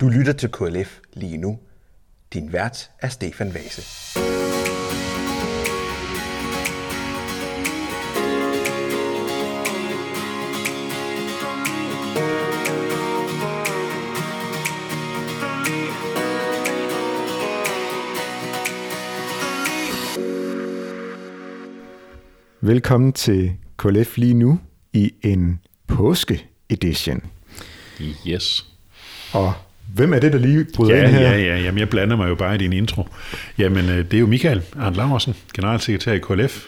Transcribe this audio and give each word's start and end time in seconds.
Du 0.00 0.08
lytter 0.08 0.32
til 0.32 0.50
KLF 0.52 0.98
lige 1.12 1.36
nu. 1.36 1.58
Din 2.32 2.52
vært 2.52 2.90
er 2.98 3.08
Stefan 3.08 3.54
Vase. 3.54 3.82
Velkommen 22.60 23.12
til 23.12 23.56
KLF 23.76 24.16
lige 24.16 24.34
nu 24.34 24.60
i 24.92 25.14
en 25.22 25.60
påske-edition. 25.86 27.22
Yes. 28.26 28.66
Og 29.32 29.52
hvem 29.94 30.12
er 30.14 30.18
det, 30.18 30.32
der 30.32 30.38
lige 30.38 30.66
bryder 30.74 30.96
Ja, 30.96 31.02
ind 31.02 31.10
her? 31.16 31.30
ja, 31.30 31.38
ja. 31.38 31.56
Jamen, 31.60 31.78
jeg 31.78 31.88
blander 31.88 32.16
mig 32.16 32.28
jo 32.28 32.34
bare 32.34 32.54
i 32.54 32.58
din 32.58 32.72
intro. 32.72 33.08
Jamen, 33.58 33.88
øh, 33.90 33.98
det 33.98 34.14
er 34.14 34.18
jo 34.18 34.26
Michael 34.26 34.62
Arndt 34.80 34.96
Laversen, 34.96 35.34
generalsekretær 35.54 36.12
i 36.12 36.18
KLF. 36.18 36.64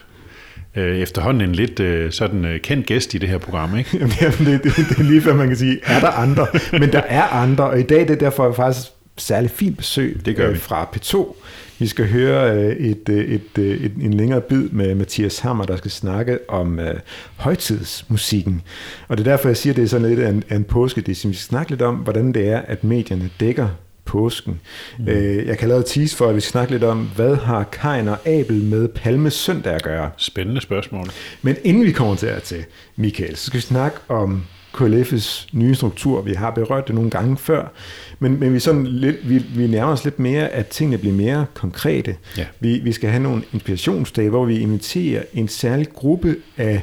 Øh, 0.76 0.98
Efterhånden 0.98 1.48
en 1.48 1.54
lidt 1.54 1.80
øh, 1.80 2.12
sådan 2.12 2.60
kendt 2.62 2.86
gæst 2.86 3.14
i 3.14 3.18
det 3.18 3.28
her 3.28 3.38
program, 3.38 3.76
ikke? 3.78 3.90
Jamen, 4.20 4.38
det, 4.38 4.64
det, 4.64 4.76
det 4.76 4.98
er 4.98 5.02
lige 5.02 5.20
før 5.20 5.34
man 5.34 5.48
kan 5.48 5.56
sige, 5.56 5.78
er 5.84 6.00
der 6.00 6.08
andre? 6.08 6.46
Men 6.72 6.92
der 6.92 7.02
er 7.08 7.22
andre, 7.22 7.64
og 7.64 7.80
i 7.80 7.82
dag 7.82 8.00
det 8.00 8.10
er 8.10 8.14
derfor 8.14 8.52
faktisk 8.52 8.86
særlig 9.18 9.50
fint 9.50 9.76
besøg 9.76 10.20
Det 10.24 10.36
gør 10.36 10.48
øh, 10.48 10.54
vi. 10.54 10.58
fra 10.58 10.88
P2. 10.96 11.34
Vi 11.78 11.86
skal 11.86 12.08
høre 12.08 12.56
øh, 12.56 12.76
et, 12.76 13.08
øh, 13.08 13.24
et, 13.24 13.58
øh, 13.58 13.76
et, 13.84 13.92
en 14.00 14.14
længere 14.14 14.40
bid 14.40 14.68
med 14.68 14.94
Mathias 14.94 15.38
Hammer, 15.38 15.64
der 15.64 15.76
skal 15.76 15.90
snakke 15.90 16.38
om 16.48 16.80
øh, 16.80 16.94
højtidsmusikken. 17.36 18.62
Og 19.08 19.18
det 19.18 19.26
er 19.26 19.30
derfor, 19.30 19.48
jeg 19.48 19.56
siger, 19.56 19.72
at 19.72 19.76
det 19.76 19.84
er 19.84 19.88
sådan 19.88 20.08
lidt 20.08 20.20
af 20.20 20.28
en, 20.28 20.44
af 20.48 20.56
en 20.56 20.64
påske. 20.64 21.02
Vi 21.06 21.14
skal 21.14 21.34
snakke 21.34 21.70
lidt 21.70 21.82
om, 21.82 21.94
hvordan 21.94 22.32
det 22.32 22.48
er, 22.48 22.58
at 22.58 22.84
medierne 22.84 23.30
dækker 23.40 23.68
påsken. 24.04 24.60
Mm. 24.98 25.08
Øh, 25.08 25.46
jeg 25.46 25.58
kan 25.58 25.68
lave 25.68 25.82
tease 25.82 26.16
for, 26.16 26.28
at 26.28 26.34
vi 26.34 26.40
skal 26.40 26.50
snakke 26.50 26.72
lidt 26.72 26.84
om, 26.84 27.10
hvad 27.16 27.36
har 27.36 27.64
Kain 27.64 28.08
og 28.08 28.28
Abel 28.28 28.64
med 28.64 28.88
Palme 28.88 29.30
Søndag 29.30 29.74
at 29.74 29.82
gøre? 29.82 30.10
Spændende 30.16 30.60
spørgsmål. 30.60 31.06
Men 31.42 31.56
inden 31.64 31.84
vi 31.84 31.92
kommer 31.92 32.14
til 32.16 32.28
til, 32.44 32.64
Michael, 32.96 33.36
så 33.36 33.46
skal 33.46 33.56
vi 33.56 33.62
snakke 33.62 33.98
om 34.08 34.42
KLF's 34.76 35.48
nye 35.52 35.74
struktur. 35.74 36.22
Vi 36.22 36.32
har 36.32 36.50
berørt 36.50 36.86
det 36.86 36.94
nogle 36.94 37.10
gange 37.10 37.36
før, 37.36 37.72
men, 38.18 38.40
men 38.40 38.54
vi, 38.54 38.60
sådan 38.60 38.86
lidt, 38.86 39.28
vi, 39.28 39.38
vi 39.38 39.66
nærmer 39.66 39.92
os 39.92 40.04
lidt 40.04 40.18
mere, 40.18 40.48
at 40.48 40.66
tingene 40.66 40.98
bliver 40.98 41.14
mere 41.14 41.46
konkrete. 41.54 42.16
Ja. 42.36 42.46
Vi, 42.60 42.78
vi 42.78 42.92
skal 42.92 43.10
have 43.10 43.22
nogle 43.22 43.42
inspirationsdage, 43.52 44.30
hvor 44.30 44.44
vi 44.44 44.58
inviterer 44.58 45.22
en 45.34 45.48
særlig 45.48 45.88
gruppe 45.94 46.36
af 46.56 46.82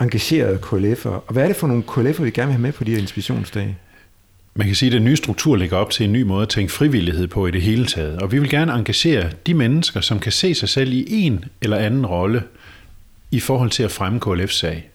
engagerede 0.00 0.58
KLF'ere. 0.62 1.08
Og 1.08 1.32
hvad 1.32 1.42
er 1.42 1.46
det 1.46 1.56
for 1.56 1.66
nogle 1.66 1.82
KLF'ere, 1.88 2.22
vi 2.22 2.30
gerne 2.30 2.46
vil 2.46 2.54
have 2.54 2.58
med 2.58 2.72
på 2.72 2.84
de 2.84 2.90
her 2.90 2.98
inspirationsdage? 2.98 3.76
Man 4.56 4.66
kan 4.66 4.76
sige, 4.76 4.88
at 4.88 4.92
den 4.92 5.04
nye 5.04 5.16
struktur 5.16 5.56
lægger 5.56 5.76
op 5.76 5.90
til 5.90 6.04
en 6.04 6.12
ny 6.12 6.22
måde 6.22 6.42
at 6.42 6.48
tænke 6.48 6.72
frivillighed 6.72 7.26
på 7.26 7.46
i 7.46 7.50
det 7.50 7.62
hele 7.62 7.86
taget. 7.86 8.22
Og 8.22 8.32
vi 8.32 8.38
vil 8.38 8.50
gerne 8.50 8.72
engagere 8.72 9.30
de 9.46 9.54
mennesker, 9.54 10.00
som 10.00 10.18
kan 10.18 10.32
se 10.32 10.54
sig 10.54 10.68
selv 10.68 10.92
i 10.92 11.06
en 11.08 11.44
eller 11.62 11.76
anden 11.76 12.06
rolle 12.06 12.42
i 13.30 13.40
forhold 13.40 13.70
til 13.70 13.82
at 13.82 13.90
fremme 13.90 14.20
KLF's 14.26 14.58
sag. 14.58 14.90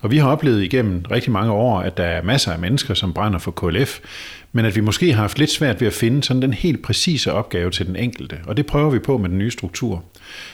Og 0.00 0.10
vi 0.10 0.18
har 0.18 0.28
oplevet 0.28 0.62
igennem 0.62 1.04
rigtig 1.10 1.32
mange 1.32 1.52
år, 1.52 1.80
at 1.80 1.96
der 1.96 2.04
er 2.04 2.22
masser 2.22 2.52
af 2.52 2.58
mennesker, 2.58 2.94
som 2.94 3.12
brænder 3.12 3.38
for 3.38 3.50
KLF, 3.50 3.98
men 4.52 4.64
at 4.64 4.76
vi 4.76 4.80
måske 4.80 5.12
har 5.12 5.22
haft 5.22 5.38
lidt 5.38 5.50
svært 5.50 5.80
ved 5.80 5.86
at 5.88 5.92
finde 5.92 6.24
sådan 6.24 6.42
den 6.42 6.52
helt 6.52 6.82
præcise 6.82 7.32
opgave 7.32 7.70
til 7.70 7.86
den 7.86 7.96
enkelte. 7.96 8.38
Og 8.46 8.56
det 8.56 8.66
prøver 8.66 8.90
vi 8.90 8.98
på 8.98 9.18
med 9.18 9.28
den 9.28 9.38
nye 9.38 9.50
struktur. 9.50 10.04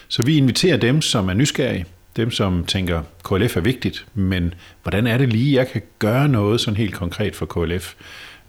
Så 0.08 0.22
vi 0.22 0.36
inviterer 0.36 0.76
dem, 0.76 1.02
som 1.02 1.28
er 1.28 1.34
nysgerrige, 1.34 1.84
dem, 2.16 2.30
som 2.30 2.64
tænker, 2.64 3.02
KLF 3.24 3.56
er 3.56 3.60
vigtigt, 3.60 4.06
men 4.14 4.54
hvordan 4.82 5.06
er 5.06 5.18
det 5.18 5.32
lige, 5.32 5.56
jeg 5.56 5.68
kan 5.68 5.82
gøre 5.98 6.28
noget 6.28 6.60
sådan 6.60 6.76
helt 6.76 6.94
konkret 6.94 7.36
for 7.36 7.46
KLF? 7.46 7.94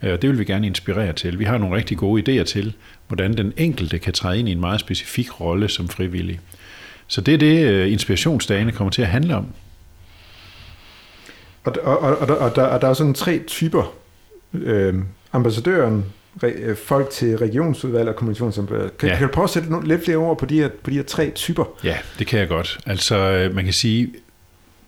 Øh, 0.03 0.13
og 0.13 0.21
det 0.21 0.29
vil 0.29 0.39
vi 0.39 0.45
gerne 0.45 0.67
inspirere 0.67 1.13
til. 1.13 1.39
Vi 1.39 1.43
har 1.43 1.57
nogle 1.57 1.75
rigtig 1.75 1.97
gode 1.97 2.39
idéer 2.41 2.43
til, 2.43 2.73
hvordan 3.07 3.37
den 3.37 3.53
enkelte 3.57 3.99
kan 3.99 4.13
træde 4.13 4.39
ind 4.39 4.49
i 4.49 4.51
en 4.51 4.59
meget 4.59 4.79
specifik 4.79 5.41
rolle 5.41 5.69
som 5.69 5.87
frivillig. 5.87 6.39
Så 7.07 7.21
det 7.21 7.33
er 7.33 7.37
det, 7.37 7.67
øh, 7.67 7.91
inspirationsdagene 7.91 8.71
kommer 8.71 8.91
til 8.91 9.01
at 9.01 9.07
handle 9.07 9.35
om. 9.35 9.47
Og, 11.67 11.75
og, 11.83 11.99
og, 11.99 12.17
og, 12.17 12.27
der, 12.27 12.33
og, 12.33 12.55
der, 12.55 12.61
og 12.63 12.81
der 12.81 12.87
er 12.89 12.93
sådan 12.93 13.13
tre 13.13 13.39
typer. 13.47 13.93
Øh, 14.53 14.95
ambassadøren, 15.33 16.05
re, 16.43 16.47
øh, 16.47 16.75
folk 16.77 17.09
til 17.09 17.37
regionsudvalg 17.37 18.09
og 18.09 18.15
kommunikationsambassadør. 18.15 18.89
Kan, 18.99 19.07
Ja. 19.07 19.13
ja. 19.13 19.19
kan 19.19 19.27
du 19.27 19.33
prøve 19.33 19.43
at 19.43 19.49
sætte 19.49 19.69
nogle, 19.71 19.87
lidt 19.87 20.03
flere 20.05 20.17
ord 20.17 20.37
på 20.39 20.45
de, 20.45 20.55
her, 20.59 20.69
på 20.83 20.89
de 20.89 20.95
her 20.95 21.03
tre 21.03 21.29
typer? 21.29 21.65
Ja, 21.83 21.97
det 22.19 22.27
kan 22.27 22.39
jeg 22.39 22.47
godt. 22.47 22.79
Altså, 22.85 23.17
øh, 23.17 23.55
man 23.55 23.63
kan 23.63 23.73
sige, 23.73 24.13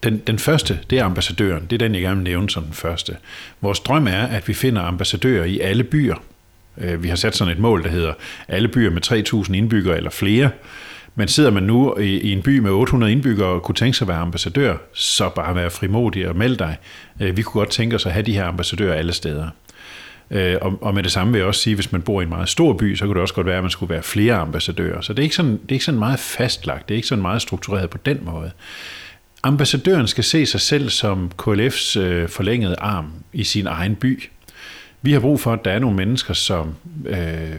den, 0.04 0.18
den 0.28 0.40
første, 0.40 0.80
det 0.90 1.00
er 1.00 1.04
ambassadøren. 1.06 1.62
Det 1.70 1.74
er 1.74 1.78
den, 1.88 1.94
jeg 1.94 2.02
gerne 2.02 2.16
vil 2.16 2.24
nævne 2.24 2.50
som 2.50 2.64
den 2.64 2.74
første. 2.74 3.18
Vores 3.62 3.80
drøm 3.80 4.08
er, 4.08 4.22
at 4.28 4.48
vi 4.48 4.54
finder 4.54 4.82
ambassadører 4.82 5.46
i 5.46 5.60
alle 5.60 5.84
byer. 5.84 6.16
Øh, 6.78 7.04
Vi 7.04 7.08
har 7.10 7.16
sat 7.16 7.36
sådan 7.36 7.54
et 7.54 7.60
mål, 7.60 7.84
der 7.84 7.90
hedder 7.90 8.14
alle 8.48 8.68
byer 8.68 8.90
med 8.92 9.42
3.000 9.48 9.54
indbyggere 9.54 9.98
eller 9.98 10.10
flere. 10.10 10.50
Men 11.16 11.28
sidder 11.28 11.52
man 11.52 11.64
nu 11.64 11.98
i, 11.98 12.20
i 12.20 12.32
en 12.32 12.42
by 12.42 12.60
med 12.60 12.72
800 12.72 13.12
indbyggere 13.12 13.48
og 13.48 13.64
kunne 13.64 13.76
tænke 13.76 13.98
sig 13.98 14.06
at 14.06 14.10
være 14.10 14.18
ambassadør, 14.18 14.78
så 14.94 15.30
bare 15.30 15.56
være 15.56 15.70
frimodig 15.70 16.28
og 16.28 16.36
meld 16.36 16.58
dig. 16.58 16.78
Øh, 17.20 17.38
vi 17.38 17.42
kunne 17.42 17.60
godt 17.60 17.70
tænke 17.70 17.96
os 17.96 18.06
at 18.06 18.12
have 18.12 18.24
de 18.24 18.34
her 18.34 18.46
ambassadører 18.46 18.94
alle 18.94 19.14
steder. 19.14 19.50
Øh, 20.32 20.58
og, 20.62 20.78
og 20.82 20.94
med 20.94 21.04
det 21.04 21.12
samme 21.12 21.34
vil 21.34 21.40
jeg 21.40 21.48
også 21.48 21.62
sige, 21.62 21.76
hvis 21.76 21.92
man 21.92 22.02
bor 22.02 22.22
i 22.22 22.24
en 22.24 22.30
meget 22.30 22.50
stor 22.50 22.74
by, 22.74 22.96
så 22.96 23.06
kunne 23.06 23.14
det 23.14 23.22
også 23.22 23.34
godt 23.34 23.48
være, 23.48 23.58
at 23.58 23.64
man 23.64 23.70
skulle 23.70 23.94
være 23.94 24.04
flere 24.04 24.36
ambassadører. 24.36 25.02
Så 25.02 25.14
det 25.14 25.20
er 25.20 25.24
ikke 25.24 25.36
sådan, 25.36 25.52
det 25.52 25.70
er 25.70 25.74
ikke 25.74 25.86
sådan 25.86 26.00
meget 26.00 26.20
fastlagt, 26.20 26.90
det 26.90 26.94
er 26.94 26.98
ikke 26.98 27.08
sådan 27.08 27.22
meget 27.22 27.42
struktureret 27.42 27.90
på 27.90 27.98
den 27.98 28.20
måde. 28.22 28.52
Ambassadøren 29.44 30.08
skal 30.08 30.24
se 30.24 30.46
sig 30.46 30.62
selv 30.62 30.90
som 30.90 31.32
KLF's 31.42 32.00
øh, 32.00 32.30
forlængede 32.30 32.76
arm 32.80 33.12
i 33.34 33.44
sin 33.44 33.68
egen 33.68 33.96
by. 33.96 34.24
Vi 35.02 35.12
har 35.12 35.20
brug 35.20 35.40
for, 35.40 35.54
at 35.54 35.66
der 35.66 35.72
er 35.72 35.80
nogle 35.80 35.98
mennesker, 35.98 36.34
som 36.34 36.76
øh, 37.06 37.56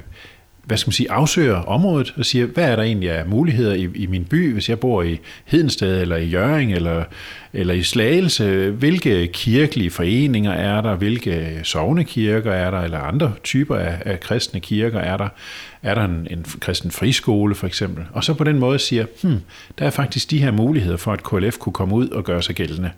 hvad 0.70 0.78
skal 0.78 0.88
man 0.88 0.92
sige, 0.92 1.10
afsøger 1.10 1.56
området 1.56 2.14
og 2.16 2.26
siger, 2.26 2.46
hvad 2.46 2.64
er 2.64 2.76
der 2.76 2.82
egentlig 2.82 3.10
af 3.10 3.26
muligheder 3.26 3.74
i, 3.74 3.88
i 3.94 4.06
min 4.06 4.24
by, 4.24 4.52
hvis 4.52 4.68
jeg 4.68 4.78
bor 4.78 5.02
i 5.02 5.18
Hedensted 5.44 6.00
eller 6.00 6.16
i 6.16 6.24
Jøring 6.24 6.72
eller, 6.72 7.04
eller 7.52 7.74
i 7.74 7.82
Slagelse. 7.82 8.70
Hvilke 8.70 9.26
kirkelige 9.26 9.90
foreninger 9.90 10.52
er 10.52 10.80
der? 10.80 10.96
Hvilke 10.96 11.60
sovnekirker 11.62 12.52
er 12.52 12.70
der? 12.70 12.80
Eller 12.80 12.98
andre 12.98 13.32
typer 13.44 13.76
af, 13.76 14.02
af 14.04 14.20
kristne 14.20 14.60
kirker 14.60 15.00
er 15.00 15.16
der? 15.16 15.28
Er 15.82 15.94
der 15.94 16.04
en, 16.04 16.26
en 16.30 16.46
kristen 16.60 16.90
friskole 16.90 17.54
for 17.54 17.66
eksempel? 17.66 18.04
Og 18.12 18.24
så 18.24 18.34
på 18.34 18.44
den 18.44 18.58
måde 18.58 18.78
siger, 18.78 19.06
hmm, 19.22 19.40
der 19.78 19.86
er 19.86 19.90
faktisk 19.90 20.30
de 20.30 20.38
her 20.38 20.50
muligheder 20.50 20.96
for, 20.96 21.12
at 21.12 21.22
KLF 21.22 21.58
kunne 21.58 21.72
komme 21.72 21.94
ud 21.94 22.08
og 22.08 22.24
gøre 22.24 22.42
sig 22.42 22.54
gældende. 22.54 22.90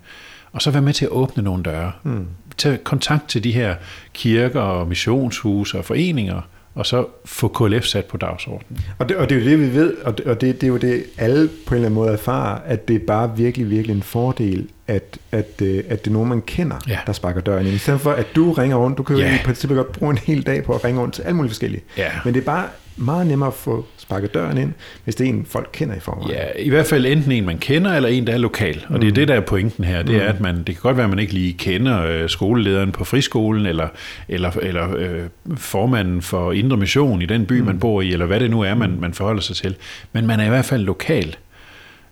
Og 0.51 0.61
så 0.61 0.71
være 0.71 0.81
med 0.81 0.93
til 0.93 1.05
at 1.05 1.11
åbne 1.11 1.43
nogle 1.43 1.63
døre. 1.63 1.91
Hmm. 2.03 2.27
Tage 2.57 2.77
kontakt 2.77 3.29
til 3.29 3.43
de 3.43 3.51
her 3.51 3.75
kirker 4.13 4.61
og 4.61 4.87
missionshuse 4.87 5.77
og 5.77 5.85
foreninger, 5.85 6.41
og 6.75 6.85
så 6.85 7.05
få 7.25 7.47
KLF 7.47 7.83
sat 7.85 8.05
på 8.05 8.17
dagsordenen. 8.17 8.79
Og 8.99 9.09
det, 9.09 9.17
og 9.17 9.29
det 9.29 9.37
er 9.37 9.39
jo 9.43 9.49
det, 9.49 9.59
vi 9.59 9.73
ved, 9.75 9.93
og 9.97 10.17
det, 10.17 10.25
og 10.25 10.41
det, 10.41 10.55
det 10.61 10.67
er 10.67 10.71
jo 10.71 10.77
det, 10.77 11.03
alle 11.17 11.49
på 11.65 11.73
en 11.73 11.75
eller 11.75 11.85
anden 11.87 11.93
måde 11.95 12.11
erfarer, 12.13 12.59
at 12.65 12.87
det 12.87 12.95
er 12.95 13.05
bare 13.07 13.37
virkelig, 13.37 13.69
virkelig 13.69 13.95
en 13.95 14.03
fordel, 14.03 14.67
at, 14.87 15.17
at, 15.31 15.61
øh, 15.61 15.83
at 15.89 16.05
det 16.05 16.11
er 16.11 16.13
nogen, 16.13 16.29
man 16.29 16.41
kender, 16.41 16.75
Ja. 16.87 16.99
der 17.07 17.13
sparker 17.13 17.41
døren 17.41 17.65
ind. 17.65 17.75
I 17.75 17.77
stedet 17.77 18.01
for, 18.01 18.11
at 18.11 18.25
du 18.35 18.51
ringer 18.51 18.77
rundt, 18.77 18.97
du 18.97 19.03
kan 19.03 19.15
jo 19.15 19.21
Ja. 19.21 19.35
i 19.35 19.37
princippet 19.45 19.75
godt 19.75 19.91
bruge 19.91 20.11
en 20.11 20.17
hel 20.17 20.45
dag 20.45 20.63
på 20.63 20.73
at 20.75 20.83
ringe 20.85 21.01
rundt 21.01 21.13
til 21.15 21.21
alle 21.21 21.35
mulige 21.35 21.49
forskellige. 21.49 21.83
Ja. 21.97 22.09
Men 22.25 22.33
det 22.33 22.41
er 22.41 22.45
bare 22.45 22.65
meget 22.95 23.27
nemmere 23.27 23.47
at 23.47 23.53
få 23.53 23.85
sparket 23.97 24.33
døren 24.33 24.57
ind, 24.57 24.73
hvis 25.03 25.15
det 25.15 25.25
er 25.25 25.29
en, 25.29 25.45
folk 25.49 25.69
kender 25.73 25.95
i 25.95 25.99
forvejen. 25.99 26.31
Ja, 26.31 26.45
i 26.59 26.69
hvert 26.69 26.85
fald 26.85 27.05
enten 27.05 27.31
en, 27.31 27.45
man 27.45 27.57
kender, 27.57 27.93
eller 27.93 28.09
en, 28.09 28.27
der 28.27 28.33
er 28.33 28.37
lokal. 28.37 28.85
Og 28.89 29.01
det 29.01 29.07
er 29.07 29.11
det, 29.11 29.27
der 29.27 29.33
er 29.33 29.41
pointen 29.41 29.83
her. 29.83 30.03
Det 30.03 30.15
er, 30.15 30.29
at 30.29 30.41
man, 30.41 30.57
det 30.57 30.65
kan 30.65 30.75
godt 30.81 30.97
være, 30.97 31.03
at 31.03 31.09
man 31.09 31.19
ikke 31.19 31.33
lige 31.33 31.53
kender 31.53 32.05
øh, 32.05 32.29
skolelederen 32.29 32.91
på 32.91 33.03
friskolen, 33.03 33.65
eller, 33.65 33.87
eller, 34.27 34.51
eller 34.61 34.95
øh, 34.97 35.21
formanden 35.55 36.21
for 36.21 36.51
Indre 36.51 36.77
Mission 36.77 37.21
i 37.21 37.25
den 37.25 37.45
by, 37.45 37.59
man 37.59 37.79
bor 37.79 38.01
i, 38.01 38.13
eller 38.13 38.25
hvad 38.25 38.39
det 38.39 38.51
nu 38.51 38.61
er, 38.61 38.75
man, 38.75 38.97
man 38.99 39.13
forholder 39.13 39.41
sig 39.41 39.55
til. 39.55 39.75
Men 40.13 40.27
man 40.27 40.39
er 40.39 40.45
i 40.45 40.49
hvert 40.49 40.65
fald 40.65 40.83
lokal. 40.83 41.35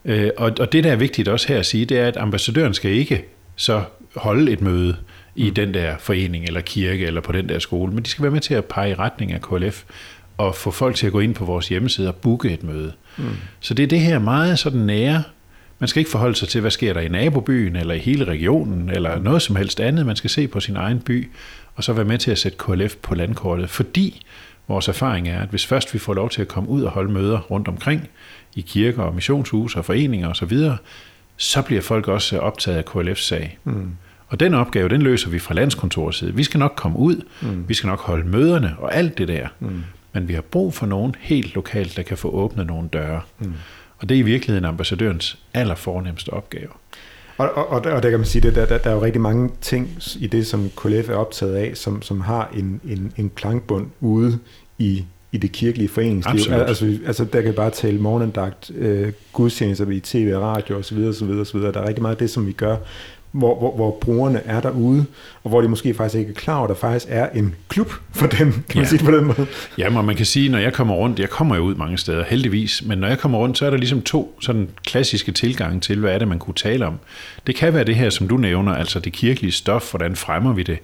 Øh, 0.04 0.30
og, 0.36 0.52
og 0.60 0.72
det, 0.72 0.84
der 0.84 0.92
er 0.92 0.96
vigtigt 0.96 1.28
også 1.28 1.48
her 1.48 1.58
at 1.58 1.66
sige, 1.66 1.84
det 1.84 1.98
er, 1.98 2.06
at 2.06 2.16
ambassadøren 2.16 2.74
skal 2.74 2.90
ikke 2.90 3.24
så 3.56 3.82
holde 4.16 4.52
et 4.52 4.60
møde 4.60 4.96
i 5.36 5.50
den 5.50 5.74
der 5.74 5.94
forening, 5.98 6.44
eller 6.44 6.60
kirke, 6.60 7.06
eller 7.06 7.20
på 7.20 7.32
den 7.32 7.48
der 7.48 7.58
skole, 7.58 7.92
men 7.92 8.04
de 8.04 8.08
skal 8.08 8.22
være 8.22 8.32
med 8.32 8.40
til 8.40 8.54
at 8.54 8.64
pege 8.64 8.90
i 8.90 8.94
retning 8.94 9.32
af 9.32 9.42
KLF, 9.42 9.84
at 10.48 10.54
få 10.54 10.70
folk 10.70 10.96
til 10.96 11.06
at 11.06 11.12
gå 11.12 11.20
ind 11.20 11.34
på 11.34 11.44
vores 11.44 11.68
hjemmeside 11.68 12.08
og 12.08 12.14
booke 12.14 12.50
et 12.50 12.62
møde. 12.62 12.92
Mm. 13.16 13.24
Så 13.60 13.74
det 13.74 13.82
er 13.82 13.86
det 13.86 14.00
her 14.00 14.18
meget 14.18 14.58
sådan 14.58 14.80
nære. 14.80 15.22
Man 15.78 15.88
skal 15.88 16.00
ikke 16.00 16.10
forholde 16.10 16.34
sig 16.34 16.48
til, 16.48 16.60
hvad 16.60 16.70
sker 16.70 16.92
der 16.92 17.00
i 17.00 17.08
nabobyen, 17.08 17.76
eller 17.76 17.94
i 17.94 17.98
hele 17.98 18.24
regionen, 18.24 18.90
eller 18.90 19.18
noget 19.18 19.42
som 19.42 19.56
helst 19.56 19.80
andet. 19.80 20.06
Man 20.06 20.16
skal 20.16 20.30
se 20.30 20.48
på 20.48 20.60
sin 20.60 20.76
egen 20.76 21.00
by, 21.00 21.30
og 21.74 21.84
så 21.84 21.92
være 21.92 22.04
med 22.04 22.18
til 22.18 22.30
at 22.30 22.38
sætte 22.38 22.58
KLF 22.58 22.96
på 22.96 23.14
landkortet. 23.14 23.70
Fordi 23.70 24.22
vores 24.68 24.88
erfaring 24.88 25.28
er, 25.28 25.40
at 25.42 25.48
hvis 25.48 25.66
først 25.66 25.94
vi 25.94 25.98
får 25.98 26.14
lov 26.14 26.30
til 26.30 26.42
at 26.42 26.48
komme 26.48 26.68
ud 26.68 26.82
og 26.82 26.90
holde 26.90 27.12
møder 27.12 27.38
rundt 27.38 27.68
omkring, 27.68 28.08
i 28.54 28.60
kirker 28.60 29.02
og 29.02 29.14
missionshuse 29.14 29.78
og 29.78 29.84
foreninger 29.84 30.28
osv., 30.28 30.48
så, 30.48 30.76
så 31.36 31.62
bliver 31.62 31.82
folk 31.82 32.08
også 32.08 32.38
optaget 32.38 32.78
af 32.78 32.82
KLF's 32.82 33.22
sag. 33.22 33.58
Mm. 33.64 33.90
Og 34.28 34.40
den 34.40 34.54
opgave, 34.54 34.88
den 34.88 35.02
løser 35.02 35.30
vi 35.30 35.38
fra 35.38 35.54
landskontorets 35.54 36.18
side. 36.18 36.34
Vi 36.34 36.44
skal 36.44 36.58
nok 36.58 36.72
komme 36.76 36.98
ud, 36.98 37.24
mm. 37.42 37.68
vi 37.68 37.74
skal 37.74 37.86
nok 37.86 38.00
holde 38.00 38.28
møderne 38.28 38.74
og 38.78 38.94
alt 38.94 39.18
det 39.18 39.28
der. 39.28 39.48
Mm. 39.60 39.82
Men 40.12 40.28
vi 40.28 40.34
har 40.34 40.42
brug 40.42 40.74
for 40.74 40.86
nogen 40.86 41.14
helt 41.20 41.54
lokalt, 41.54 41.96
der 41.96 42.02
kan 42.02 42.16
få 42.16 42.30
åbnet 42.30 42.66
nogle 42.66 42.88
døre. 42.88 43.20
Mm. 43.38 43.52
Og 43.98 44.08
det 44.08 44.14
er 44.14 44.18
i 44.18 44.22
virkeligheden 44.22 44.64
ambassadørens 44.64 45.38
allerfornemmeste 45.54 46.32
opgave. 46.32 46.68
Og, 47.36 47.56
Og, 47.56 47.68
og, 47.68 47.92
og, 47.92 48.02
der, 48.02 48.10
kan 48.10 48.18
man 48.18 48.26
sige, 48.26 48.48
at 48.48 48.54
der, 48.54 48.66
der, 48.66 48.78
der 48.78 48.90
er 48.90 48.94
jo 48.94 49.02
rigtig 49.02 49.20
mange 49.20 49.50
ting 49.60 49.98
i 50.20 50.26
det, 50.26 50.46
som 50.46 50.70
KLF 50.76 51.08
er 51.08 51.14
optaget 51.14 51.54
af, 51.54 51.76
som, 51.76 52.02
som 52.02 52.20
har 52.20 52.50
en, 52.56 52.80
en, 52.84 53.12
en 53.16 53.30
klangbund 53.34 53.86
ude 54.00 54.38
i, 54.78 55.04
i 55.32 55.36
det 55.36 55.52
kirkelige 55.52 55.88
foreningsliv. 55.88 56.40
Absolut. 56.40 56.60
Altså, 56.60 56.98
altså, 57.06 57.24
der 57.24 57.42
kan 57.42 57.54
bare 57.54 57.70
tale 57.70 57.98
morgendagt, 57.98 58.70
øh, 58.74 59.12
gudstjenester 59.32 59.90
i 59.90 60.00
tv 60.00 60.32
og 60.34 60.42
radio 60.42 60.78
osv. 60.78 60.98
osv., 60.98 61.30
osv. 61.30 61.60
Der 61.60 61.80
er 61.80 61.88
rigtig 61.88 62.02
meget 62.02 62.14
af 62.14 62.18
det, 62.18 62.30
som 62.30 62.46
vi 62.46 62.52
gør, 62.52 62.76
hvor, 63.32 63.58
hvor, 63.58 63.76
hvor 63.76 63.98
brugerne 64.00 64.40
er 64.44 64.60
derude, 64.60 65.04
og 65.44 65.48
hvor 65.50 65.60
de 65.60 65.68
måske 65.68 65.94
faktisk 65.94 66.18
ikke 66.18 66.30
er 66.30 66.34
klar 66.34 66.54
over, 66.56 66.64
at 66.64 66.68
der 66.68 66.74
faktisk 66.74 67.06
er 67.08 67.28
en 67.34 67.54
klub 67.68 67.92
for 68.14 68.26
dem, 68.26 68.52
kan 68.52 68.62
man 68.74 68.84
Ja. 68.84 68.84
sige 68.84 68.98
det 68.98 69.06
på 69.06 69.12
den 69.16 69.24
måde. 69.24 69.46
Ja, 69.78 69.90
men 69.90 70.06
man 70.06 70.16
kan 70.16 70.26
sige, 70.26 70.48
når 70.48 70.58
jeg 70.58 70.72
kommer 70.72 70.94
rundt, 70.94 71.18
jeg 71.18 71.30
kommer 71.30 71.56
jo 71.56 71.62
ud 71.62 71.74
mange 71.74 71.98
steder, 71.98 72.24
heldigvis, 72.24 72.82
men 72.86 72.98
når 72.98 73.08
jeg 73.08 73.18
kommer 73.18 73.38
rundt, 73.38 73.58
så 73.58 73.66
er 73.66 73.70
der 73.70 73.76
ligesom 73.76 74.02
to 74.02 74.38
sådan 74.40 74.68
klassiske 74.86 75.32
tilgange 75.32 75.80
til, 75.80 75.98
hvad 75.98 76.14
er 76.14 76.18
det, 76.18 76.28
man 76.28 76.38
kunne 76.38 76.54
tale 76.54 76.86
om. 76.86 76.98
Det 77.46 77.54
kan 77.56 77.74
være 77.74 77.84
det 77.84 77.94
her, 77.96 78.10
som 78.10 78.28
du 78.28 78.36
nævner, 78.36 78.74
altså 78.74 79.00
det 79.00 79.12
kirkelige 79.12 79.52
stof, 79.52 79.90
hvordan 79.90 80.16
fremmer 80.16 80.52
vi 80.52 80.62
det. 80.62 80.78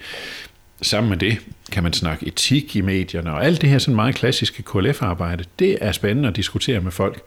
Sammen 0.82 1.10
med 1.10 1.16
det 1.18 1.38
kan 1.72 1.82
man 1.82 1.92
snakke 1.92 2.26
etik 2.26 2.76
i 2.76 2.80
medierne, 2.80 3.32
og 3.32 3.44
alt 3.44 3.60
det 3.60 3.68
her 3.70 3.78
sådan 3.78 3.94
meget 3.96 4.14
klassiske 4.14 4.62
KLF-arbejde, 4.62 5.44
det 5.58 5.78
er 5.80 5.92
spændende 5.92 6.28
at 6.28 6.36
diskutere 6.36 6.80
med 6.80 6.90
folk. 6.92 7.20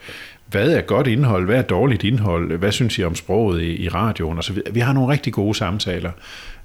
Hvad 0.52 0.72
er 0.72 0.82
godt 0.82 1.08
indhold? 1.08 1.46
Hvad 1.46 1.58
er 1.58 1.62
dårligt 1.62 2.04
indhold? 2.04 2.58
Hvad 2.58 2.72
synes 2.72 2.98
I 2.98 3.04
om 3.04 3.16
sproget 3.16 3.62
i, 3.62 3.84
i 3.84 3.90
radioen? 3.90 4.38
Og 4.38 4.44
så 4.44 4.54
videre. 4.54 4.74
Vi 4.74 4.80
har 4.80 4.94
nogle 4.94 5.14
rigtig 5.14 5.34
gode 5.34 5.56
samtaler. 5.56 6.12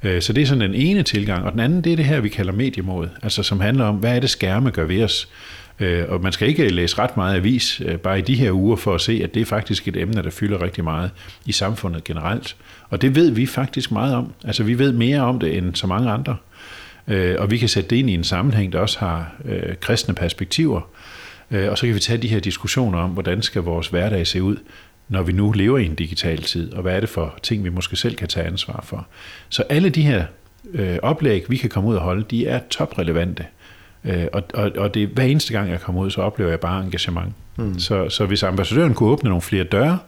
Øh, 0.02 0.22
så 0.22 0.32
det 0.32 0.42
er 0.42 0.46
sådan 0.46 0.60
den 0.60 0.74
ene 0.74 1.02
tilgang. 1.02 1.44
Og 1.44 1.52
den 1.52 1.60
anden, 1.60 1.84
det 1.84 1.92
er 1.92 1.96
det 1.96 2.04
her, 2.04 2.20
vi 2.20 2.28
kalder 2.28 2.52
mediemod. 2.52 3.08
Altså 3.22 3.42
som 3.42 3.60
handler 3.60 3.84
om, 3.84 3.96
hvad 3.96 4.16
er 4.16 4.20
det 4.20 4.30
skærme 4.30 4.70
gør 4.70 4.84
ved 4.84 5.02
os? 5.02 5.28
Øh, 5.80 6.04
og 6.08 6.20
man 6.22 6.32
skal 6.32 6.48
ikke 6.48 6.68
læse 6.68 6.98
ret 6.98 7.16
meget 7.16 7.36
avis 7.36 7.82
øh, 7.84 7.98
bare 7.98 8.18
i 8.18 8.22
de 8.22 8.34
her 8.34 8.52
uger 8.52 8.76
for 8.76 8.94
at 8.94 9.00
se, 9.00 9.20
at 9.24 9.34
det 9.34 9.42
er 9.42 9.46
faktisk 9.46 9.88
et 9.88 9.96
emne, 9.96 10.22
der 10.22 10.30
fylder 10.30 10.62
rigtig 10.62 10.84
meget 10.84 11.10
i 11.44 11.52
samfundet 11.52 12.04
generelt. 12.04 12.56
Og 12.90 13.02
det 13.02 13.14
ved 13.14 13.30
vi 13.30 13.46
faktisk 13.46 13.92
meget 13.92 14.14
om. 14.14 14.32
Altså 14.44 14.62
vi 14.62 14.78
ved 14.78 14.92
mere 14.92 15.20
om 15.20 15.38
det 15.38 15.58
end 15.58 15.74
så 15.74 15.86
mange 15.86 16.10
andre. 16.10 16.36
Og 17.38 17.50
vi 17.50 17.58
kan 17.58 17.68
sætte 17.68 17.90
det 17.90 17.96
ind 17.96 18.10
i 18.10 18.14
en 18.14 18.24
sammenhæng, 18.24 18.72
der 18.72 18.78
også 18.78 18.98
har 18.98 19.32
kristne 19.80 20.14
perspektiver. 20.14 20.80
Øh, 21.50 21.70
Og 21.70 21.78
så 21.78 21.86
kan 21.86 21.94
vi 21.94 22.00
tage 22.00 22.18
de 22.18 22.28
her 22.28 22.40
diskussioner 22.40 22.98
om, 22.98 23.10
hvordan 23.10 23.42
skal 23.42 23.62
vores 23.62 23.88
hverdag 23.88 24.26
se 24.26 24.42
ud, 24.42 24.56
når 25.08 25.22
vi 25.22 25.32
nu 25.32 25.52
lever 25.52 25.78
i 25.78 25.86
en 25.86 25.94
digital 25.94 26.42
tid, 26.42 26.72
og 26.72 26.82
hvad 26.82 26.96
er 26.96 27.00
det 27.00 27.08
for 27.08 27.38
ting, 27.42 27.64
vi 27.64 27.68
måske 27.68 27.96
selv 27.96 28.16
kan 28.16 28.28
tage 28.28 28.46
ansvar 28.46 28.80
for. 28.86 29.06
Så 29.48 29.62
alle 29.62 29.88
de 29.90 30.02
her 30.02 30.24
øh, 30.72 30.98
oplæg, 31.02 31.44
vi 31.48 31.56
kan 31.56 31.70
komme 31.70 31.88
ud 31.88 31.94
og 31.94 32.00
holde, 32.00 32.24
de 32.30 32.46
er 32.46 32.60
toprelevante. 32.70 33.44
Øh, 34.04 34.26
og, 34.32 34.42
og, 34.54 34.72
og 34.76 34.94
det, 34.94 35.08
hver 35.08 35.24
eneste 35.24 35.52
gang, 35.52 35.70
jeg 35.70 35.80
kommer 35.80 36.02
ud, 36.02 36.10
så 36.10 36.20
oplever 36.20 36.50
jeg 36.50 36.60
bare 36.60 36.84
engagement. 36.84 37.32
Mm. 37.56 37.78
Så, 37.78 38.08
så 38.08 38.26
hvis 38.26 38.42
ambassadøren 38.42 38.94
kunne 38.94 39.08
åbne 39.08 39.28
nogle 39.28 39.42
flere 39.42 39.64
døre, 39.64 39.98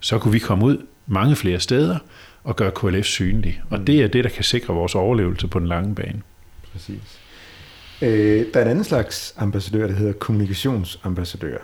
så 0.00 0.18
kunne 0.18 0.32
vi 0.32 0.38
komme 0.38 0.64
ud 0.64 0.76
mange 1.06 1.36
flere 1.36 1.60
steder 1.60 1.98
og 2.44 2.56
gøre 2.56 2.70
KLF 2.70 3.06
synlig. 3.06 3.62
Og 3.70 3.86
det 3.86 4.02
er 4.02 4.08
det, 4.08 4.24
der 4.24 4.30
kan 4.30 4.44
sikre 4.44 4.74
vores 4.74 4.94
overlevelse 4.94 5.48
på 5.48 5.58
den 5.58 5.68
lange 5.68 5.94
bane. 5.94 6.22
Præcis. 6.72 7.19
Øh, 8.02 8.44
der 8.54 8.60
er 8.60 8.64
en 8.64 8.70
anden 8.70 8.84
slags 8.84 9.34
ambassadør, 9.36 9.86
der 9.86 9.94
hedder 9.94 10.12
kommunikationsambassadør. 10.12 11.58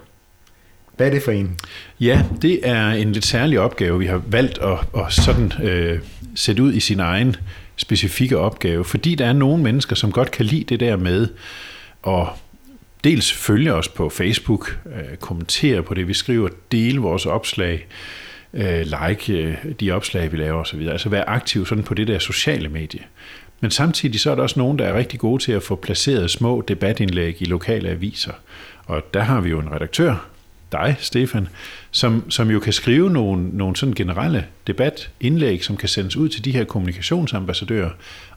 Hvad 0.96 1.06
er 1.06 1.10
det 1.10 1.22
for 1.22 1.32
en? 1.32 1.58
Ja, 2.00 2.22
det 2.42 2.68
er 2.68 2.88
en 2.88 3.12
lidt 3.12 3.26
særlig 3.26 3.60
opgave, 3.60 3.98
vi 3.98 4.06
har 4.06 4.22
valgt 4.26 4.58
at, 4.58 4.78
at 4.96 5.12
sådan 5.12 5.52
øh, 5.62 5.98
sætte 6.34 6.62
ud 6.62 6.72
i 6.72 6.80
sin 6.80 7.00
egen 7.00 7.36
specifikke 7.76 8.38
opgave, 8.38 8.84
fordi 8.84 9.14
der 9.14 9.26
er 9.26 9.32
nogle 9.32 9.62
mennesker, 9.62 9.96
som 9.96 10.12
godt 10.12 10.30
kan 10.30 10.46
lide 10.46 10.64
det 10.64 10.80
der 10.80 10.96
med 10.96 11.28
at 12.06 12.26
dels 13.04 13.32
følge 13.32 13.74
os 13.74 13.88
på 13.88 14.08
Facebook, 14.08 14.78
øh, 14.86 15.16
kommentere 15.16 15.82
på 15.82 15.94
det, 15.94 16.08
vi 16.08 16.14
skriver, 16.14 16.48
dele 16.72 17.00
vores 17.00 17.26
opslag, 17.26 17.86
øh, 18.54 18.86
like 19.02 19.32
øh, 19.32 19.56
de 19.80 19.90
opslag, 19.90 20.32
vi 20.32 20.36
laver 20.36 20.60
osv. 20.60 20.88
Altså 20.88 21.08
være 21.08 21.28
aktiv 21.28 21.66
sådan 21.66 21.84
på 21.84 21.94
det 21.94 22.08
der 22.08 22.18
sociale 22.18 22.68
medie. 22.68 23.00
Men 23.66 23.70
samtidig 23.70 24.20
så 24.20 24.30
er 24.30 24.34
der 24.34 24.42
også 24.42 24.58
nogen, 24.58 24.78
der 24.78 24.84
er 24.84 24.98
rigtig 24.98 25.20
gode 25.20 25.42
til 25.42 25.52
at 25.52 25.62
få 25.62 25.76
placeret 25.76 26.30
små 26.30 26.64
debatindlæg 26.68 27.42
i 27.42 27.44
lokale 27.44 27.88
aviser. 27.88 28.32
Og 28.84 29.02
der 29.14 29.20
har 29.20 29.40
vi 29.40 29.50
jo 29.50 29.60
en 29.60 29.72
redaktør, 29.72 30.26
dig, 30.72 30.96
Stefan, 30.98 31.48
som, 31.90 32.30
som 32.30 32.50
jo 32.50 32.60
kan 32.60 32.72
skrive 32.72 33.10
nogle, 33.10 33.48
nogle 33.52 33.76
sådan 33.76 33.94
generelle 33.94 34.46
debatindlæg, 34.66 35.64
som 35.64 35.76
kan 35.76 35.88
sendes 35.88 36.16
ud 36.16 36.28
til 36.28 36.44
de 36.44 36.50
her 36.50 36.64
kommunikationsambassadører. 36.64 37.90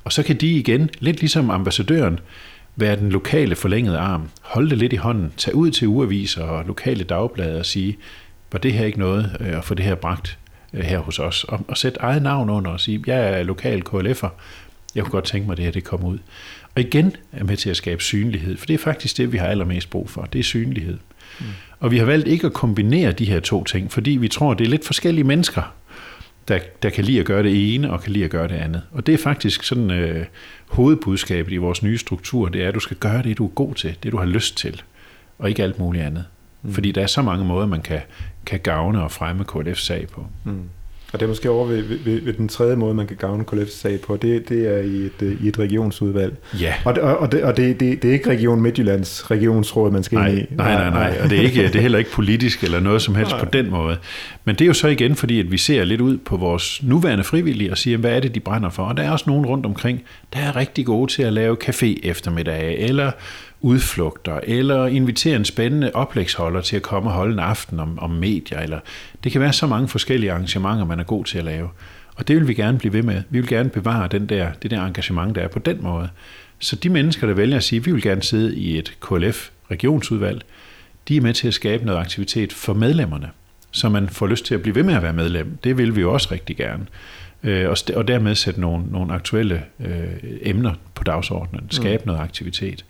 Og 0.03 0.13
så 0.13 0.23
kan 0.23 0.35
de 0.35 0.47
igen, 0.47 0.89
lidt 0.99 1.19
ligesom 1.19 1.49
ambassadøren, 1.49 2.19
være 2.75 2.95
den 2.95 3.09
lokale 3.09 3.55
forlængede 3.55 3.97
arm. 3.97 4.29
Holde 4.41 4.69
det 4.69 4.77
lidt 4.77 4.93
i 4.93 4.95
hånden. 4.95 5.33
Tage 5.37 5.55
ud 5.55 5.71
til 5.71 5.87
ugeaviser 5.87 6.43
og 6.43 6.65
lokale 6.65 7.03
dagblade 7.03 7.59
og 7.59 7.65
sige, 7.65 7.97
var 8.51 8.59
det 8.59 8.73
her 8.73 8.85
ikke 8.85 8.99
noget 8.99 9.37
øh, 9.39 9.57
at 9.57 9.63
få 9.63 9.73
det 9.73 9.85
her 9.85 9.95
bragt 9.95 10.37
øh, 10.73 10.81
her 10.81 10.99
hos 10.99 11.19
os? 11.19 11.43
Og, 11.43 11.65
og 11.67 11.77
sætte 11.77 11.99
eget 11.99 12.21
navn 12.21 12.49
under 12.49 12.71
og 12.71 12.79
sige, 12.79 13.03
jeg 13.07 13.39
er 13.39 13.43
lokal 13.43 13.83
KLF'er. 13.89 14.29
Jeg 14.99 15.05
kunne 15.05 15.11
godt 15.11 15.25
tænke 15.25 15.45
mig, 15.45 15.53
at 15.53 15.57
det 15.57 15.65
her 15.65 15.71
det 15.71 15.83
kommer 15.83 16.07
ud. 16.07 16.17
Og 16.75 16.81
igen 16.81 17.15
er 17.31 17.43
med 17.43 17.57
til 17.57 17.69
at 17.69 17.77
skabe 17.77 18.03
synlighed, 18.03 18.57
for 18.57 18.65
det 18.65 18.73
er 18.73 18.77
faktisk 18.77 19.17
det, 19.17 19.31
vi 19.31 19.37
har 19.37 19.47
allermest 19.47 19.89
brug 19.89 20.09
for. 20.09 20.21
Det 20.21 20.39
er 20.39 20.43
synlighed. 20.43 20.97
Mm. 21.39 21.45
Og 21.79 21.91
vi 21.91 21.97
har 21.97 22.05
valgt 22.05 22.27
ikke 22.27 22.47
at 22.47 22.53
kombinere 22.53 23.11
de 23.11 23.25
her 23.25 23.39
to 23.39 23.63
ting, 23.63 23.91
fordi 23.91 24.11
vi 24.11 24.27
tror, 24.27 24.53
det 24.53 24.65
er 24.65 24.69
lidt 24.69 24.85
forskellige 24.85 25.23
mennesker, 25.23 25.73
der, 26.47 26.59
der 26.83 26.89
kan 26.89 27.03
lide 27.03 27.19
at 27.19 27.25
gøre 27.25 27.43
det 27.43 27.75
ene 27.75 27.91
og 27.91 28.01
kan 28.01 28.11
lide 28.11 28.25
at 28.25 28.31
gøre 28.31 28.47
det 28.47 28.55
andet. 28.55 28.81
Og 28.91 29.07
det 29.07 29.13
er 29.13 29.17
faktisk 29.17 29.63
sådan 29.63 29.91
øh, 29.91 30.25
hovedbudskabet 30.67 31.51
i 31.51 31.57
vores 31.57 31.83
nye 31.83 31.97
struktur, 31.97 32.49
det 32.49 32.63
er, 32.63 32.67
at 32.67 32.75
du 32.75 32.79
skal 32.79 32.97
gøre 32.97 33.23
det, 33.23 33.37
du 33.37 33.45
er 33.45 33.49
god 33.49 33.75
til, 33.75 33.97
det 34.03 34.11
du 34.11 34.17
har 34.17 34.25
lyst 34.25 34.57
til, 34.57 34.81
og 35.37 35.49
ikke 35.49 35.63
alt 35.63 35.79
muligt 35.79 36.03
andet. 36.03 36.25
Mm. 36.63 36.73
Fordi 36.73 36.91
der 36.91 37.01
er 37.01 37.07
så 37.07 37.21
mange 37.21 37.45
måder, 37.45 37.67
man 37.67 37.81
kan, 37.81 38.01
kan 38.45 38.59
gavne 38.59 39.03
og 39.03 39.11
fremme 39.11 39.45
KLF's 39.51 39.73
sag 39.73 40.07
på. 40.07 40.25
Mm. 40.43 40.69
Og 41.13 41.19
det 41.19 41.25
er 41.25 41.27
måske 41.27 41.49
over 41.49 41.65
ved, 41.65 41.83
ved, 41.83 42.21
ved 42.21 42.33
den 42.33 42.47
tredje 42.47 42.75
måde, 42.75 42.93
man 42.93 43.07
kan 43.07 43.17
gavne 43.17 43.43
KLF's 43.51 43.77
sag 43.81 43.99
på, 44.01 44.17
det, 44.17 44.49
det 44.49 44.67
er 44.67 44.77
i 44.77 44.95
et, 44.95 45.21
øh, 45.21 45.45
i 45.45 45.47
et 45.47 45.59
regionsudvalg. 45.59 46.33
Ja. 46.61 46.73
Og, 46.85 46.95
og, 47.01 47.17
og, 47.17 47.31
det, 47.31 47.43
og 47.43 47.57
det, 47.57 47.79
det, 47.79 48.01
det 48.01 48.09
er 48.09 48.13
ikke 48.13 48.29
Region 48.29 48.61
Midtjyllands 48.61 49.31
regionsråd, 49.31 49.91
man 49.91 50.03
skal 50.03 50.15
Nej, 50.17 50.27
ind 50.27 50.37
i. 50.39 50.45
nej, 50.55 50.73
nej, 50.73 50.89
nej. 50.89 51.17
Og 51.23 51.29
det 51.29 51.37
er, 51.37 51.41
ikke, 51.41 51.63
det 51.63 51.75
er 51.75 51.81
heller 51.81 51.99
ikke 51.99 52.11
politisk 52.11 52.63
eller 52.63 52.79
noget 52.79 53.01
som 53.01 53.15
helst 53.15 53.31
Nej. 53.31 53.43
på 53.43 53.49
den 53.53 53.69
måde. 53.69 53.97
Men 54.45 54.55
det 54.55 54.61
er 54.61 54.67
jo 54.67 54.73
så 54.73 54.87
igen, 54.87 55.15
fordi 55.15 55.39
at 55.39 55.51
vi 55.51 55.57
ser 55.57 55.83
lidt 55.83 56.01
ud 56.01 56.17
på 56.17 56.37
vores 56.37 56.83
nuværende 56.83 57.23
frivillige 57.23 57.71
og 57.71 57.77
siger, 57.77 57.97
hvad 57.97 58.11
er 58.11 58.19
det, 58.19 58.35
de 58.35 58.39
brænder 58.39 58.69
for? 58.69 58.83
Og 58.83 58.97
der 58.97 59.03
er 59.03 59.11
også 59.11 59.25
nogen 59.27 59.45
rundt 59.45 59.65
omkring, 59.65 60.01
der 60.33 60.39
er 60.39 60.55
rigtig 60.55 60.85
gode 60.85 61.11
til 61.11 61.23
at 61.23 61.33
lave 61.33 61.57
café 61.63 61.99
eftermiddag, 62.03 62.75
eller 62.79 63.11
udflugter, 63.61 64.39
eller 64.43 64.85
invitere 64.85 65.35
en 65.35 65.45
spændende 65.45 65.91
oplægsholder 65.93 66.61
til 66.61 66.75
at 66.75 66.81
komme 66.81 67.09
og 67.09 67.13
holde 67.13 67.33
en 67.33 67.39
aften 67.39 67.79
om, 67.79 67.99
om 67.99 68.09
medier. 68.09 68.59
Eller 68.59 68.79
det 69.23 69.31
kan 69.31 69.41
være 69.41 69.53
så 69.53 69.67
mange 69.67 69.87
forskellige 69.87 70.31
arrangementer, 70.31 70.85
man 70.85 70.99
er 70.99 71.03
god 71.03 71.25
til 71.25 71.37
at 71.37 71.45
lave. 71.45 71.69
Og 72.15 72.27
det 72.27 72.35
vil 72.35 72.47
vi 72.47 72.53
gerne 72.53 72.77
blive 72.77 72.93
ved 72.93 73.03
med. 73.03 73.23
Vi 73.29 73.39
vil 73.39 73.49
gerne 73.49 73.69
bevare 73.69 74.07
den 74.07 74.29
der, 74.29 74.51
det 74.63 74.71
der 74.71 74.85
engagement, 74.85 75.35
der 75.35 75.41
er 75.41 75.47
på 75.47 75.59
den 75.59 75.83
måde. 75.83 76.09
Så 76.59 76.75
de 76.75 76.89
mennesker, 76.89 77.27
der 77.27 77.33
vælger 77.33 77.57
at 77.57 77.63
sige, 77.63 77.79
at 77.79 77.85
vi 77.85 77.91
vil 77.91 78.01
gerne 78.01 78.23
sidde 78.23 78.55
i 78.55 78.77
et 78.77 78.97
KLF-regionsudvalg, 79.01 80.41
de 81.07 81.17
er 81.17 81.21
med 81.21 81.33
til 81.33 81.47
at 81.47 81.53
skabe 81.53 81.85
noget 81.85 81.99
aktivitet 81.99 82.53
for 82.53 82.73
medlemmerne, 82.73 83.29
så 83.71 83.89
man 83.89 84.09
får 84.09 84.27
lyst 84.27 84.45
til 84.45 84.55
at 84.55 84.61
blive 84.61 84.75
ved 84.75 84.83
med 84.83 84.93
at 84.93 85.01
være 85.01 85.13
medlem. 85.13 85.57
Det 85.63 85.77
vil 85.77 85.95
vi 85.95 86.01
jo 86.01 86.13
også 86.13 86.27
rigtig 86.31 86.57
gerne. 86.57 86.85
Øh, 87.43 87.69
og, 87.95 88.07
dermed 88.07 88.35
sætte 88.35 88.61
nogle, 88.61 88.85
nogle 88.91 89.13
aktuelle 89.13 89.63
øh, 89.79 90.07
emner 90.41 90.73
på 90.95 91.03
dagsordenen, 91.03 91.71
skabe 91.71 92.03
mm. 92.03 92.07
noget 92.07 92.21
aktivitet. 92.21 92.85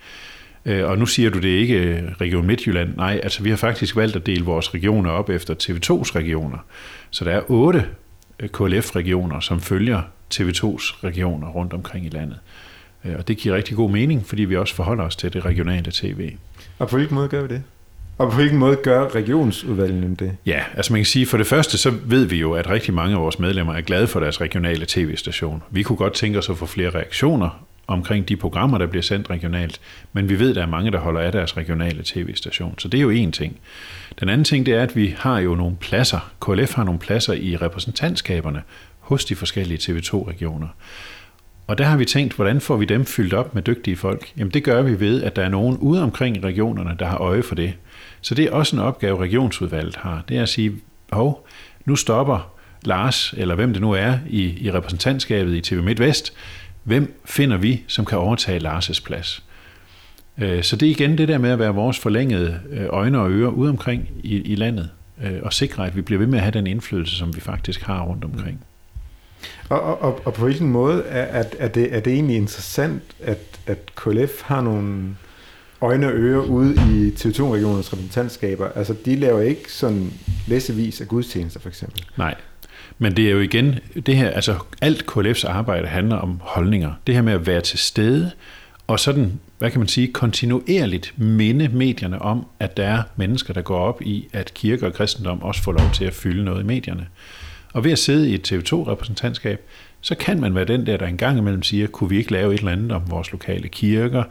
Øh, 0.65 0.89
og 0.89 0.97
nu 0.97 1.05
siger 1.05 1.29
du 1.29 1.39
det 1.39 1.49
ikke 1.49 1.75
øh, 1.75 2.03
Region 2.21 2.47
Midtjylland. 2.47 2.95
Nej, 2.95 3.19
altså 3.23 3.43
vi 3.43 3.49
har 3.49 3.57
faktisk 3.57 3.95
valgt 3.95 4.15
at 4.15 4.25
dele 4.25 4.45
vores 4.45 4.73
regioner 4.73 5.11
op 5.11 5.29
efter 5.29 5.53
TV2's 5.53 6.15
regioner. 6.15 6.57
Så 7.09 7.25
der 7.25 7.31
er 7.31 7.41
otte 7.47 7.85
øh, 8.39 8.49
KLF-regioner, 8.49 9.39
som 9.39 9.61
følger 9.61 10.01
TV2's 10.33 11.03
regioner 11.03 11.47
rundt 11.47 11.73
omkring 11.73 12.05
i 12.05 12.09
landet. 12.09 12.39
Og 13.17 13.27
det 13.27 13.37
giver 13.37 13.55
rigtig 13.55 13.75
god 13.75 13.91
mening, 13.91 14.25
fordi 14.25 14.43
vi 14.43 14.55
også 14.55 14.75
forholder 14.75 15.03
os 15.03 15.15
til 15.15 15.33
det 15.33 15.45
regionale 15.45 15.91
tv. 15.91 16.31
Og 16.79 16.87
på 16.87 16.95
hvilken 16.95 17.15
måde 17.15 17.27
gør 17.27 17.41
vi 17.41 17.47
det? 17.47 17.63
Og 18.17 18.29
på 18.29 18.35
hvilken 18.35 18.57
måde 18.57 18.75
gør 18.75 19.15
regionsudvalgene 19.15 20.15
det? 20.15 20.37
Ja, 20.45 20.63
altså 20.75 20.93
man 20.93 20.99
kan 20.99 21.05
sige, 21.05 21.25
for 21.25 21.37
det 21.37 21.47
første, 21.47 21.77
så 21.77 21.93
ved 22.05 22.25
vi 22.25 22.37
jo, 22.37 22.53
at 22.53 22.69
rigtig 22.69 22.93
mange 22.93 23.15
af 23.15 23.21
vores 23.21 23.39
medlemmer 23.39 23.73
er 23.73 23.81
glade 23.81 24.07
for 24.07 24.19
deres 24.19 24.41
regionale 24.41 24.85
tv-station. 24.87 25.63
Vi 25.71 25.83
kunne 25.83 25.97
godt 25.97 26.13
tænke 26.13 26.39
os 26.39 26.49
at 26.49 26.57
få 26.57 26.65
flere 26.65 26.89
reaktioner 26.89 27.65
omkring 27.89 28.29
de 28.29 28.35
programmer, 28.35 28.77
der 28.77 28.87
bliver 28.87 29.03
sendt 29.03 29.29
regionalt, 29.29 29.79
men 30.13 30.29
vi 30.29 30.39
ved, 30.39 30.49
at 30.49 30.55
der 30.55 30.61
er 30.61 30.67
mange, 30.67 30.91
der 30.91 30.99
holder 30.99 31.21
af 31.21 31.31
deres 31.31 31.57
regionale 31.57 32.01
tv-station. 32.03 32.75
Så 32.79 32.87
det 32.87 32.97
er 32.97 33.01
jo 33.01 33.09
en 33.09 33.31
ting. 33.31 33.59
Den 34.19 34.29
anden 34.29 34.45
ting, 34.45 34.65
det 34.65 34.73
er, 34.73 34.83
at 34.83 34.95
vi 34.95 35.15
har 35.17 35.39
jo 35.39 35.55
nogle 35.55 35.75
pladser. 35.75 36.31
KLF 36.41 36.73
har 36.73 36.83
nogle 36.83 36.99
pladser 36.99 37.33
i 37.33 37.57
repræsentantskaberne 37.57 38.61
hos 38.99 39.25
de 39.25 39.35
forskellige 39.35 39.77
TV2-regioner. 39.77 40.67
Og 41.67 41.77
der 41.77 41.83
har 41.83 41.97
vi 41.97 42.05
tænkt, 42.05 42.33
hvordan 42.33 42.61
får 42.61 42.77
vi 42.77 42.85
dem 42.85 43.05
fyldt 43.05 43.33
op 43.33 43.55
med 43.55 43.61
dygtige 43.61 43.97
folk? 43.97 44.31
Jamen 44.37 44.53
det 44.53 44.63
gør 44.63 44.81
vi 44.81 44.99
ved, 44.99 45.23
at 45.23 45.35
der 45.35 45.43
er 45.43 45.49
nogen 45.49 45.77
ude 45.77 46.03
omkring 46.03 46.43
regionerne, 46.43 46.95
der 46.99 47.05
har 47.05 47.17
øje 47.17 47.43
for 47.43 47.55
det. 47.55 47.73
Så 48.21 48.35
det 48.35 48.45
er 48.45 48.51
også 48.51 48.75
en 48.75 48.81
opgave, 48.81 49.19
regionsudvalget 49.19 49.95
har. 49.95 50.23
Det 50.29 50.37
er 50.37 50.41
at 50.41 50.49
sige, 50.49 50.75
hov, 51.11 51.47
nu 51.85 51.95
stopper 51.95 52.51
Lars, 52.85 53.33
eller 53.37 53.55
hvem 53.55 53.73
det 53.73 53.81
nu 53.81 53.91
er, 53.91 54.17
i, 54.29 54.65
i 54.65 54.71
repræsentantskabet 54.71 55.55
i 55.55 55.61
TV 55.61 55.83
MidtVest. 55.83 56.33
Hvem 56.89 57.21
finder 57.25 57.57
vi, 57.57 57.83
som 57.87 58.05
kan 58.05 58.17
overtage 58.17 58.59
Lars' 58.59 59.03
plads? 59.05 59.43
Øh, 60.37 60.63
Så 60.63 60.75
det 60.75 60.85
er 60.85 60.91
igen 60.91 61.17
det 61.17 61.27
der 61.27 61.37
med 61.37 61.49
at 61.49 61.59
være 61.59 61.73
vores 61.73 61.99
forlængede 61.99 62.59
øh, 62.69 62.85
øjne 62.89 63.19
og 63.19 63.31
ører 63.31 63.49
ude 63.49 63.69
omkring 63.69 64.09
i, 64.23 64.35
i 64.35 64.55
landet, 64.55 64.89
øh, 65.23 65.39
og 65.43 65.53
sikre, 65.53 65.87
at 65.87 65.95
vi 65.95 66.01
bliver 66.01 66.19
ved 66.19 66.27
med 66.27 66.37
at 66.37 66.43
have 66.43 66.51
den 66.51 66.67
indflydelse, 66.67 67.15
som 67.15 67.35
vi 67.35 67.41
faktisk 67.41 67.81
har 67.81 68.01
rundt 68.01 68.23
omkring. 68.23 68.65
Og, 69.69 70.01
og, 70.01 70.21
og, 70.25 70.33
på 70.33 70.45
hvilken 70.45 70.69
måde 70.69 71.03
er, 71.03 71.41
er, 71.41 71.43
er, 71.59 71.67
det, 71.67 71.95
er 71.95 71.99
det 71.99 72.13
egentlig 72.13 72.35
interessant, 72.35 73.03
at, 73.23 73.59
at 73.67 73.77
KLF 73.95 74.41
har 74.41 74.61
nogle 74.61 75.15
øjne 75.81 76.07
og 76.07 76.13
ører 76.13 76.41
ude 76.41 76.73
i 76.73 77.09
TV2-regionens 77.09 77.93
repræsentantskaber? 77.93 78.69
Altså, 78.75 78.95
de 79.05 79.15
laver 79.15 79.41
ikke 79.41 79.73
sådan 79.73 80.13
læsevis 80.47 81.01
af 81.01 81.07
gudstjenester, 81.07 81.59
for 81.59 81.69
eksempel. 81.69 82.05
Nej, 82.17 82.35
men 83.01 83.17
det 83.17 83.27
er 83.27 83.31
jo 83.31 83.39
igen, 83.39 83.79
det 84.05 84.17
her, 84.17 84.29
altså 84.29 84.55
alt 84.81 85.05
KLF's 85.11 85.47
arbejde 85.47 85.87
handler 85.87 86.15
om 86.15 86.39
holdninger. 86.41 86.93
Det 87.07 87.15
her 87.15 87.21
med 87.21 87.33
at 87.33 87.47
være 87.47 87.61
til 87.61 87.79
stede, 87.79 88.31
og 88.87 88.99
sådan, 88.99 89.39
hvad 89.57 89.71
kan 89.71 89.79
man 89.79 89.87
sige, 89.87 90.07
kontinuerligt 90.07 91.13
minde 91.17 91.67
medierne 91.67 92.21
om, 92.21 92.45
at 92.59 92.77
der 92.77 92.87
er 92.87 93.03
mennesker, 93.15 93.53
der 93.53 93.61
går 93.61 93.79
op 93.79 94.01
i, 94.01 94.27
at 94.33 94.53
kirke 94.53 94.85
og 94.85 94.93
kristendom 94.93 95.41
også 95.41 95.63
får 95.63 95.71
lov 95.71 95.91
til 95.93 96.05
at 96.05 96.13
fylde 96.13 96.43
noget 96.43 96.63
i 96.63 96.65
medierne. 96.65 97.07
Og 97.73 97.83
ved 97.83 97.91
at 97.91 97.99
sidde 97.99 98.29
i 98.29 98.33
et 98.33 98.51
TV2-repræsentantskab, 98.51 99.61
så 100.01 100.15
kan 100.15 100.39
man 100.39 100.55
være 100.55 100.65
den 100.65 100.85
der, 100.85 100.97
der 100.97 101.07
engang 101.07 101.37
imellem 101.37 101.63
siger, 101.63 101.87
kunne 101.87 102.09
vi 102.09 102.17
ikke 102.17 102.31
lave 102.31 102.53
et 102.53 102.59
eller 102.59 102.71
andet 102.71 102.91
om 102.91 103.01
vores 103.07 103.31
lokale 103.31 103.67
kirker? 103.67 104.23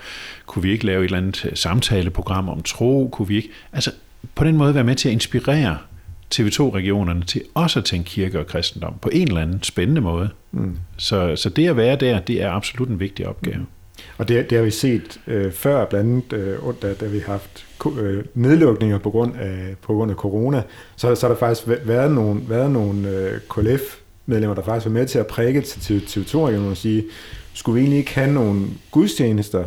Kunne 0.47 0.63
vi 0.63 0.71
ikke 0.71 0.87
lave 0.87 1.01
et 1.01 1.05
eller 1.05 1.19
andet 1.19 1.51
samtaleprogram 1.55 2.49
om 2.49 2.63
tro? 2.63 3.09
Kunne 3.13 3.29
vi 3.29 3.37
ikke... 3.37 3.51
Altså, 3.73 3.91
på 4.35 4.45
den 4.45 4.57
måde 4.57 4.75
være 4.75 4.85
med 4.85 4.95
til 4.95 5.09
at 5.09 5.13
inspirere 5.13 5.79
TV2-regionerne 6.35 7.25
til 7.25 7.43
også 7.55 7.79
at 7.79 7.85
tænke 7.85 8.11
kirke 8.11 8.39
og 8.39 8.47
kristendom 8.47 8.95
på 9.03 9.09
en 9.13 9.29
eller 9.29 9.41
anden 9.41 9.63
spændende 9.63 10.01
måde. 10.01 10.29
Mm. 10.53 10.77
Så, 10.97 11.37
så 11.37 11.49
det 11.49 11.69
at 11.69 11.77
være 11.77 11.97
der, 11.97 12.21
det 12.21 12.43
er 12.43 12.51
absolut 12.51 12.89
en 12.89 13.01
vigtig 13.01 13.29
opgave. 13.29 13.57
Mm. 13.57 13.67
Og 14.19 14.29
det, 14.29 14.51
det 14.51 14.59
har 14.59 14.65
vi 14.65 14.71
set 14.71 15.21
øh, 15.27 15.53
før, 15.53 15.85
blandt 15.85 16.33
andet, 16.33 16.47
øh, 16.47 16.75
da, 16.83 16.95
da 16.95 17.07
vi 17.07 17.19
har 17.19 17.33
haft 17.33 17.67
øh, 18.01 18.25
nedlukninger 18.35 18.99
på 18.99 19.11
grund 19.11 19.37
af, 19.37 19.75
på 19.83 19.95
grund 19.95 20.11
af 20.11 20.17
corona, 20.17 20.63
så, 20.97 21.15
så 21.15 21.27
har 21.27 21.35
der 21.35 21.39
faktisk 21.39 21.69
været 21.85 22.13
nogle, 22.13 22.41
været 22.49 22.71
nogle 22.71 23.09
øh, 23.09 23.41
KLF-medlemmer, 23.51 24.55
der 24.55 24.63
faktisk 24.63 24.87
var 24.87 24.93
med 24.93 25.07
til 25.07 25.19
at 25.19 25.27
prække 25.27 25.61
til 25.61 25.99
TV2-regionen 25.99 26.71
og 26.71 26.77
sige, 26.77 27.05
skulle 27.55 27.75
vi 27.75 27.81
egentlig 27.81 27.99
ikke 27.99 28.15
have 28.15 28.33
nogle 28.33 28.67
gudstjenester, 28.91 29.65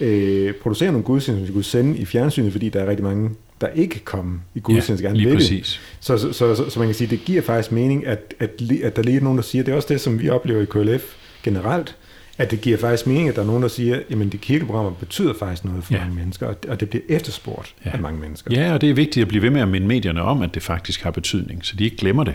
øh, 0.00 0.54
producere 0.54 0.92
nogle 0.92 1.04
gudstjenester, 1.04 1.46
vi 1.46 1.52
kunne 1.52 1.64
sende 1.64 1.98
i 1.98 2.04
fjernsynet, 2.04 2.52
fordi 2.52 2.68
der 2.68 2.80
er 2.80 2.86
rigtig 2.86 3.04
mange 3.04 3.30
der 3.60 3.68
ikke 3.68 3.92
kan 3.92 4.00
komme 4.04 4.40
i 4.54 4.60
gudstjeneste 4.60 5.02
ja, 5.02 5.08
gerne 5.08 5.20
lige 5.20 5.34
præcis. 5.34 5.80
Så, 6.00 6.18
så, 6.18 6.32
så, 6.32 6.54
så, 6.54 6.70
så, 6.70 6.78
man 6.78 6.88
kan 6.88 6.94
sige, 6.94 7.10
det 7.10 7.24
giver 7.24 7.42
faktisk 7.42 7.72
mening, 7.72 8.06
at, 8.06 8.34
at, 8.38 8.50
at 8.82 8.96
der 8.96 9.02
lige 9.02 9.16
er 9.16 9.20
nogen, 9.20 9.38
der 9.38 9.44
siger, 9.44 9.64
det 9.64 9.72
er 9.72 9.76
også 9.76 9.88
det, 9.88 10.00
som 10.00 10.20
vi 10.20 10.28
oplever 10.28 10.62
i 10.62 10.64
KLF 10.64 11.02
generelt, 11.42 11.96
at 12.38 12.50
det 12.50 12.60
giver 12.60 12.78
faktisk 12.78 13.06
mening, 13.06 13.28
at 13.28 13.36
der 13.36 13.42
er 13.42 13.46
nogen, 13.46 13.62
der 13.62 13.68
siger, 13.68 13.96
at 13.96 14.32
de 14.32 14.38
kirkeprogrammer 14.38 14.90
betyder 14.90 15.34
faktisk 15.38 15.64
noget 15.64 15.84
for 15.84 15.94
ja. 15.94 15.98
mange 15.98 16.14
mennesker, 16.14 16.54
og 16.68 16.80
det 16.80 16.90
bliver 16.90 17.02
efterspurgt 17.08 17.74
ja. 17.84 17.90
af 17.92 18.00
mange 18.00 18.20
mennesker. 18.20 18.60
Ja, 18.60 18.74
og 18.74 18.80
det 18.80 18.90
er 18.90 18.94
vigtigt 18.94 19.22
at 19.22 19.28
blive 19.28 19.42
ved 19.42 19.50
med 19.50 19.60
at 19.60 19.68
minde 19.68 19.86
medierne 19.86 20.22
om, 20.22 20.42
at 20.42 20.54
det 20.54 20.62
faktisk 20.62 21.02
har 21.02 21.10
betydning, 21.10 21.64
så 21.64 21.76
de 21.76 21.84
ikke 21.84 21.96
glemmer 21.96 22.24
det. 22.24 22.34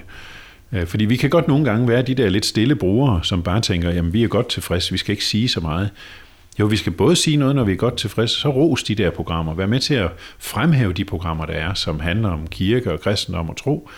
Øh, 0.71 0.87
fordi 0.87 1.05
vi 1.05 1.15
kan 1.15 1.29
godt 1.29 1.47
nogle 1.47 1.65
gange 1.65 1.87
være 1.87 2.01
de 2.01 2.15
der 2.15 2.29
lidt 2.29 2.45
stille 2.45 2.75
brugere, 2.75 3.23
som 3.23 3.43
bare 3.43 3.61
tænker, 3.61 3.91
jamen 3.91 4.13
vi 4.13 4.23
er 4.23 4.27
godt 4.27 4.49
tilfredse, 4.49 4.91
vi 4.91 4.97
skal 4.97 5.11
ikke 5.11 5.25
sige 5.25 5.47
så 5.47 5.59
meget. 5.59 5.89
Jo, 6.59 6.65
vi 6.65 6.77
skal 6.77 6.91
både 6.91 7.15
sige 7.15 7.37
noget, 7.37 7.55
når 7.55 7.63
vi 7.63 7.71
er 7.71 7.75
godt 7.75 7.97
tilfredse, 7.97 8.39
så 8.39 8.49
ros 8.49 8.83
de 8.83 8.95
der 8.95 9.09
programmer. 9.09 9.53
Vær 9.53 9.65
med 9.65 9.79
til 9.79 9.93
at 9.93 10.11
fremhæve 10.39 10.93
de 10.93 11.05
programmer, 11.05 11.45
der 11.45 11.53
er, 11.53 11.73
som 11.73 11.99
handler 11.99 12.29
om 12.29 12.47
kirke 12.47 12.91
og 12.91 12.99
kristendom 12.99 13.49
og 13.49 13.57
tro, 13.57 13.89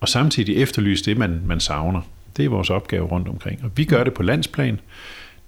og 0.00 0.08
samtidig 0.08 0.56
efterlyse 0.56 1.04
det, 1.04 1.18
man, 1.18 1.40
man 1.46 1.60
savner. 1.60 2.00
Det 2.36 2.44
er 2.44 2.48
vores 2.48 2.70
opgave 2.70 3.06
rundt 3.06 3.28
omkring. 3.28 3.64
Og 3.64 3.70
vi 3.76 3.84
gør 3.84 4.04
det 4.04 4.14
på 4.14 4.22
landsplan. 4.22 4.80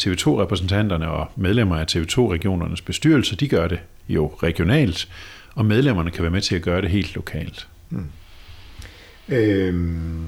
TV2-repræsentanterne 0.03 1.09
og 1.11 1.31
medlemmer 1.37 1.77
af 1.77 1.97
TV2-regionernes 1.97 2.81
bestyrelse, 2.81 3.37
de 3.37 3.49
gør 3.49 3.69
det 3.69 3.79
jo 4.09 4.33
regionalt, 4.43 5.09
og 5.55 5.65
medlemmerne 5.65 6.11
kan 6.11 6.23
være 6.23 6.31
med 6.31 6.41
til 6.41 6.57
at 6.57 6.63
gøre 6.63 6.83
det 6.83 6.91
helt 6.91 7.15
lokalt. 7.15 7.69
Mm. 7.91 8.07
Øhm, 9.29 10.25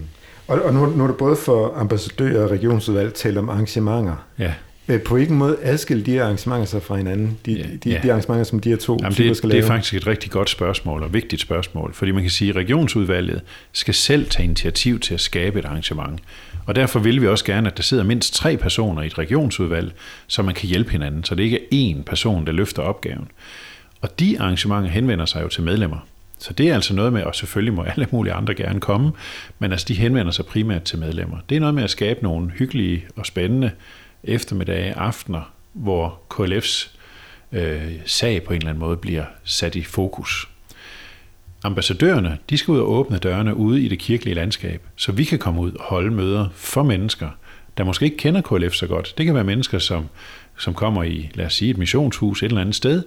og, 0.48 0.62
og 0.62 0.74
nu, 0.74 0.86
nu 0.86 1.02
er 1.02 1.06
det 1.06 1.16
både 1.16 1.36
for 1.36 1.74
ambassadører 1.76 2.44
og 2.44 2.50
regionsudvalg 2.50 3.14
talt 3.14 3.38
om 3.38 3.48
arrangementer. 3.48 4.26
Ja. 4.38 4.54
På 4.98 5.14
hvilken 5.14 5.36
måde 5.36 5.58
adskiller 5.62 6.04
de 6.04 6.22
arrangementer 6.22 6.64
sig 6.64 6.82
fra 6.82 6.96
hinanden? 6.96 7.38
De, 7.46 7.52
ja, 7.52 7.64
de, 7.84 7.90
ja. 7.90 8.00
de 8.02 8.10
arrangementer, 8.10 8.44
som 8.44 8.60
de 8.60 8.68
her 8.68 8.76
to 8.76 8.98
Jamen 9.02 9.16
det, 9.16 9.36
skal 9.36 9.48
lave? 9.48 9.62
Det 9.62 9.64
er 9.64 9.68
faktisk 9.72 9.94
et 9.94 10.06
rigtig 10.06 10.30
godt 10.30 10.50
spørgsmål 10.50 11.02
og 11.02 11.14
vigtigt 11.14 11.42
spørgsmål, 11.42 11.94
fordi 11.94 12.12
man 12.12 12.22
kan 12.22 12.30
sige, 12.30 12.50
at 12.50 12.56
regionsudvalget 12.56 13.40
skal 13.72 13.94
selv 13.94 14.28
tage 14.30 14.44
initiativ 14.44 15.00
til 15.00 15.14
at 15.14 15.20
skabe 15.20 15.58
et 15.58 15.64
arrangement. 15.64 16.20
Og 16.66 16.74
derfor 16.74 16.98
vil 16.98 17.22
vi 17.22 17.26
også 17.26 17.44
gerne, 17.44 17.70
at 17.70 17.76
der 17.76 17.82
sidder 17.82 18.04
mindst 18.04 18.34
tre 18.34 18.56
personer 18.56 19.02
i 19.02 19.06
et 19.06 19.18
regionsudvalg, 19.18 19.92
så 20.26 20.42
man 20.42 20.54
kan 20.54 20.68
hjælpe 20.68 20.90
hinanden, 20.90 21.24
så 21.24 21.34
det 21.34 21.42
ikke 21.42 21.58
er 21.58 21.94
én 21.94 22.02
person, 22.02 22.46
der 22.46 22.52
løfter 22.52 22.82
opgaven. 22.82 23.28
Og 24.00 24.20
de 24.20 24.40
arrangementer 24.40 24.90
henvender 24.90 25.26
sig 25.26 25.42
jo 25.42 25.48
til 25.48 25.62
medlemmer. 25.62 26.06
Så 26.38 26.52
det 26.52 26.68
er 26.68 26.74
altså 26.74 26.94
noget 26.94 27.12
med, 27.12 27.22
og 27.22 27.34
selvfølgelig 27.34 27.74
må 27.74 27.82
alle 27.82 28.06
mulige 28.10 28.32
andre 28.32 28.54
gerne 28.54 28.80
komme, 28.80 29.12
men 29.58 29.72
altså 29.72 29.86
de 29.88 29.94
henvender 29.94 30.32
sig 30.32 30.46
primært 30.46 30.82
til 30.82 30.98
medlemmer. 30.98 31.36
Det 31.48 31.56
er 31.56 31.60
noget 31.60 31.74
med 31.74 31.82
at 31.82 31.90
skabe 31.90 32.22
nogle 32.22 32.50
hyggelige 32.50 33.04
og 33.16 33.26
spændende 33.26 33.70
eftermiddage, 34.24 34.94
aftener, 34.94 35.52
hvor 35.72 36.20
KLF's 36.34 36.96
øh, 37.52 37.92
sag 38.06 38.42
på 38.42 38.52
en 38.52 38.56
eller 38.56 38.70
anden 38.70 38.80
måde 38.80 38.96
bliver 38.96 39.24
sat 39.44 39.74
i 39.74 39.82
fokus. 39.82 40.48
Ambassadørerne, 41.64 42.38
de 42.50 42.58
skal 42.58 42.72
ud 42.72 42.78
og 42.78 42.90
åbne 42.90 43.18
dørene 43.18 43.56
ude 43.56 43.82
i 43.82 43.88
det 43.88 43.98
kirkelige 43.98 44.34
landskab, 44.34 44.82
så 44.96 45.12
vi 45.12 45.24
kan 45.24 45.38
komme 45.38 45.60
ud 45.60 45.72
og 45.72 45.84
holde 45.84 46.10
møder 46.10 46.48
for 46.54 46.82
mennesker, 46.82 47.28
der 47.78 47.84
måske 47.84 48.04
ikke 48.04 48.16
kender 48.16 48.40
KLF 48.40 48.72
så 48.72 48.86
godt. 48.86 49.14
Det 49.18 49.26
kan 49.26 49.34
være 49.34 49.44
mennesker, 49.44 49.78
som, 49.78 50.08
som 50.58 50.74
kommer 50.74 51.02
i, 51.02 51.30
lad 51.34 51.46
os 51.46 51.54
sige, 51.54 51.70
et 51.70 51.78
missionshus 51.78 52.42
et 52.42 52.46
eller 52.46 52.60
andet 52.60 52.74
sted, 52.74 53.02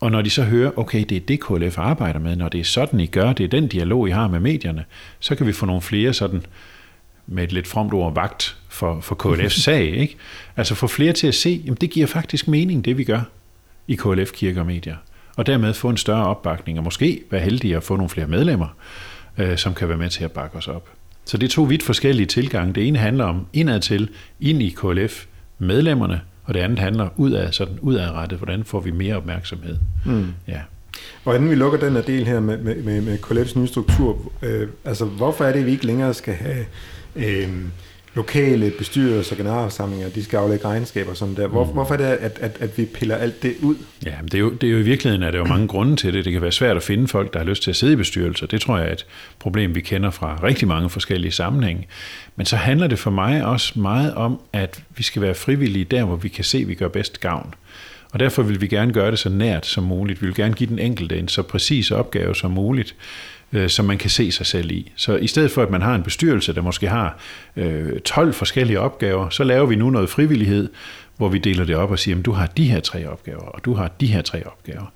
og 0.00 0.10
når 0.10 0.22
de 0.22 0.30
så 0.30 0.42
hører, 0.42 0.78
okay, 0.78 1.04
det 1.08 1.16
er 1.16 1.20
det 1.20 1.40
KLF 1.40 1.78
arbejder 1.78 2.20
med, 2.20 2.36
når 2.36 2.48
det 2.48 2.60
er 2.60 2.64
sådan, 2.64 3.00
I 3.00 3.06
gør, 3.06 3.32
det 3.32 3.44
er 3.44 3.48
den 3.48 3.68
dialog, 3.68 4.08
I 4.08 4.10
har 4.10 4.28
med 4.28 4.40
medierne, 4.40 4.84
så 5.20 5.34
kan 5.34 5.46
vi 5.46 5.52
få 5.52 5.66
nogle 5.66 5.82
flere 5.82 6.12
sådan 6.12 6.46
med 7.26 7.44
et 7.44 7.52
lidt 7.52 7.66
fromt 7.66 7.92
ord, 7.92 8.14
vagt 8.14 8.56
for, 8.74 9.00
for 9.00 9.14
KLF's 9.14 9.62
sag. 9.68 9.84
Ikke? 9.84 10.16
Altså 10.56 10.74
få 10.74 10.86
flere 10.86 11.12
til 11.12 11.26
at 11.26 11.34
se, 11.34 11.64
at 11.70 11.80
det 11.80 11.90
giver 11.90 12.06
faktisk 12.06 12.48
mening, 12.48 12.84
det 12.84 12.98
vi 12.98 13.04
gør 13.04 13.20
i 13.88 13.94
KLF 13.94 14.32
Kirke 14.32 14.60
og 14.60 14.66
Medier. 14.66 14.96
Og 15.36 15.46
dermed 15.46 15.74
få 15.74 15.88
en 15.88 15.96
større 15.96 16.26
opbakning, 16.26 16.78
og 16.78 16.84
måske 16.84 17.22
være 17.30 17.40
heldige 17.40 17.76
at 17.76 17.82
få 17.82 17.96
nogle 17.96 18.10
flere 18.10 18.26
medlemmer, 18.26 18.76
øh, 19.38 19.58
som 19.58 19.74
kan 19.74 19.88
være 19.88 19.98
med 19.98 20.10
til 20.10 20.24
at 20.24 20.32
bakke 20.32 20.56
os 20.56 20.68
op. 20.68 20.88
Så 21.24 21.36
det 21.36 21.46
er 21.46 21.50
to 21.50 21.62
vidt 21.62 21.82
forskellige 21.82 22.26
tilgange. 22.26 22.74
Det 22.74 22.88
ene 22.88 22.98
handler 22.98 23.24
om 23.24 23.46
indadtil, 23.52 24.08
ind 24.40 24.62
i 24.62 24.68
KLF, 24.68 25.24
medlemmerne, 25.58 26.20
og 26.44 26.54
det 26.54 26.60
andet 26.60 26.78
handler 26.78 27.08
udad, 27.16 27.52
sådan 27.52 27.78
udadrettet, 27.80 28.38
hvordan 28.38 28.64
får 28.64 28.80
vi 28.80 28.90
mere 28.90 29.16
opmærksomhed. 29.16 29.78
Mm. 30.04 30.26
Ja. 30.48 30.60
Hvordan 31.22 31.50
vi 31.50 31.54
lukker 31.54 31.78
den 31.78 31.92
her 31.92 32.02
del 32.02 32.26
her 32.26 32.40
med, 32.40 32.58
med, 32.58 32.82
med, 32.82 33.00
med 33.00 33.18
KLF's 33.18 33.58
nye 33.58 33.66
struktur, 33.66 34.32
øh, 34.42 34.68
altså 34.84 35.04
hvorfor 35.04 35.44
er 35.44 35.52
det, 35.52 35.60
at 35.60 35.66
vi 35.66 35.70
ikke 35.70 35.86
længere 35.86 36.14
skal 36.14 36.34
have 36.34 36.64
øh, 37.16 37.48
lokale 38.14 38.72
bestyrelser 38.78 39.32
og 39.32 39.36
generalforsamlinger, 39.36 40.08
de 40.08 40.24
skal 40.24 40.36
aflægge 40.36 40.64
regnskaber 40.64 41.14
sådan 41.14 41.36
der. 41.36 41.46
Hvor, 41.46 41.64
mm. 41.64 41.70
Hvorfor 41.70 41.94
er 41.94 41.98
det, 41.98 42.04
at, 42.04 42.38
at, 42.40 42.56
at 42.60 42.78
vi 42.78 42.84
piller 42.84 43.16
alt 43.16 43.42
det 43.42 43.54
ud? 43.62 43.76
Ja, 44.04 44.14
det 44.24 44.34
er, 44.34 44.38
jo, 44.38 44.50
det 44.50 44.66
er 44.66 44.70
jo 44.70 44.78
i 44.78 44.82
virkeligheden, 44.82 45.22
at 45.22 45.32
der 45.32 45.38
er 45.38 45.42
jo 45.42 45.48
mange 45.48 45.68
grunde 45.68 45.96
til 45.96 46.12
det. 46.12 46.24
Det 46.24 46.32
kan 46.32 46.42
være 46.42 46.52
svært 46.52 46.76
at 46.76 46.82
finde 46.82 47.08
folk, 47.08 47.32
der 47.32 47.38
har 47.38 47.46
lyst 47.46 47.62
til 47.62 47.70
at 47.70 47.76
sidde 47.76 47.92
i 47.92 47.96
bestyrelser. 47.96 48.46
Det 48.46 48.60
tror 48.60 48.78
jeg 48.78 48.88
er 48.88 48.92
et 48.92 49.06
problem, 49.38 49.74
vi 49.74 49.80
kender 49.80 50.10
fra 50.10 50.38
rigtig 50.42 50.68
mange 50.68 50.90
forskellige 50.90 51.32
sammenhænge. 51.32 51.86
Men 52.36 52.46
så 52.46 52.56
handler 52.56 52.86
det 52.86 52.98
for 52.98 53.10
mig 53.10 53.44
også 53.44 53.78
meget 53.80 54.14
om, 54.14 54.40
at 54.52 54.82
vi 54.96 55.02
skal 55.02 55.22
være 55.22 55.34
frivillige 55.34 55.84
der, 55.84 56.04
hvor 56.04 56.16
vi 56.16 56.28
kan 56.28 56.44
se, 56.44 56.58
at 56.58 56.68
vi 56.68 56.74
gør 56.74 56.88
bedst 56.88 57.20
gavn. 57.20 57.54
Og 58.12 58.20
derfor 58.20 58.42
vil 58.42 58.60
vi 58.60 58.66
gerne 58.66 58.92
gøre 58.92 59.10
det 59.10 59.18
så 59.18 59.28
nært 59.28 59.66
som 59.66 59.84
muligt. 59.84 60.22
Vi 60.22 60.26
vil 60.26 60.34
gerne 60.34 60.54
give 60.54 60.68
den 60.68 60.78
enkelte 60.78 61.18
en 61.18 61.28
så 61.28 61.42
præcis 61.42 61.90
opgave 61.90 62.34
som 62.34 62.50
muligt 62.50 62.94
øh, 63.54 63.68
som 63.68 63.84
man 63.84 63.98
kan 63.98 64.10
se 64.10 64.32
sig 64.32 64.46
selv 64.46 64.70
i. 64.70 64.92
Så 64.96 65.16
i 65.16 65.26
stedet 65.26 65.50
for, 65.50 65.62
at 65.62 65.70
man 65.70 65.82
har 65.82 65.94
en 65.94 66.02
bestyrelse, 66.02 66.54
der 66.54 66.62
måske 66.62 66.88
har 66.88 67.18
øh, 67.56 68.00
12 68.00 68.32
forskellige 68.32 68.80
opgaver, 68.80 69.28
så 69.28 69.44
laver 69.44 69.66
vi 69.66 69.76
nu 69.76 69.90
noget 69.90 70.10
frivillighed, 70.10 70.68
hvor 71.16 71.28
vi 71.28 71.38
deler 71.38 71.64
det 71.64 71.76
op 71.76 71.90
og 71.90 71.98
siger, 71.98 72.18
at 72.18 72.24
du 72.24 72.32
har 72.32 72.46
de 72.46 72.70
her 72.70 72.80
tre 72.80 73.08
opgaver, 73.08 73.42
og 73.42 73.64
du 73.64 73.74
har 73.74 73.88
de 74.00 74.06
her 74.06 74.22
tre 74.22 74.46
opgaver. 74.46 74.92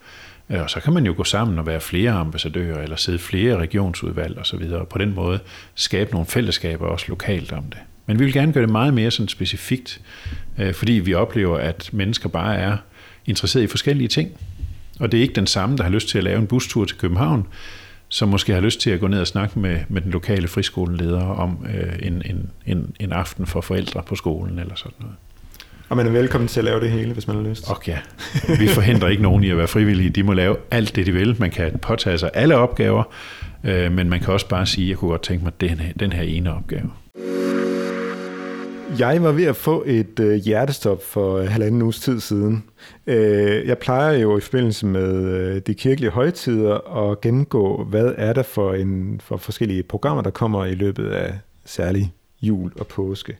Øh, 0.50 0.62
og 0.62 0.70
så 0.70 0.80
kan 0.80 0.92
man 0.92 1.06
jo 1.06 1.14
gå 1.16 1.24
sammen 1.24 1.58
og 1.58 1.66
være 1.66 1.80
flere 1.80 2.10
ambassadører, 2.10 2.82
eller 2.82 2.96
sidde 2.96 3.18
flere 3.18 3.56
regionsudvalg 3.56 4.38
osv., 4.38 4.62
og 4.72 4.88
på 4.88 4.98
den 4.98 5.14
måde 5.14 5.38
skabe 5.74 6.10
nogle 6.10 6.26
fællesskaber 6.26 6.86
også 6.86 7.06
lokalt 7.08 7.52
om 7.52 7.64
det. 7.64 7.78
Men 8.06 8.18
vi 8.18 8.24
vil 8.24 8.32
gerne 8.32 8.52
gøre 8.52 8.62
det 8.62 8.72
meget 8.72 8.94
mere 8.94 9.10
sådan 9.10 9.28
specifikt, 9.28 10.00
øh, 10.58 10.74
fordi 10.74 10.92
vi 10.92 11.14
oplever, 11.14 11.58
at 11.58 11.90
mennesker 11.92 12.28
bare 12.28 12.56
er 12.56 12.76
interesseret 13.26 13.62
i 13.64 13.66
forskellige 13.66 14.08
ting. 14.08 14.30
Og 15.00 15.12
det 15.12 15.18
er 15.18 15.22
ikke 15.22 15.34
den 15.34 15.46
samme, 15.46 15.76
der 15.76 15.82
har 15.82 15.90
lyst 15.90 16.08
til 16.08 16.18
at 16.18 16.24
lave 16.24 16.38
en 16.38 16.46
bustur 16.46 16.84
til 16.84 16.96
København, 16.96 17.46
som 18.08 18.28
måske 18.28 18.54
har 18.54 18.60
lyst 18.60 18.80
til 18.80 18.90
at 18.90 19.00
gå 19.00 19.06
ned 19.06 19.20
og 19.20 19.26
snakke 19.26 19.58
med, 19.58 19.78
med 19.88 20.00
den 20.00 20.10
lokale 20.10 20.48
friskoleleder 20.48 21.22
om 21.22 21.66
øh, 21.74 21.92
en, 22.02 22.22
en, 22.24 22.50
en, 22.66 22.94
en 23.00 23.12
aften 23.12 23.46
for 23.46 23.60
forældre 23.60 24.02
på 24.02 24.14
skolen 24.14 24.58
eller 24.58 24.74
sådan 24.74 24.96
noget. 25.00 25.16
Og 25.88 25.96
man 25.96 26.06
er 26.06 26.10
velkommen 26.10 26.48
til 26.48 26.60
at 26.60 26.64
lave 26.64 26.80
det 26.80 26.90
hele, 26.90 27.12
hvis 27.12 27.26
man 27.26 27.36
har 27.36 27.42
lyst. 27.42 27.70
Okay, 27.70 27.92
ja. 27.92 28.56
Vi 28.58 28.68
forhindrer 28.68 29.08
ikke 29.08 29.22
nogen 29.22 29.44
i 29.44 29.50
at 29.50 29.56
være 29.56 29.68
frivillige. 29.68 30.10
De 30.10 30.22
må 30.22 30.32
lave 30.32 30.56
alt 30.70 30.96
det, 30.96 31.06
de 31.06 31.12
vil. 31.12 31.36
Man 31.38 31.50
kan 31.50 31.78
påtage 31.78 32.18
sig 32.18 32.30
alle 32.34 32.56
opgaver, 32.56 33.02
øh, 33.64 33.92
men 33.92 34.08
man 34.08 34.20
kan 34.20 34.32
også 34.32 34.48
bare 34.48 34.66
sige, 34.66 34.84
at 34.84 34.88
jeg 34.88 34.96
kunne 34.96 35.10
godt 35.10 35.22
tænke 35.22 35.44
mig 35.44 35.52
den 35.60 35.68
her, 35.68 35.92
den 36.00 36.12
her 36.12 36.22
ene 36.22 36.54
opgave. 36.54 36.90
Jeg 38.96 39.22
var 39.22 39.32
ved 39.32 39.44
at 39.44 39.56
få 39.56 39.84
et 39.86 40.20
øh, 40.20 40.34
hjertestop 40.34 41.02
for 41.02 41.36
øh, 41.36 41.48
halvanden 41.48 41.82
uges 41.82 42.00
tid 42.00 42.20
siden. 42.20 42.64
Øh, 43.06 43.66
jeg 43.66 43.78
plejer 43.78 44.12
jo 44.12 44.38
i 44.38 44.40
forbindelse 44.40 44.86
med 44.86 45.24
øh, 45.24 45.62
de 45.66 45.74
kirkelige 45.74 46.10
højtider 46.10 46.96
at 47.10 47.20
gennemgå, 47.20 47.84
hvad 47.84 48.14
er 48.16 48.32
der 48.32 48.42
for, 48.42 48.74
en, 48.74 49.20
for 49.24 49.36
forskellige 49.36 49.82
programmer, 49.82 50.22
der 50.22 50.30
kommer 50.30 50.64
i 50.64 50.74
løbet 50.74 51.10
af 51.10 51.38
særlig 51.64 52.12
jul 52.42 52.72
og 52.78 52.86
påske. 52.86 53.36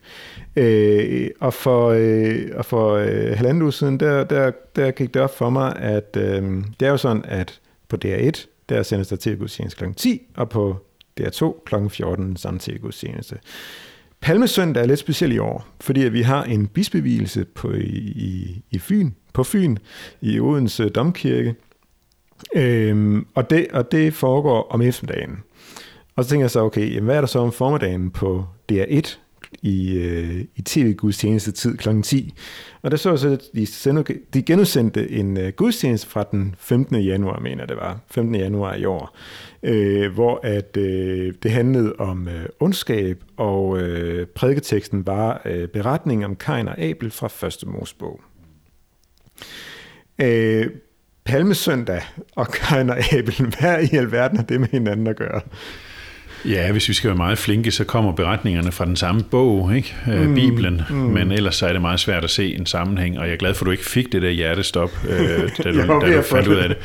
Øh, 0.57 1.31
og 1.41 1.55
for, 1.55 1.89
øh, 1.89 2.43
og 2.55 2.65
for 2.65 2.95
øh, 2.95 3.37
halvanden 3.37 3.63
uge 3.63 3.73
siden, 3.73 4.01
der, 4.01 4.25
der, 4.25 4.51
der 4.77 4.91
gik 4.91 5.15
det 5.15 5.23
op 5.23 5.37
for 5.37 5.51
mig, 5.51 5.77
at 5.77 6.17
øh, 6.17 6.65
det 6.81 6.87
er 6.87 6.91
jo 6.91 6.97
sådan, 6.97 7.25
at 7.25 7.61
på 7.89 7.97
DR1, 8.05 8.47
der 8.69 8.83
sendes 8.83 9.09
der 9.09 9.17
tv-gudstjeneste 9.17 9.79
kl. 9.79 9.93
10, 9.97 10.23
og 10.37 10.49
på 10.49 10.77
DR2 11.21 11.65
kl. 11.65 11.75
14 11.89 12.37
samme 12.37 12.61
tv-gudstjeneste. 12.61 13.37
Palmesøndag 14.21 14.83
er 14.83 14.87
lidt 14.87 14.99
speciel 14.99 15.33
i 15.33 15.39
år, 15.39 15.67
fordi 15.81 16.01
vi 16.01 16.23
har 16.23 16.45
en 16.45 16.67
bispevielse 16.67 17.45
på, 17.45 17.71
i, 17.73 17.97
i, 17.99 18.63
i 18.71 18.79
Fyn, 18.79 19.11
på 19.33 19.45
Fyn, 19.45 19.77
i 20.21 20.41
Odense 20.41 20.89
Domkirke, 20.89 21.55
øhm, 22.55 23.27
og, 23.35 23.51
det, 23.51 23.67
og 23.73 23.93
det 23.93 24.15
foregår 24.15 24.67
om 24.71 24.83
eftermiddagen. 24.83 25.39
Og 26.17 26.25
så 26.25 26.31
tænker 26.31 26.45
jeg 26.45 26.51
så, 26.51 26.61
okay, 26.61 26.95
jamen 26.95 27.05
hvad 27.05 27.17
er 27.17 27.21
der 27.21 27.29
så 27.29 27.39
om 27.39 27.53
formiddagen 27.53 28.11
på 28.11 28.45
DR1 28.73 29.19
i, 29.63 29.99
øh, 29.99 30.45
i 30.57 30.63
tv-gudstjeneste 30.63 31.53
tid 31.53 31.77
kl. 31.77 32.03
10. 32.03 32.35
Og 32.83 32.91
der 32.91 32.97
så 32.97 33.11
jeg 33.11 33.19
så, 33.19 33.29
at 33.29 33.43
de, 33.55 33.67
sender, 33.67 34.03
de 34.35 34.43
genudsendte 34.43 35.11
en 35.11 35.37
øh, 35.37 35.53
gudstjeneste 35.53 36.09
fra 36.09 36.25
den 36.31 36.55
15. 36.59 36.97
januar, 36.97 37.41
mener 37.41 37.67
det 37.67 37.77
var, 37.77 38.01
15. 38.11 38.35
januar 38.35 38.75
i 38.75 38.85
år, 38.85 39.17
øh, 39.63 40.13
hvor 40.13 40.41
at 40.43 40.77
øh, 40.77 41.35
det 41.43 41.51
handlede 41.51 41.95
om 41.99 42.29
øh, 42.29 42.47
ondskab, 42.61 43.25
og 43.37 43.79
øh, 43.79 44.27
prædiketeksten 44.27 45.07
var 45.07 45.43
øh, 45.45 45.69
beretning 45.69 46.25
om 46.25 46.37
Kain 46.37 46.69
og 46.69 46.81
Abel 46.81 47.11
fra 47.11 47.29
første 47.29 47.67
Mosebog. 47.67 48.21
Øh, 50.19 50.67
Palmesøndag 51.25 52.03
og 52.37 52.49
Kain 52.49 52.91
og 52.91 52.97
Abel, 53.13 53.55
hvad 53.59 53.83
i 53.93 53.97
alverden 53.97 54.37
har 54.37 54.45
det 54.45 54.61
med 54.61 54.69
hinanden 54.69 55.07
at 55.07 55.17
gøre? 55.17 55.41
Ja, 56.45 56.73
hvis 56.73 56.89
vi 56.89 56.95
skal 56.95 57.09
være 57.09 57.17
meget 57.17 57.39
flinke, 57.39 57.71
så 57.71 57.85
kommer 57.85 58.13
beretningerne 58.13 58.73
fra 58.73 58.85
den 58.85 58.97
samme 58.97 59.23
bog, 59.23 59.77
ikke? 59.77 59.97
Øh, 60.13 60.29
mm, 60.29 60.35
Bibelen, 60.35 60.83
mm. 60.91 60.97
men 60.97 61.33
ellers 61.33 61.57
så 61.57 61.67
er 61.67 61.73
det 61.73 61.81
meget 61.81 62.01
svært 62.01 62.25
at 62.25 62.31
se 62.31 62.55
en 62.55 62.67
sammenhæng, 62.67 63.19
og 63.19 63.27
jeg 63.27 63.33
er 63.33 63.37
glad 63.37 63.55
for, 63.55 63.65
at 63.65 63.67
du 63.67 63.71
ikke 63.71 63.85
fik 63.85 64.13
det 64.13 64.23
der 64.23 64.31
hjertestop, 64.31 64.91
øh, 65.09 65.19
da 65.65 65.73
du, 65.73 66.01
da 66.01 66.17
du 66.17 66.23
fandt 66.23 66.49
ud 66.49 66.57
af 66.57 66.69
det. 66.69 66.79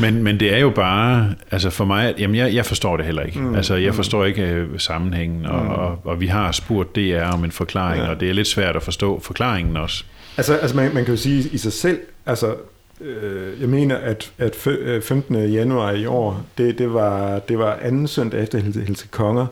Men, 0.00 0.22
men 0.22 0.40
det 0.40 0.54
er 0.54 0.58
jo 0.58 0.70
bare, 0.70 1.34
altså 1.50 1.70
for 1.70 1.84
mig, 1.84 2.14
jamen 2.18 2.36
jeg, 2.36 2.54
jeg 2.54 2.66
forstår 2.66 2.96
det 2.96 3.06
heller 3.06 3.22
ikke. 3.22 3.40
Mm, 3.40 3.54
altså 3.54 3.74
jeg 3.74 3.90
mm. 3.90 3.96
forstår 3.96 4.24
ikke 4.24 4.66
uh, 4.72 4.78
sammenhængen, 4.78 5.46
og, 5.46 5.62
mm. 5.62 5.70
og, 5.70 5.98
og 6.04 6.20
vi 6.20 6.26
har 6.26 6.52
spurgt 6.52 6.96
DR 6.96 7.24
om 7.32 7.44
en 7.44 7.52
forklaring, 7.52 8.02
ja. 8.02 8.10
og 8.10 8.20
det 8.20 8.30
er 8.30 8.34
lidt 8.34 8.48
svært 8.48 8.76
at 8.76 8.82
forstå 8.82 9.20
forklaringen 9.20 9.76
også. 9.76 10.04
Altså, 10.36 10.54
altså 10.54 10.76
man, 10.76 10.94
man 10.94 11.04
kan 11.04 11.14
jo 11.14 11.20
sige 11.20 11.48
i 11.52 11.58
sig 11.58 11.72
selv, 11.72 11.98
altså 12.26 12.54
øh, 13.00 13.60
jeg 13.60 13.68
mener, 13.68 13.96
at, 13.96 14.32
at 14.38 14.54
15. 15.02 15.36
Øh, 15.36 15.54
januar 15.54 15.92
i 15.92 16.06
år, 16.06 16.46
det, 16.58 16.78
det, 16.78 16.92
var, 16.94 17.38
det 17.38 17.58
var 17.58 17.78
anden 17.82 18.08
søndag 18.08 18.42
efter 18.42 18.58
Helse 18.58 19.06
Konger, 19.10 19.46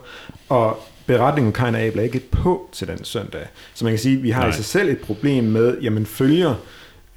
og 0.49 0.79
beretningen 1.05 1.53
Kain 1.53 1.75
og 1.75 1.81
Abel 1.81 1.99
er 1.99 2.03
ikke 2.03 2.21
på 2.31 2.69
til 2.71 2.87
den 2.87 3.03
søndag. 3.03 3.47
Så 3.73 3.85
man 3.85 3.91
kan 3.91 3.99
sige, 3.99 4.17
at 4.17 4.23
vi 4.23 4.29
har 4.29 4.41
Nej. 4.41 4.49
i 4.49 4.53
sig 4.53 4.65
selv 4.65 4.89
et 4.89 4.99
problem 4.99 5.43
med, 5.43 5.77
jamen 5.81 6.05
følger 6.05 6.55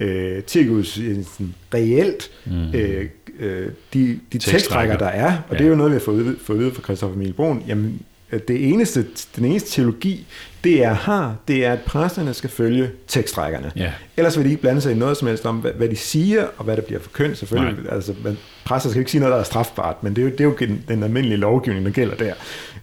øh, 0.00 0.42
tilgudstjenesten 0.42 1.54
reelt 1.74 2.30
mm. 2.44 2.74
øh, 2.74 3.08
øh, 3.38 3.68
de, 3.94 4.20
de 4.32 4.38
tekstrækker, 4.38 4.98
der 4.98 5.06
er, 5.06 5.26
og 5.48 5.52
ja. 5.52 5.58
det 5.58 5.64
er 5.64 5.68
jo 5.68 5.76
noget, 5.76 5.92
vi 5.92 5.94
har 5.94 6.00
fået, 6.00 6.36
fået 6.40 6.64
ud 6.64 6.72
fra 6.72 6.82
Christoffer 6.82 7.16
Emil 7.16 7.32
Brun, 7.32 7.64
jamen 7.68 8.02
det 8.38 8.68
eneste, 8.68 9.06
den 9.36 9.44
eneste 9.44 9.70
teologi, 9.70 10.26
det 10.64 10.84
er 10.84 10.92
har, 10.92 11.36
det 11.48 11.64
er, 11.64 11.72
at 11.72 11.80
præsterne 11.80 12.34
skal 12.34 12.50
følge 12.50 12.90
tekstrækkerne. 13.08 13.72
Ja. 13.76 13.92
Ellers 14.16 14.36
vil 14.36 14.44
de 14.44 14.50
ikke 14.50 14.62
blande 14.62 14.80
sig 14.80 14.92
i 14.92 14.94
noget 14.94 15.16
som 15.16 15.28
helst 15.28 15.46
om, 15.46 15.56
hvad, 15.56 15.72
hvad 15.72 15.88
de 15.88 15.96
siger, 15.96 16.46
og 16.56 16.64
hvad 16.64 16.76
der 16.76 16.82
bliver 16.82 17.00
forkyndt. 17.00 17.38
Selvfølgelig, 17.38 17.84
Nej. 17.84 17.94
altså, 17.94 18.14
man, 18.24 18.38
præster 18.64 18.90
skal 18.90 19.00
ikke 19.00 19.10
sige 19.10 19.20
noget, 19.20 19.32
der 19.32 19.38
er 19.38 19.44
strafbart, 19.44 20.02
men 20.02 20.16
det 20.16 20.22
er 20.22 20.26
jo, 20.26 20.30
det 20.30 20.40
er 20.40 20.44
jo 20.44 20.56
den, 20.58 20.84
den 20.88 21.02
almindelige 21.02 21.38
lovgivning, 21.38 21.86
der 21.86 21.92
gælder 21.92 22.14
der. 22.14 22.34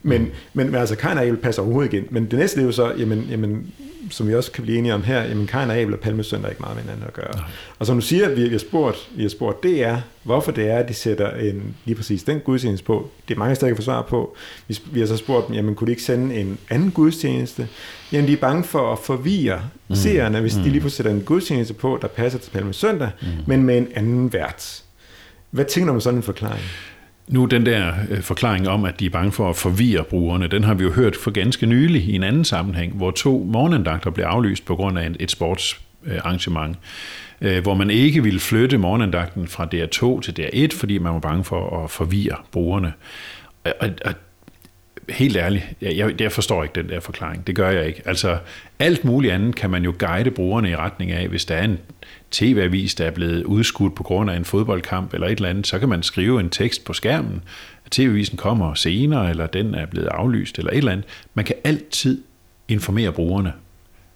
Men, 0.04 0.22
mm. 0.22 0.32
men, 0.54 0.66
men 0.66 0.76
altså, 0.76 0.96
Abel 1.04 1.38
passer 1.38 1.62
overhovedet 1.62 1.94
igen. 1.94 2.06
Men 2.10 2.26
det 2.26 2.40
næste 2.40 2.56
det 2.56 2.62
er 2.62 2.66
jo 2.66 2.72
så, 2.72 2.94
jamen, 2.98 3.28
jamen 3.30 3.74
som 4.10 4.28
vi 4.28 4.36
også 4.36 4.52
kan 4.52 4.64
blive 4.64 4.78
enige 4.78 4.94
om 4.94 5.04
her, 5.04 5.24
jamen 5.24 5.48
Kain 5.48 5.70
og 5.70 5.78
Abel 5.78 5.94
og 5.94 6.00
Palmesøndag 6.00 6.48
er 6.48 6.50
ikke 6.50 6.62
meget 6.62 6.76
med 6.76 6.84
hinanden 6.84 7.06
at 7.08 7.14
gøre. 7.14 7.36
Nej. 7.36 7.46
Og 7.80 7.86
som 7.86 7.96
du 7.98 8.02
siger, 8.02 8.30
vi 8.30 8.50
har 8.50 8.58
spurgt, 8.58 9.10
vi 9.16 9.22
har 9.22 9.30
spurgt, 9.30 9.64
det 9.64 9.84
er, 9.84 10.02
hvorfor 10.24 10.52
det 10.52 10.70
er, 10.70 10.78
at 10.78 10.90
de 10.90 10.94
sætter 10.94 11.32
en, 11.32 11.76
lige 11.86 11.96
præcis 11.96 12.24
den 12.24 12.40
gudstjeneste 12.40 12.86
på. 12.86 13.10
Det 13.28 13.34
er 13.34 13.40
mange 13.40 13.56
steder, 13.56 13.74
kan 13.74 13.84
svar 13.84 14.02
på. 14.02 14.36
Vi, 14.68 14.80
vi 14.92 15.00
har 15.00 15.08
så 15.08 15.18
spurgt 15.18 15.48
dem, 15.48 15.56
jamen 15.56 15.76
kunne 15.76 15.86
de 15.86 15.92
ikke 15.92 16.04
sende 16.04 16.36
en 16.36 16.58
anden 16.70 16.92
gudstjeneste? 16.92 17.68
Jamen 18.12 18.28
de 18.28 18.34
er 18.34 18.38
bange 18.38 18.64
for 18.64 18.94
at 18.94 19.00
forvirre 19.00 19.62
mm. 19.88 19.96
seerne, 19.96 20.42
hvis 20.42 20.58
mm. 20.58 20.64
de 20.64 20.70
lige 20.70 20.80
pludselig 20.80 20.98
sætter 20.98 21.12
en 21.12 21.22
gudstjeneste 21.22 21.74
på, 21.74 22.00
der 22.02 22.08
passer 22.08 22.40
til 22.40 22.52
Palmesøndag, 22.52 23.10
mm. 23.22 23.28
men 23.48 23.64
med 23.64 23.78
en 23.78 23.88
anden 23.96 24.34
vært. 24.34 24.84
Hvad 25.52 25.66
tænker 25.66 25.88
du 25.88 25.96
om 25.96 26.02
sådan 26.02 26.20
en 26.20 26.24
forklaring? 26.24 26.64
Nu 27.30 27.46
den 27.46 27.66
der 27.66 27.94
øh, 28.10 28.22
forklaring 28.22 28.68
om, 28.68 28.86
at 28.86 29.00
de 29.00 29.06
er 29.06 29.10
bange 29.10 29.32
for 29.32 29.50
at 29.50 29.56
forvirre 29.56 30.04
brugerne, 30.04 30.48
den 30.48 30.64
har 30.64 30.74
vi 30.74 30.84
jo 30.84 30.92
hørt 30.92 31.16
for 31.16 31.32
ganske 31.32 31.66
nylig 31.66 32.04
i 32.04 32.16
en 32.16 32.24
anden 32.24 32.46
sammenhæng, 32.46 32.94
hvor 32.94 33.12
to 33.12 33.48
morgenandagter 33.52 34.12
blev 34.12 34.26
aflyst 34.26 34.66
på 34.66 34.76
grund 34.76 35.00
af 35.00 35.12
et 35.20 35.32
sportsarrangement, 35.32 36.78
øh, 37.42 37.56
øh, 37.56 37.62
hvor 37.62 37.74
man 37.74 37.90
ikke 37.90 38.24
ville 38.24 38.40
flytte 38.40 38.78
morgenandagten 38.78 39.48
fra 39.48 39.66
DR2 39.66 40.22
til 40.22 40.32
DR1, 40.40 40.78
fordi 40.80 40.98
man 40.98 41.14
var 41.14 41.20
bange 41.20 41.44
for 41.44 41.84
at 41.84 41.92
forvirre 41.92 42.38
brugerne. 42.52 42.94
Og, 43.64 43.90
og 44.06 44.14
helt 45.10 45.38
ærligt, 45.38 45.64
jeg, 45.82 46.22
jeg 46.22 46.32
forstår 46.32 46.64
ikke 46.64 46.82
den 46.82 46.90
der 46.90 47.00
forklaring. 47.00 47.48
Det 47.48 47.56
gør 47.56 47.70
jeg 47.70 47.88
ikke. 47.88 48.02
Altså, 48.06 48.38
alt 48.80 49.06
muligt 49.06 49.34
andet 49.34 49.56
kan 49.56 49.70
man 49.70 49.84
jo 49.84 49.94
guide 50.00 50.32
brugerne 50.32 50.70
i 50.70 50.76
retning 50.76 51.12
af, 51.12 51.28
hvis 51.28 51.46
der 51.46 51.56
er 51.56 51.64
en 51.64 51.80
tv-avis, 52.32 52.96
der 52.96 53.06
er 53.06 53.12
blevet 53.12 53.44
udskudt 53.44 53.96
på 53.96 54.04
grund 54.04 54.32
af 54.32 54.36
en 54.36 54.46
fodboldkamp 54.46 55.14
eller 55.14 55.28
et 55.28 55.32
eller 55.32 55.50
andet, 55.50 55.68
så 55.68 55.80
kan 55.80 55.90
man 55.90 56.04
skrive 56.04 56.40
en 56.40 56.50
tekst 56.50 56.86
på 56.86 56.94
skærmen, 56.94 57.42
at 57.86 57.92
tv-avisen 57.92 58.38
kommer 58.38 58.74
senere, 58.74 59.30
eller 59.30 59.48
den 59.48 59.76
er 59.76 59.86
blevet 59.86 60.08
aflyst, 60.08 60.58
eller 60.58 60.72
et 60.72 60.78
eller 60.78 60.92
andet. 60.92 61.06
Man 61.34 61.46
kan 61.46 61.56
altid 61.64 62.22
informere 62.68 63.12
brugerne. 63.12 63.54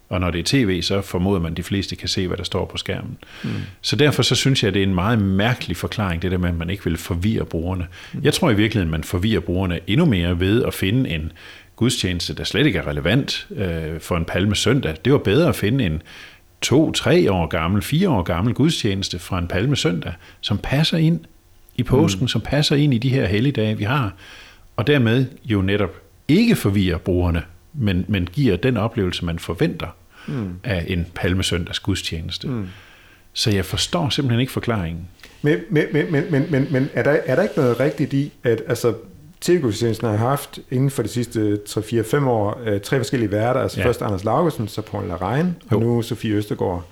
Og 0.08 0.20
når 0.20 0.30
det 0.30 0.38
er 0.38 0.44
tv, 0.44 0.82
så 0.82 1.00
formoder 1.00 1.40
man, 1.40 1.50
at 1.50 1.56
de 1.56 1.62
fleste 1.62 1.96
kan 1.96 2.08
se, 2.08 2.26
hvad 2.28 2.36
der 2.36 2.44
står 2.44 2.64
på 2.64 2.76
skærmen. 2.76 3.16
Mm. 3.44 3.50
Så 3.80 3.96
derfor 3.96 4.22
så 4.22 4.34
synes 4.34 4.62
jeg, 4.62 4.68
at 4.68 4.74
det 4.74 4.82
er 4.82 4.86
en 4.86 4.94
meget 4.94 5.18
mærkelig 5.18 5.76
forklaring, 5.76 6.22
det 6.22 6.30
der 6.30 6.38
med, 6.38 6.48
at 6.48 6.54
man 6.54 6.70
ikke 6.70 6.84
vil 6.84 6.96
forvirre 6.96 7.44
brugerne. 7.44 7.86
Mm. 8.12 8.20
Jeg 8.24 8.34
tror 8.34 8.50
i 8.50 8.54
virkeligheden, 8.54 8.90
man 8.90 9.04
forvirrer 9.04 9.40
brugerne 9.40 9.80
endnu 9.86 10.06
mere 10.06 10.40
ved 10.40 10.64
at 10.64 10.74
finde 10.74 11.10
en 11.10 11.32
gudstjeneste, 11.76 12.34
der 12.34 12.44
slet 12.44 12.66
ikke 12.66 12.78
er 12.78 12.86
relevant 12.86 13.46
øh, 13.56 14.00
for 14.00 14.16
en 14.16 14.24
palme 14.24 14.56
søndag. 14.56 14.96
Det 15.04 15.12
var 15.12 15.18
bedre 15.18 15.48
at 15.48 15.56
finde 15.56 15.86
en 15.86 16.02
to, 16.64 16.92
tre 16.92 17.32
år 17.32 17.46
gammel, 17.46 17.82
fire 17.82 18.08
år 18.08 18.22
gammel 18.22 18.54
gudstjeneste 18.54 19.18
fra 19.18 19.38
en 19.38 19.48
palme 19.48 19.76
søndag, 19.76 20.12
som 20.40 20.58
passer 20.58 20.98
ind 20.98 21.20
i 21.76 21.82
påsken, 21.82 22.24
mm. 22.24 22.28
som 22.28 22.40
passer 22.40 22.76
ind 22.76 22.94
i 22.94 22.98
de 22.98 23.08
her 23.08 23.26
helligdage, 23.26 23.78
vi 23.78 23.84
har, 23.84 24.12
og 24.76 24.86
dermed 24.86 25.26
jo 25.44 25.62
netop 25.62 25.90
ikke 26.28 26.56
forvirrer 26.56 26.98
brugerne, 26.98 27.42
men, 27.72 28.04
men 28.08 28.28
giver 28.32 28.56
den 28.56 28.76
oplevelse, 28.76 29.24
man 29.24 29.38
forventer 29.38 29.96
mm. 30.26 30.54
af 30.64 30.84
en 30.88 31.06
palmesøndags 31.14 31.80
gudstjeneste. 31.80 32.48
Mm. 32.48 32.66
Så 33.32 33.50
jeg 33.50 33.64
forstår 33.64 34.08
simpelthen 34.08 34.40
ikke 34.40 34.52
forklaringen. 34.52 35.08
Men, 35.42 35.58
men, 35.70 35.86
men, 35.92 36.12
men, 36.12 36.46
men, 36.50 36.66
men 36.70 36.88
er, 36.94 37.02
der, 37.02 37.10
er 37.26 37.34
der 37.34 37.42
ikke 37.42 37.56
noget 37.56 37.80
rigtigt 37.80 38.12
i, 38.12 38.32
at 38.44 38.62
altså, 38.68 38.94
tv-gudstjenesten 39.44 40.08
har 40.08 40.16
haft 40.16 40.58
inden 40.70 40.90
for 40.90 41.02
de 41.02 41.08
sidste 41.08 41.58
3-4-5 41.68 42.24
år 42.24 42.60
øh, 42.66 42.80
tre 42.80 42.96
forskellige 42.96 43.30
værter, 43.30 43.60
altså 43.60 43.80
ja. 43.80 43.86
først 43.86 44.02
Anders 44.02 44.24
Laugesen, 44.24 44.68
så 44.68 44.82
Paul 44.82 45.08
Larein, 45.08 45.56
og 45.70 45.80
nu 45.80 46.02
Sofie 46.02 46.34
Østergaard. 46.34 46.84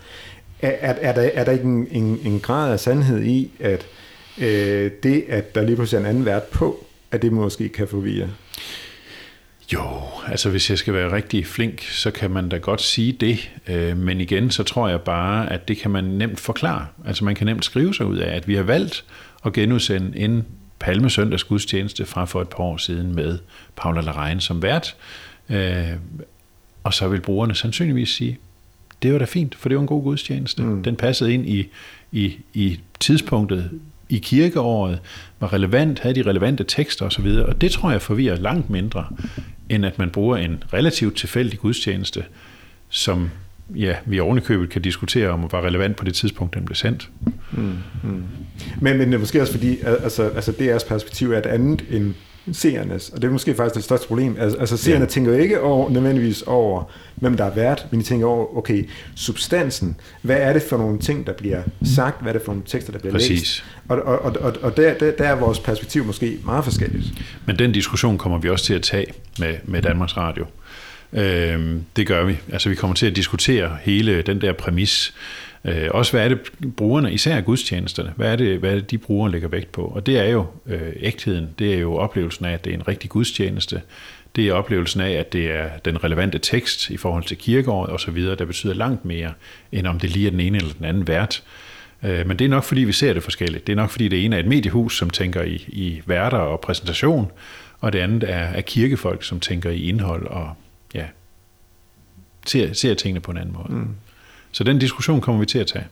Er, 0.62 0.70
er, 0.80 0.94
er, 1.00 1.12
der, 1.12 1.30
er 1.34 1.44
der 1.44 1.52
ikke 1.52 1.64
en, 1.64 1.88
en, 1.90 2.20
en 2.24 2.40
grad 2.40 2.72
af 2.72 2.80
sandhed 2.80 3.22
i, 3.22 3.50
at 3.60 3.86
øh, 4.38 4.90
det, 5.02 5.24
at 5.28 5.54
der 5.54 5.62
lige 5.62 5.76
pludselig 5.76 5.96
er 5.96 6.00
en 6.00 6.08
anden 6.08 6.24
vært 6.24 6.42
på, 6.42 6.86
at 7.10 7.22
det 7.22 7.32
måske 7.32 7.68
kan 7.68 7.88
forvirre? 7.88 8.28
Jo, 9.72 9.82
altså 10.26 10.50
hvis 10.50 10.70
jeg 10.70 10.78
skal 10.78 10.94
være 10.94 11.12
rigtig 11.12 11.46
flink, 11.46 11.82
så 11.82 12.10
kan 12.10 12.30
man 12.30 12.48
da 12.48 12.56
godt 12.56 12.82
sige 12.82 13.12
det, 13.12 13.50
øh, 13.68 13.96
men 13.96 14.20
igen, 14.20 14.50
så 14.50 14.62
tror 14.62 14.88
jeg 14.88 15.00
bare, 15.00 15.52
at 15.52 15.68
det 15.68 15.76
kan 15.76 15.90
man 15.90 16.04
nemt 16.04 16.40
forklare. 16.40 16.86
Altså 17.06 17.24
man 17.24 17.34
kan 17.34 17.46
nemt 17.46 17.64
skrive 17.64 17.94
sig 17.94 18.06
ud 18.06 18.18
af, 18.18 18.36
at 18.36 18.48
vi 18.48 18.54
har 18.54 18.62
valgt 18.62 19.04
at 19.44 19.52
genudsende 19.52 20.18
en 20.18 20.46
Palmesøndags 20.82 21.44
gudstjeneste 21.44 22.06
fra 22.06 22.24
for 22.24 22.42
et 22.42 22.48
par 22.48 22.64
år 22.64 22.76
siden 22.76 23.14
med 23.14 23.38
Paula 23.76 24.00
Larein 24.00 24.40
som 24.40 24.62
vært. 24.62 24.96
Øh, 25.48 25.92
og 26.84 26.94
så 26.94 27.08
vil 27.08 27.20
brugerne 27.20 27.54
sandsynligvis 27.54 28.08
sige, 28.08 28.38
det 29.02 29.12
var 29.12 29.18
da 29.18 29.24
fint, 29.24 29.54
for 29.54 29.68
det 29.68 29.76
var 29.76 29.80
en 29.80 29.86
god 29.86 30.02
gudstjeneste. 30.02 30.62
Mm. 30.62 30.82
Den 30.82 30.96
passede 30.96 31.34
ind 31.34 31.48
i, 31.48 31.68
i, 32.12 32.36
i 32.54 32.80
tidspunktet 33.00 33.70
i 34.08 34.18
kirkeåret, 34.18 34.98
var 35.40 35.52
relevant, 35.52 35.98
havde 35.98 36.14
de 36.14 36.22
relevante 36.30 36.64
tekster 36.64 37.06
osv., 37.06 37.26
og 37.26 37.60
det 37.60 37.70
tror 37.70 37.90
jeg 37.90 38.02
forvirrer 38.02 38.36
langt 38.36 38.70
mindre, 38.70 39.06
end 39.68 39.86
at 39.86 39.98
man 39.98 40.10
bruger 40.10 40.36
en 40.36 40.64
relativt 40.72 41.16
tilfældig 41.16 41.58
gudstjeneste, 41.58 42.24
som 42.88 43.30
ja, 43.74 43.94
vi 44.06 44.20
ovenikøbet 44.20 44.70
kan 44.70 44.82
diskutere, 44.82 45.28
om 45.28 45.48
var 45.52 45.64
relevant 45.64 45.96
på 45.96 46.04
det 46.04 46.14
tidspunkt, 46.14 46.54
den 46.54 46.64
blev 46.64 46.76
sendt. 46.76 47.10
Mm, 47.52 47.62
mm. 48.02 48.22
Men, 48.80 48.98
men 48.98 49.08
det 49.08 49.14
er 49.14 49.18
måske 49.18 49.40
også 49.40 49.52
fordi, 49.52 49.78
altså, 49.82 50.22
altså 50.22 50.50
DR's 50.50 50.88
perspektiv 50.88 51.32
er 51.32 51.38
et 51.38 51.46
andet 51.46 51.84
end 51.90 52.14
seernes, 52.52 53.08
og 53.08 53.22
det 53.22 53.28
er 53.28 53.32
måske 53.32 53.54
faktisk 53.54 53.74
det 53.74 53.84
største 53.84 54.08
problem. 54.08 54.36
Altså, 54.38 54.58
altså 54.58 54.76
seerne 54.76 55.04
ja. 55.04 55.06
tænker 55.06 55.34
ikke 55.34 55.60
over, 55.60 55.90
nødvendigvis 55.90 56.42
over, 56.42 56.90
hvem 57.14 57.36
der 57.36 57.44
er 57.44 57.54
vært, 57.54 57.86
men 57.90 58.00
de 58.00 58.04
tænker 58.04 58.26
over, 58.26 58.56
okay, 58.56 58.88
substansen, 59.14 59.96
hvad 60.22 60.36
er 60.36 60.52
det 60.52 60.62
for 60.62 60.76
nogle 60.76 60.98
ting, 60.98 61.26
der 61.26 61.32
bliver 61.32 61.62
sagt, 61.84 62.22
hvad 62.22 62.32
er 62.32 62.38
det 62.38 62.42
for 62.44 62.52
nogle 62.52 62.66
tekster, 62.66 62.92
der 62.92 62.98
bliver 62.98 63.12
Præcis. 63.12 63.30
læst? 63.30 63.64
Og, 63.88 64.02
og, 64.02 64.18
og, 64.18 64.36
og, 64.40 64.54
og 64.62 64.76
der, 64.76 64.94
der, 64.94 65.10
der 65.10 65.24
er 65.24 65.34
vores 65.34 65.60
perspektiv 65.60 66.04
måske 66.04 66.38
meget 66.44 66.64
forskelligt. 66.64 67.04
Men 67.46 67.58
den 67.58 67.72
diskussion 67.72 68.18
kommer 68.18 68.38
vi 68.38 68.48
også 68.48 68.64
til 68.64 68.74
at 68.74 68.82
tage 68.82 69.06
med, 69.38 69.54
med 69.64 69.82
Danmarks 69.82 70.16
Radio. 70.16 70.46
Øh, 71.12 71.76
det 71.96 72.06
gør 72.06 72.24
vi. 72.24 72.36
Altså 72.52 72.68
vi 72.68 72.74
kommer 72.74 72.94
til 72.94 73.06
at 73.06 73.16
diskutere 73.16 73.76
hele 73.82 74.22
den 74.22 74.40
der 74.40 74.52
præmis. 74.52 75.14
Øh, 75.64 75.88
også 75.90 76.12
hvad 76.12 76.24
er 76.24 76.28
det 76.28 76.40
brugerne, 76.76 77.12
især 77.12 77.40
gudstjenesterne, 77.40 78.12
hvad 78.16 78.32
er 78.32 78.36
det, 78.36 78.58
hvad 78.58 78.70
er 78.70 78.74
det 78.74 78.90
de 78.90 78.98
brugere 78.98 79.30
lægger 79.30 79.48
vægt 79.48 79.72
på? 79.72 79.82
Og 79.82 80.06
det 80.06 80.18
er 80.18 80.24
jo 80.24 80.46
øh, 80.66 80.92
ægtheden, 81.00 81.48
det 81.58 81.74
er 81.74 81.78
jo 81.78 81.94
oplevelsen 81.94 82.44
af, 82.44 82.52
at 82.52 82.64
det 82.64 82.70
er 82.70 82.74
en 82.74 82.88
rigtig 82.88 83.10
gudstjeneste. 83.10 83.82
Det 84.36 84.48
er 84.48 84.52
oplevelsen 84.52 85.00
af, 85.00 85.10
at 85.10 85.32
det 85.32 85.50
er 85.50 85.68
den 85.84 86.04
relevante 86.04 86.38
tekst 86.38 86.90
i 86.90 86.96
forhold 86.96 87.24
til 87.24 87.36
kirkeåret 87.36 87.90
osv., 87.90 88.22
der 88.22 88.44
betyder 88.44 88.74
langt 88.74 89.04
mere, 89.04 89.32
end 89.72 89.86
om 89.86 89.98
det 89.98 90.10
lige 90.10 90.26
er 90.26 90.30
den 90.30 90.40
ene 90.40 90.58
eller 90.58 90.72
den 90.72 90.84
anden 90.84 91.08
vært. 91.08 91.42
Øh, 92.02 92.26
men 92.26 92.36
det 92.38 92.44
er 92.44 92.48
nok, 92.48 92.64
fordi 92.64 92.80
vi 92.80 92.92
ser 92.92 93.12
det 93.12 93.22
forskelligt. 93.22 93.66
Det 93.66 93.72
er 93.72 93.76
nok, 93.76 93.90
fordi 93.90 94.08
det 94.08 94.24
ene 94.24 94.36
er 94.36 94.40
et 94.40 94.46
mediehus, 94.46 94.98
som 94.98 95.10
tænker 95.10 95.42
i, 95.42 95.64
i 95.68 96.02
værter 96.06 96.38
og 96.38 96.60
præsentation, 96.60 97.30
og 97.80 97.92
det 97.92 97.98
andet 97.98 98.24
er, 98.30 98.34
er 98.34 98.60
kirkefolk, 98.60 99.24
som 99.24 99.40
tænker 99.40 99.70
i 99.70 99.88
indhold 99.88 100.26
og 100.26 100.56
ser, 102.46 102.72
ser 102.72 102.94
tingene 102.94 103.20
på 103.20 103.30
en 103.30 103.36
anden 103.36 103.54
måde. 103.54 103.80
Mm. 103.80 103.88
Så 104.52 104.64
den 104.64 104.78
diskussion 104.78 105.20
kommer 105.20 105.40
vi 105.40 105.46
til 105.46 105.58
at 105.58 105.66
tage. 105.66 105.84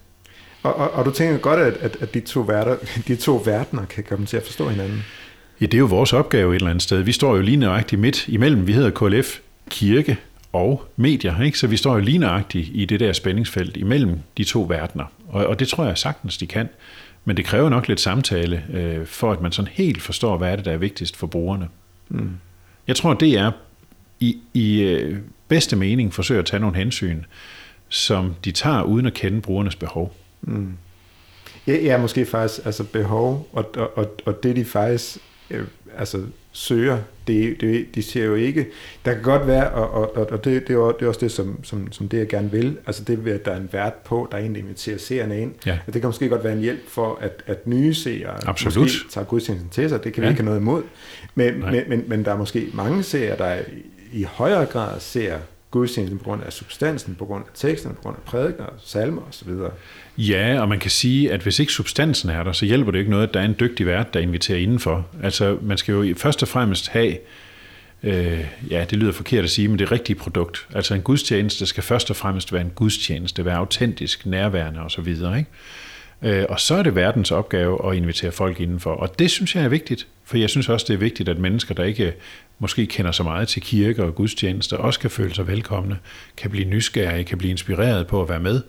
Og, 0.63 0.77
og, 0.77 0.91
og 0.91 1.05
du 1.05 1.11
tænker 1.11 1.39
godt, 1.39 1.61
at, 1.61 1.75
at, 1.75 1.97
at 2.01 2.15
de, 2.15 2.21
to 2.21 2.41
værter, 2.41 2.77
de 3.09 3.17
to 3.17 3.43
verdener 3.45 3.85
kan 3.85 4.05
komme 4.05 4.27
til 4.27 4.37
at 4.37 4.43
forstå 4.43 4.69
hinanden? 4.69 5.03
Ja, 5.61 5.67
det 5.67 5.75
er 5.75 5.79
jo 5.79 5.87
vores 5.87 6.13
opgave 6.13 6.51
et 6.51 6.57
eller 6.57 6.71
andet 6.71 6.83
sted. 6.83 7.03
Vi 7.03 7.13
står 7.13 7.37
jo 7.37 7.43
lige 7.43 7.57
nøjagtigt 7.57 8.01
midt 8.01 8.29
imellem. 8.29 8.67
Vi 8.67 8.73
hedder 8.73 8.91
KLF 8.91 9.39
Kirke 9.71 10.19
og 10.53 10.85
medier, 10.97 11.41
ikke? 11.41 11.59
så 11.59 11.67
vi 11.67 11.77
står 11.77 11.95
jo 11.95 12.01
lige 12.01 12.19
nøjagtigt 12.19 12.69
i 12.73 12.85
det 12.85 13.01
der 13.01 13.13
spændingsfelt 13.13 13.77
imellem 13.77 14.19
de 14.37 14.45
to 14.45 14.67
verdener. 14.69 15.05
Og, 15.29 15.47
og 15.47 15.61
det 15.61 15.69
tror 15.69 15.85
jeg 15.85 15.99
sagtens, 15.99 16.39
de 16.39 16.47
kan. 16.47 16.69
Men 17.25 17.37
det 17.37 17.45
kræver 17.45 17.69
nok 17.69 17.89
lidt 17.89 18.01
samtale, 18.01 18.65
øh, 18.73 19.07
for 19.07 19.33
at 19.33 19.41
man 19.41 19.53
sådan 19.53 19.71
helt 19.73 20.03
forstår, 20.03 20.37
hvad 20.37 20.53
er 20.53 20.57
det, 20.57 20.65
der 20.65 20.73
er 20.73 20.77
vigtigst 20.77 21.17
for 21.17 21.27
brugerne. 21.27 21.69
Mm. 22.09 22.31
Jeg 22.87 22.97
tror, 22.97 23.15
det 23.15 23.39
er 23.39 23.51
i, 24.21 24.39
i 24.55 24.83
øh, 24.83 25.19
bedste 25.49 25.77
mening 25.77 26.15
forsøger 26.15 26.41
at 26.41 26.47
tage 26.47 26.61
nogle 26.61 26.77
hensyn, 26.77 27.23
som 27.89 28.35
de 28.45 28.51
tager 28.51 28.83
uden 28.83 29.07
at 29.07 29.15
kende 29.15 29.41
brugernes 29.41 29.77
behov. 29.77 30.15
Mm. 30.43 30.73
Ja, 31.67 31.77
ja, 31.77 31.99
måske 31.99 32.27
faktisk 32.27 32.67
altså 32.67 32.85
behov, 32.85 33.49
og, 33.53 33.71
og, 33.77 33.99
og, 33.99 34.15
og 34.25 34.43
det 34.43 34.57
de 34.57 34.65
faktisk 34.65 35.19
øh, 35.51 35.65
altså 35.99 36.23
søger, 36.53 36.99
det, 37.27 37.61
det, 37.61 37.87
de 37.95 38.03
ser 38.03 38.25
jo 38.25 38.35
ikke, 38.35 38.67
der 39.05 39.15
kan 39.15 39.23
godt 39.23 39.47
være, 39.47 39.71
og, 39.71 40.15
og, 40.17 40.31
og 40.31 40.45
det, 40.45 40.69
det, 40.69 40.75
er, 40.75 40.93
det 40.93 41.03
er 41.03 41.09
også 41.09 41.21
det, 41.21 41.33
som, 41.33 41.65
som, 41.65 41.93
som 41.93 42.09
det 42.09 42.19
jeg 42.19 42.29
gerne 42.29 42.51
vil, 42.51 42.79
altså 42.87 43.05
det 43.05 43.25
ved, 43.25 43.33
at 43.33 43.45
der 43.45 43.51
er 43.51 43.57
en 43.57 43.69
vært 43.73 43.95
på, 43.95 44.29
der 44.33 44.39
egentlig 44.39 44.63
inviterer 44.63 44.99
seerne 44.99 45.41
ind, 45.41 45.55
ja. 45.67 45.79
det 45.87 45.95
kan 45.95 46.09
måske 46.09 46.29
godt 46.29 46.45
være 46.45 46.53
en 46.53 46.61
hjælp 46.61 46.89
for, 46.89 47.19
at, 47.21 47.43
at 47.47 47.67
nye 47.67 47.95
seere 47.95 48.49
Absolut. 48.49 48.77
måske 48.77 49.09
tager 49.11 49.25
gudstjenesten 49.25 49.71
til 49.71 49.89
sig, 49.89 50.05
det 50.05 50.13
kan 50.13 50.21
vi 50.21 50.27
ja. 50.27 50.31
ikke 50.31 50.43
have 50.43 50.47
noget 50.47 50.61
imod, 50.61 50.83
men, 51.35 51.61
men, 51.61 51.83
men, 51.89 52.05
men 52.07 52.25
der 52.25 52.33
er 52.33 52.39
måske 52.39 52.71
mange 52.75 53.03
seere, 53.03 53.39
der 53.39 53.59
i 54.13 54.23
højere 54.23 54.67
grad 54.67 55.01
ser 55.01 55.39
gudstjenesten 55.71 56.19
på 56.19 56.25
grund 56.25 56.43
af 56.43 56.53
substansen, 56.53 57.15
på 57.15 57.25
grund 57.25 57.45
af 57.45 57.51
teksten, 57.55 57.95
på 57.95 58.03
grund 58.03 58.17
af 58.17 58.23
prædiker, 58.23 58.67
salmer 58.85 59.23
osv. 59.29 59.49
Ja, 60.19 60.61
og 60.61 60.69
man 60.69 60.79
kan 60.79 60.91
sige, 60.91 61.33
at 61.33 61.41
hvis 61.41 61.59
ikke 61.59 61.73
substansen 61.73 62.31
er 62.31 62.43
der, 62.43 62.53
så 62.53 62.65
hjælper 62.65 62.93
det 62.93 62.99
ikke 62.99 63.11
noget, 63.11 63.27
at 63.29 63.35
der 63.35 63.41
er 63.41 63.45
en 63.45 63.57
dygtig 63.61 63.87
vært, 63.87 64.15
der 64.15 64.21
inviterer 64.21 64.59
indenfor. 64.59 65.07
Altså, 65.23 65.59
man 65.63 65.79
skal 65.79 65.93
jo 65.93 66.15
først 66.17 66.43
og 66.43 66.49
fremmest 66.49 66.89
have, 66.89 67.17
øh, 68.03 68.45
ja, 68.71 68.85
det 68.91 68.99
lyder 68.99 69.13
forkert 69.13 69.45
at 69.45 69.51
sige, 69.51 69.69
men 69.69 69.79
det 69.79 69.93
rigtige 69.93 70.17
produkt. 70.17 70.67
Altså 70.75 70.95
en 70.95 71.03
gudstjeneste 71.03 71.67
skal 71.67 71.83
først 71.83 72.11
og 72.11 72.17
fremmest 72.17 72.53
være 72.53 72.63
en 72.63 72.73
gudstjeneste, 72.75 73.45
være 73.45 73.57
autentisk, 73.57 74.27
nærværende 74.27 74.81
osv., 74.81 75.09
ikke? 75.09 75.47
Øh, 76.23 76.45
og 76.49 76.61
så 76.61 76.75
er 76.75 76.83
det 76.83 76.95
verdens 76.95 77.31
opgave 77.31 77.91
at 77.91 77.97
invitere 77.97 78.33
folk 78.33 78.61
indenfor. 78.61 78.91
Og 78.91 79.19
det 79.19 79.31
synes 79.31 79.57
jeg 79.57 79.65
er 79.65 79.69
vigtigt, 79.69 80.07
for 80.25 80.37
jeg 80.37 80.51
synes 80.51 80.69
også, 80.69 80.87
det 80.89 80.95
er 80.95 80.99
vigtigt, 80.99 81.29
at 81.29 81.39
mennesker, 81.39 81.75
der 81.75 81.85
ikke 81.85 82.15
måske 82.61 82.87
kender 82.87 83.13
så 83.13 83.23
meget 83.23 83.49
til 83.49 83.63
kirke 83.63 84.05
og 84.05 84.15
gudstjenester, 84.15 84.77
også 84.77 85.01
kan 85.01 85.11
føle 85.11 85.35
sig 85.35 85.47
velkomne, 85.47 85.99
kan 86.37 86.51
blive 86.51 86.65
nysgerrige, 86.65 87.25
kan 87.25 87.39
blive 87.39 87.51
inspireret 87.51 88.07
på 88.07 88.23
at 88.23 88.29
være 88.29 88.41
med 88.41 88.63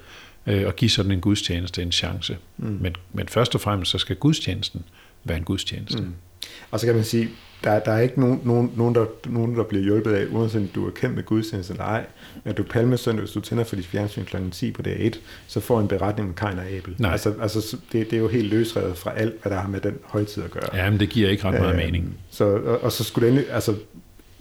øh, 0.48 0.68
og 0.68 0.76
give 0.76 0.90
sådan 0.90 1.12
en 1.12 1.22
gudstjeneste 1.22 1.82
en 1.82 1.92
chance. 1.92 2.38
Mm. 2.58 2.78
Men, 2.82 2.96
men 3.14 3.28
først 3.28 3.56
og 3.56 3.62
fremmest 3.62 3.92
så 3.92 3.98
skal 3.98 4.16
gudstjenesten 4.16 4.84
være 5.24 5.38
en 5.38 5.44
gudstjeneste. 5.44 6.02
Mm. 6.02 6.14
Og 6.72 6.80
så 6.80 6.86
kan 6.86 6.96
man 6.96 7.04
sige, 7.04 7.30
der, 7.64 7.80
der 7.80 7.92
er 7.92 8.00
ikke 8.00 8.20
nogen, 8.20 8.42
nogen, 8.44 8.72
nogen, 8.76 8.96
der, 8.96 9.06
nogen, 9.26 9.56
der 9.56 9.64
bliver 9.64 9.84
hjulpet 9.84 10.14
af, 10.14 10.26
uanset 10.32 10.62
om 10.62 10.68
du 10.68 10.88
er 10.88 10.92
kendt 10.92 11.16
med 11.16 11.24
gudstjeneste 11.24 11.74
eller 11.74 11.84
ej. 11.84 12.06
Men 12.44 12.54
du 12.54 12.64
palmesøndag, 12.64 13.22
hvis 13.22 13.32
du 13.32 13.40
tænder 13.40 13.64
for 13.64 13.76
dit 13.76 13.86
fjernsyn 13.86 14.26
kl. 14.26 14.38
10 14.52 14.72
på 14.72 14.82
dag 14.82 14.96
1, 15.00 15.22
så 15.48 15.60
får 15.60 15.80
en 15.80 15.88
beretning 15.88 16.28
med 16.28 16.36
Kain 16.36 16.60
og 16.60 16.66
Abel. 16.66 16.96
Nej. 16.98 17.12
Altså, 17.12 17.34
altså 17.42 17.78
det, 17.92 18.12
det 18.12 18.14
er 18.14 18.22
jo 18.22 18.28
helt 18.28 18.50
løsredet 18.50 18.98
fra 18.98 19.14
alt, 19.16 19.42
hvad 19.42 19.52
der 19.52 19.60
har 19.60 19.68
med 19.68 19.82
den 19.82 19.98
højtid 20.04 20.44
at 20.44 20.52
gøre. 20.52 20.76
Ja, 20.76 20.90
men 20.90 21.00
det 21.00 21.10
giver 21.10 21.30
ikke 21.30 21.44
ret 21.46 21.54
meget 21.54 21.72
øh, 21.72 21.78
mening. 21.78 22.18
Så, 22.30 22.46
og, 22.46 22.84
og 22.84 22.92
så 22.92 23.04
skulle 23.04 23.28
det 23.28 23.34
endelig, 23.34 23.54
altså 23.54 23.76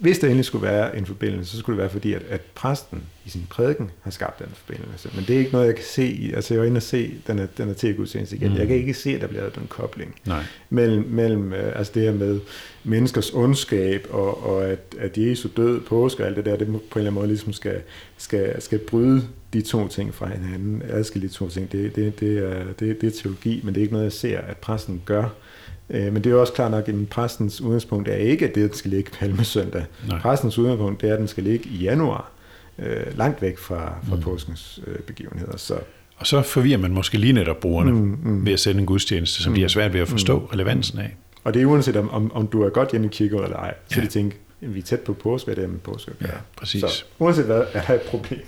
hvis 0.01 0.19
der 0.19 0.27
endelig 0.27 0.45
skulle 0.45 0.67
være 0.67 0.97
en 0.97 1.05
forbindelse, 1.05 1.51
så 1.51 1.57
skulle 1.57 1.77
det 1.77 1.81
være 1.81 1.89
fordi, 1.91 2.13
at, 2.13 2.21
at 2.29 2.41
præsten 2.55 3.03
i 3.25 3.29
sin 3.29 3.47
prædiken 3.49 3.91
har 4.01 4.11
skabt 4.11 4.39
den 4.39 4.47
forbindelse. 4.53 5.09
Men 5.15 5.25
det 5.27 5.35
er 5.35 5.39
ikke 5.39 5.51
noget, 5.51 5.67
jeg 5.67 5.75
kan 5.75 5.85
se. 5.85 6.05
I, 6.05 6.33
altså 6.33 6.53
jeg 6.53 6.61
er 6.61 6.65
inde 6.65 6.77
og 6.77 6.81
se 6.83 7.13
den 7.27 7.39
er, 7.39 7.45
den 7.57 7.69
er 7.69 7.73
til 7.73 7.95
gudstjeneste 7.95 8.35
igen. 8.35 8.51
Mm. 8.51 8.57
Jeg 8.57 8.67
kan 8.67 8.75
ikke 8.75 8.93
se, 8.93 9.15
at 9.15 9.21
der 9.21 9.27
bliver 9.27 9.49
den 9.49 9.67
kobling 9.67 10.15
Nej. 10.25 10.43
mellem, 10.69 11.03
mellem 11.09 11.53
øh, 11.53 11.71
altså 11.75 11.93
det 11.95 12.03
her 12.03 12.13
med 12.13 12.39
menneskers 12.83 13.31
ondskab, 13.33 14.07
og, 14.09 14.45
og 14.45 14.65
at, 14.65 14.95
at 14.99 15.17
Jesu 15.17 15.49
død, 15.57 15.81
påske 15.81 16.23
og 16.23 16.27
alt 16.27 16.37
det 16.37 16.45
der, 16.45 16.55
det 16.55 16.67
på 16.67 16.73
en 16.73 16.79
eller 16.79 16.99
anden 16.99 17.13
måde 17.13 17.27
ligesom 17.27 17.53
skal, 17.53 17.81
skal, 18.17 18.61
skal 18.61 18.79
bryde 18.79 19.27
de 19.53 19.61
to 19.61 19.87
ting 19.87 20.13
fra 20.13 20.27
hinanden, 20.27 20.81
adskille 20.89 21.27
de 21.27 21.33
to 21.33 21.49
ting. 21.49 21.71
Det, 21.71 21.95
det, 21.95 22.19
det, 22.19 22.37
er, 22.37 22.63
det, 22.79 23.01
det 23.01 23.07
er 23.07 23.21
teologi, 23.21 23.61
men 23.63 23.73
det 23.73 23.81
er 23.81 23.83
ikke 23.83 23.93
noget, 23.93 24.05
jeg 24.05 24.13
ser, 24.13 24.39
at 24.39 24.57
præsten 24.57 25.01
gør 25.05 25.29
Øh, 25.89 26.13
men 26.13 26.15
det 26.15 26.25
er 26.25 26.29
jo 26.29 26.41
også 26.41 26.53
klart 26.53 26.71
nok, 26.71 26.89
at 26.89 27.09
præstens 27.09 27.61
udgangspunkt 27.61 28.07
er 28.07 28.15
ikke, 28.15 28.47
at 28.47 28.55
det 28.55 28.75
skal 28.75 28.91
ligge 28.91 29.11
palmesøndag. 29.19 29.85
Nej. 30.07 30.19
Præstens 30.19 30.57
udgangspunkt 30.57 31.01
det 31.01 31.09
er, 31.09 31.13
at 31.13 31.19
den 31.19 31.27
skal 31.27 31.43
ligge 31.43 31.69
i 31.69 31.77
januar, 31.77 32.31
øh, 32.79 33.17
langt 33.17 33.41
væk 33.41 33.57
fra, 33.57 33.93
fra 34.09 34.15
mm. 34.15 34.21
påskens 34.21 34.79
øh, 34.87 34.99
begivenheder. 34.99 35.57
Så. 35.57 35.75
Og 36.17 36.27
så 36.27 36.41
forvirrer 36.41 36.77
man 36.77 36.91
måske 36.91 37.17
lige 37.17 37.33
netop 37.33 37.59
brugerne 37.59 37.91
mm, 37.91 38.17
mm. 38.23 38.45
ved 38.45 38.53
at 38.53 38.59
sende 38.59 38.79
en 38.79 38.85
gudstjeneste, 38.85 39.43
som 39.43 39.51
mm. 39.51 39.55
de 39.55 39.61
har 39.61 39.67
svært 39.67 39.93
ved 39.93 40.01
at 40.01 40.07
forstå 40.07 40.39
mm. 40.39 40.45
relevansen 40.45 40.99
af. 40.99 41.15
Og 41.43 41.53
det 41.53 41.61
er 41.61 41.65
uanset 41.65 41.95
om, 41.95 42.09
om, 42.09 42.31
om 42.33 42.47
du 42.47 42.61
er 42.61 42.69
godt 42.69 42.91
hjemme 42.91 43.07
i 43.07 43.09
kirke 43.09 43.35
eller 43.35 43.57
ej, 43.57 43.73
så 43.87 43.99
ja. 43.99 44.05
de 44.05 44.11
tænker, 44.11 44.37
vi 44.59 44.79
er 44.79 44.83
tæt 44.83 44.99
på 44.99 45.13
påske, 45.13 45.45
hvad 45.45 45.55
det 45.55 45.63
er 45.63 45.67
med 45.67 45.79
påske. 45.79 46.11
Ja, 46.21 46.27
præcis. 46.57 46.81
Så 46.81 47.03
uanset 47.19 47.45
hvad, 47.45 47.63
er 47.73 47.81
der 47.81 47.93
et 47.93 48.01
problem. 48.01 48.41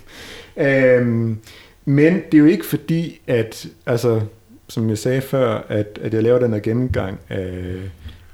Øhm, 0.56 1.38
men 1.84 2.14
det 2.14 2.34
er 2.34 2.38
jo 2.38 2.44
ikke 2.44 2.66
fordi, 2.66 3.20
at 3.26 3.66
altså, 3.86 4.20
som 4.68 4.88
jeg 4.88 4.98
sagde 4.98 5.20
før, 5.20 5.64
at, 5.68 5.98
at 6.02 6.14
jeg 6.14 6.22
laver 6.22 6.38
den 6.38 6.52
her 6.52 6.60
gennemgang 6.60 7.20
af, 7.28 7.76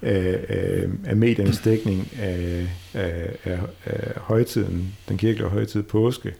af, 0.02 0.38
af, 0.48 0.84
af 1.06 1.16
mediernes 1.16 1.58
dækning 1.58 2.08
af, 2.20 2.68
af, 2.94 3.36
af, 3.44 3.58
af 3.86 4.12
højtiden, 4.16 4.94
den 5.08 5.18
kirkelige 5.18 5.48
højtid 5.48 5.82
påske, 5.82 6.34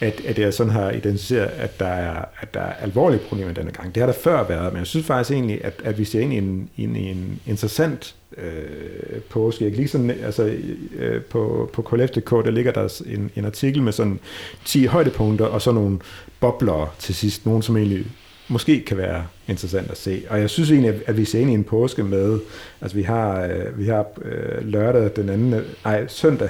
at, 0.00 0.20
at 0.24 0.38
jeg 0.38 0.54
sådan 0.54 0.72
har 0.72 0.90
identificeret, 0.90 1.46
at 1.46 1.80
der 1.80 1.86
er, 1.86 2.24
at 2.40 2.54
der 2.54 2.60
er 2.60 2.72
alvorlige 2.72 3.20
problemer 3.28 3.52
denne 3.52 3.70
gang. 3.70 3.94
Det 3.94 4.00
har 4.00 4.06
der 4.06 4.18
før 4.18 4.48
været, 4.48 4.72
men 4.72 4.78
jeg 4.78 4.86
synes 4.86 5.06
faktisk 5.06 5.30
egentlig, 5.30 5.64
at, 5.64 5.82
at 5.84 5.98
vi 5.98 6.04
ser 6.04 6.20
ind 6.20 6.32
i 6.32 6.36
en, 6.36 6.70
ind 6.76 6.96
i 6.96 7.00
en 7.00 7.40
interessant 7.46 8.14
øh, 8.36 9.20
påske. 9.30 9.64
Jeg 9.64 9.72
kan 9.72 9.76
lige 9.76 9.88
sådan, 9.88 10.10
altså, 10.10 10.54
øh, 10.96 11.22
på, 11.22 11.70
på 11.72 11.82
KLF.dk, 11.82 12.30
der 12.30 12.50
ligger 12.50 12.72
der 12.72 13.02
en, 13.06 13.30
en 13.36 13.44
artikel 13.44 13.82
med 13.82 13.92
sådan 13.92 14.20
10 14.64 14.84
højdepunkter, 14.84 15.46
og 15.46 15.62
så 15.62 15.72
nogle 15.72 15.98
bobler 16.40 16.94
til 16.98 17.14
sidst, 17.14 17.46
nogen 17.46 17.62
som 17.62 17.76
egentlig 17.76 18.06
måske 18.50 18.84
kan 18.84 18.96
være 18.96 19.24
interessant 19.48 19.90
at 19.90 19.96
se. 19.96 20.22
Og 20.30 20.40
jeg 20.40 20.50
synes 20.50 20.70
egentlig, 20.70 20.94
at 21.06 21.16
vi 21.16 21.24
ser 21.24 21.40
ind 21.40 21.50
i 21.50 21.54
en 21.54 21.64
påske 21.64 22.02
med, 22.02 22.38
altså 22.80 22.96
vi 22.96 23.02
har, 23.02 23.42
øh, 23.42 23.78
vi 23.78 23.86
har 23.86 24.06
øh, 24.22 24.66
lørdag 24.68 25.10
den 25.16 25.28
anden, 25.28 25.60
nej, 25.84 26.06
søndag, 26.06 26.48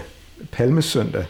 palmesøndag, 0.53 1.25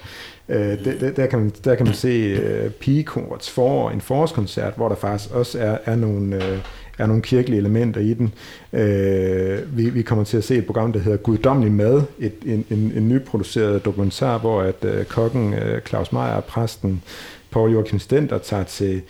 øh, 0.49 0.85
der, 0.85 1.11
der, 1.11 1.27
kan 1.27 1.39
man, 1.39 1.53
der 1.65 1.75
kan 1.75 1.87
man 1.87 1.95
se 1.95 2.09
øh, 2.09 2.71
pigekorts 2.71 3.51
for 3.51 3.91
en 3.91 4.01
forårskoncert, 4.01 4.73
hvor 4.77 4.89
der 4.89 4.97
faktisk 4.97 5.35
også 5.35 5.59
er, 5.59 5.79
er 5.85 5.97
nogle... 5.97 6.45
Øh, 6.45 6.59
er 6.99 7.07
nogle 7.07 7.23
kirkelige 7.23 7.59
elementer 7.59 8.01
i 8.01 8.15
den. 8.15 8.35
Øh, 8.73 9.77
vi, 9.79 9.91
vi 9.91 10.03
kommer 10.03 10.25
til 10.25 10.37
at 10.37 10.45
se 10.45 10.57
et 10.57 10.67
program, 10.67 10.93
der 10.93 11.01
hedder 11.01 11.19
Guddommelig 11.19 11.73
Mad, 11.73 12.03
et, 12.19 12.33
en, 12.47 12.65
en, 12.71 12.93
en 12.97 13.09
nyproduceret 13.09 13.85
dokumentar, 13.85 14.39
hvor 14.39 14.63
at 14.63 14.85
øh, 14.85 15.05
kokken 15.05 15.55
øh, 15.55 15.83
Claus 15.83 16.13
Meier 16.13 16.33
og 16.33 16.45
præsten 16.45 17.03
Paul 17.51 17.73
Joachim 17.73 17.99
Stenter 17.99 18.39
tager 18.39 18.65
til 18.65 19.03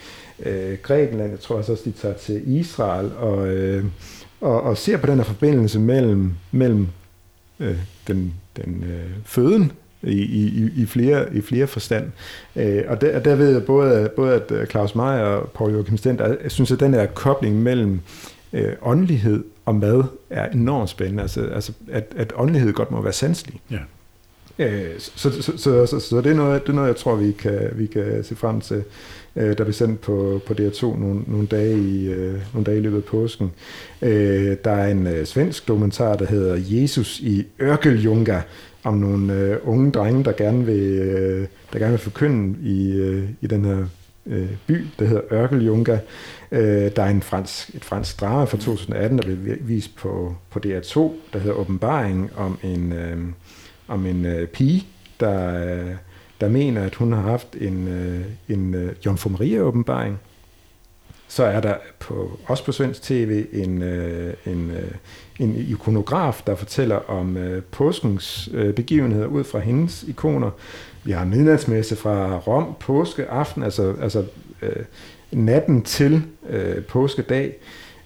øh, 0.47 0.79
Grækenland, 0.83 1.31
jeg 1.31 1.41
tror 1.41 1.57
også, 1.57 1.83
de 1.85 1.93
tager 1.93 2.15
til 2.15 2.43
Israel, 2.47 3.11
og, 3.19 3.49
øh, 3.49 3.85
og, 4.41 4.63
og 4.63 4.79
ser 4.79 4.97
på 4.97 5.07
den 5.07 5.17
her 5.17 5.25
forbindelse 5.25 5.81
mellem, 5.81 6.33
mellem 6.53 6.89
øh, 7.61 7.79
den, 8.07 8.35
den 8.57 8.85
øh, 8.87 9.11
føden 9.25 9.73
i, 10.03 10.23
i, 10.23 10.71
i, 10.77 10.87
flere, 10.87 11.37
i 11.37 11.41
flere 11.41 11.67
forstand. 11.67 12.11
Øh, 12.57 12.83
og, 12.89 13.01
der, 13.01 13.19
der 13.19 13.35
ved 13.35 13.53
jeg 13.53 13.65
både, 13.65 14.11
både 14.17 14.35
at 14.35 14.51
øh, 14.51 14.67
Claus 14.67 14.95
Meier 14.95 15.25
og 15.25 15.51
Paul 15.51 15.73
Joachim 15.73 15.97
Stenter, 15.97 16.37
jeg 16.43 16.51
synes, 16.51 16.73
at 16.73 16.81
den 16.81 16.95
her 16.95 17.07
kobling 17.07 17.63
mellem 17.63 18.01
øh, 18.53 18.73
åndelighed 18.83 19.45
og 19.65 19.75
mad 19.75 20.05
er 20.31 20.49
enormt 20.49 20.91
spændende. 20.91 21.23
Altså, 21.23 21.47
altså 21.47 21.73
at, 21.91 22.13
at 22.17 22.33
åndelighed 22.37 22.73
godt 22.73 22.91
må 22.91 23.03
være 23.03 23.13
sanselig. 23.13 23.61
Ja. 23.71 23.79
Øh, 24.61 24.99
så, 24.99 25.43
så, 25.43 25.43
så, 25.57 25.87
så, 25.87 26.01
så, 26.01 26.21
det, 26.21 26.31
er 26.31 26.35
noget, 26.35 26.63
det 26.63 26.69
er 26.69 26.73
noget, 26.73 26.89
jeg 26.89 26.97
tror, 26.97 27.17
vi 27.17 27.33
kan, 27.33 27.71
vi 27.73 27.87
kan 27.87 28.25
se 28.25 28.37
frem 28.37 28.61
til 28.61 28.85
øh, 29.37 29.49
der 29.49 29.55
bliver 29.55 29.73
sendt 29.73 30.01
på, 30.01 30.41
på 30.47 30.55
DR2 30.59 30.83
nogle, 30.83 31.23
nogle, 31.27 31.47
dage 31.47 31.79
i, 31.79 32.09
øh, 32.09 32.41
nogle 32.53 32.65
dage 32.65 32.79
i 32.79 32.81
løbet 32.81 32.97
af 32.97 33.05
påsken. 33.05 33.53
Øh, 34.03 34.57
der 34.65 34.71
er 34.71 34.89
en 34.91 35.07
øh, 35.07 35.27
svensk 35.27 35.69
dokumentar, 35.69 36.17
der 36.17 36.27
hedder 36.27 36.57
Jesus 36.59 37.21
i 37.21 37.47
Ørkeljunga, 37.61 38.41
om 38.85 38.95
nogle 38.95 39.35
øh, 39.35 39.57
unge 39.65 39.91
drenge, 39.91 40.25
der 40.25 40.33
gerne 40.33 40.67
vil, 40.67 40.99
øh, 40.99 41.47
der 41.73 41.79
gerne 41.79 41.91
vil 41.91 42.01
forkynde 42.01 42.59
i, 42.63 42.93
øh, 42.93 43.29
i 43.41 43.47
den 43.47 43.65
her 43.65 43.87
øh, 44.27 44.49
by, 44.67 44.87
der 44.99 45.05
hedder 45.05 45.23
Ørkeljunga. 45.33 45.99
Øh, 46.53 46.91
der 46.97 47.03
er 47.03 47.11
en 47.11 47.23
fransk, 47.23 47.75
et 47.75 47.85
fransk 47.85 48.21
drama 48.21 48.45
fra 48.45 48.57
2018, 48.57 49.19
der 49.19 49.25
blev 49.25 49.57
vist 49.61 49.97
på, 49.97 50.35
på 50.51 50.61
DR2, 50.67 50.99
der 51.33 51.39
hedder 51.39 51.57
Åbenbaring 51.57 52.31
om 52.37 52.59
en, 52.63 52.93
øh, 52.93 53.19
om 53.91 54.07
en 54.07 54.27
øh, 54.27 54.49
pige, 54.49 54.87
der, 55.21 55.65
øh, 55.65 55.95
der 56.41 56.49
mener, 56.49 56.83
at 56.85 56.95
hun 56.95 57.13
har 57.13 57.23
haft 57.23 57.57
en, 57.61 57.89
øh, 57.89 58.57
en 58.57 58.75
øh, 58.75 58.93
Jomfru 59.07 59.31
Maria-åbenbaring. 59.31 60.19
Så 61.29 61.45
er 61.45 61.61
der 61.61 61.75
på, 61.99 62.39
også 62.47 62.65
på 62.65 62.73
svensk 62.73 63.03
tv 63.03 63.45
en, 63.53 63.83
øh, 63.83 64.35
en, 64.47 64.71
øh, 64.71 64.91
en 65.39 65.57
ikonograf, 65.57 66.43
der 66.47 66.55
fortæller 66.55 66.97
om 66.97 67.37
øh, 67.37 67.63
påskens 67.63 68.49
øh, 68.53 68.75
begivenheder 68.75 69.27
ud 69.27 69.45
fra 69.45 69.59
hendes 69.59 70.03
ikoner. 70.09 70.51
Vi 71.05 71.13
har 71.13 71.25
midnatsmesse 71.25 71.97
fra 71.97 72.39
Rom, 72.39 72.75
påskeaften, 72.81 73.63
altså, 73.63 73.95
altså 74.01 74.25
øh, 74.63 74.85
natten 75.33 75.83
til 75.83 76.23
øh, 76.49 76.85
påskedag. 76.85 77.57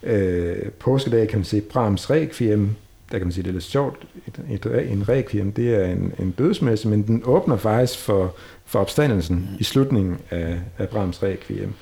Øh, 0.03 0.71
påskedag 0.79 1.27
kan 1.27 1.39
man 1.39 1.45
se 1.45 1.61
Brahms 1.61 2.09
Requiem, 2.09 2.75
der 3.11 3.17
kan 3.17 3.27
man 3.27 3.31
sige, 3.31 3.43
det 3.43 3.49
er 3.49 3.53
lidt 3.53 3.63
sjovt. 3.63 4.07
Et, 4.27 4.65
et, 4.65 4.91
en 4.91 5.09
requiem, 5.09 5.51
det 5.51 5.75
er 5.75 5.85
en, 5.85 6.13
en 6.19 6.31
dødsmesse, 6.31 6.87
men 6.87 7.07
den 7.07 7.21
åbner 7.25 7.57
faktisk 7.57 7.99
for, 7.99 8.35
for 8.65 8.79
opstandelsen 8.79 9.49
i 9.59 9.63
slutningen 9.63 10.17
af, 10.31 10.59
af 10.77 10.89
Brahms 10.89 11.23
Requiem. 11.23 11.73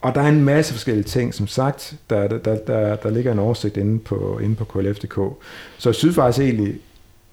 Og 0.00 0.14
der 0.14 0.20
er 0.20 0.28
en 0.28 0.44
masse 0.44 0.72
forskellige 0.72 1.04
ting, 1.04 1.34
som 1.34 1.46
sagt, 1.46 1.94
der, 2.10 2.28
der, 2.28 2.56
der, 2.56 2.96
der, 2.96 3.10
ligger 3.10 3.32
en 3.32 3.38
oversigt 3.38 3.76
inde 3.76 3.98
på, 3.98 4.38
inde 4.42 4.56
på 4.56 4.64
KLF.dk. 4.64 5.18
Så 5.78 5.88
jeg 5.88 5.94
synes 5.94 6.14
faktisk 6.14 6.44
egentlig, 6.44 6.74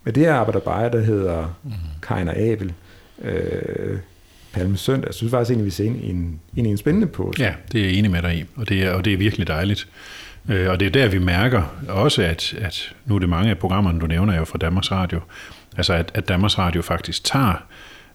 med 0.03 0.13
det 0.13 0.23
her 0.23 0.33
arbejder 0.33 0.59
bare, 0.59 0.91
der 0.91 0.99
hedder 0.99 1.57
mm. 1.63 1.71
Kain 2.01 2.27
og 2.27 2.37
Abel, 2.37 2.73
øh, 3.21 3.97
Palme 4.53 4.77
Søndag, 4.77 5.07
jeg 5.07 5.13
synes 5.13 5.31
faktisk 5.31 5.51
egentlig, 5.51 5.65
vi 5.65 5.71
ser 5.71 5.83
ind 5.83 6.03
i 6.03 6.09
en, 6.09 6.39
ind 6.55 6.67
i 6.67 6.69
en 6.69 6.77
spændende 6.77 7.07
pose. 7.07 7.43
Ja, 7.43 7.53
det 7.71 7.81
er 7.81 7.85
jeg 7.85 7.93
enig 7.93 8.11
med 8.11 8.21
dig 8.21 8.35
i, 8.35 8.45
og 8.55 8.69
det 8.69 8.83
er, 8.83 8.91
og 8.91 9.05
det 9.05 9.13
er 9.13 9.17
virkelig 9.17 9.47
dejligt. 9.47 9.87
Øh, 10.49 10.69
og 10.69 10.79
det 10.79 10.85
er 10.85 10.89
der, 10.89 11.07
vi 11.07 11.19
mærker 11.19 11.63
også, 11.89 12.21
at, 12.21 12.53
at 12.61 12.93
nu 13.05 13.15
er 13.15 13.19
det 13.19 13.29
mange 13.29 13.49
af 13.49 13.57
programmerne, 13.57 13.99
du 13.99 14.07
nævner 14.07 14.37
jo 14.37 14.45
fra 14.45 14.57
Danmarks 14.57 14.91
Radio, 14.91 15.19
altså 15.77 15.93
at, 15.93 16.11
at 16.13 16.27
Danmarks 16.27 16.57
Radio 16.57 16.81
faktisk 16.81 17.23
tager 17.23 17.63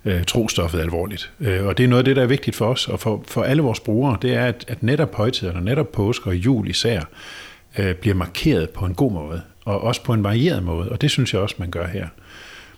øh, 0.05 0.25
trostoffet 0.25 0.81
alvorligt. 0.81 1.33
Øh, 1.41 1.67
og 1.67 1.79
det 1.79 1.85
er 1.85 1.89
noget 1.89 2.01
af 2.01 2.05
det, 2.05 2.17
der 2.17 2.23
er 2.23 2.27
vigtigt 2.27 2.57
for 2.57 2.67
os 2.67 2.89
og 2.89 3.01
for, 3.01 3.25
for 3.29 3.43
alle 3.43 3.63
vores 3.63 3.81
brugere, 3.81 4.17
det 4.23 4.35
er, 4.35 4.47
at, 4.47 4.65
at 4.69 4.83
netop 4.83 5.15
højtiderne, 5.15 5.65
netop 5.65 5.93
påske 5.93 6.31
og 6.31 6.37
jul 6.37 6.69
især, 6.69 7.01
øh, 7.79 7.95
bliver 7.95 8.15
markeret 8.15 8.71
på 8.71 8.85
en 8.85 8.95
god 8.95 9.13
måde, 9.13 9.43
og 9.65 9.81
også 9.81 10.05
på 10.05 10.13
en 10.13 10.25
varieret 10.25 10.63
måde, 10.63 10.89
og 10.89 11.01
det 11.01 11.11
synes 11.11 11.35
jeg 11.35 11.43
også, 11.43 11.55
man 11.59 11.71
gør 11.71 11.87
her. 11.87 12.07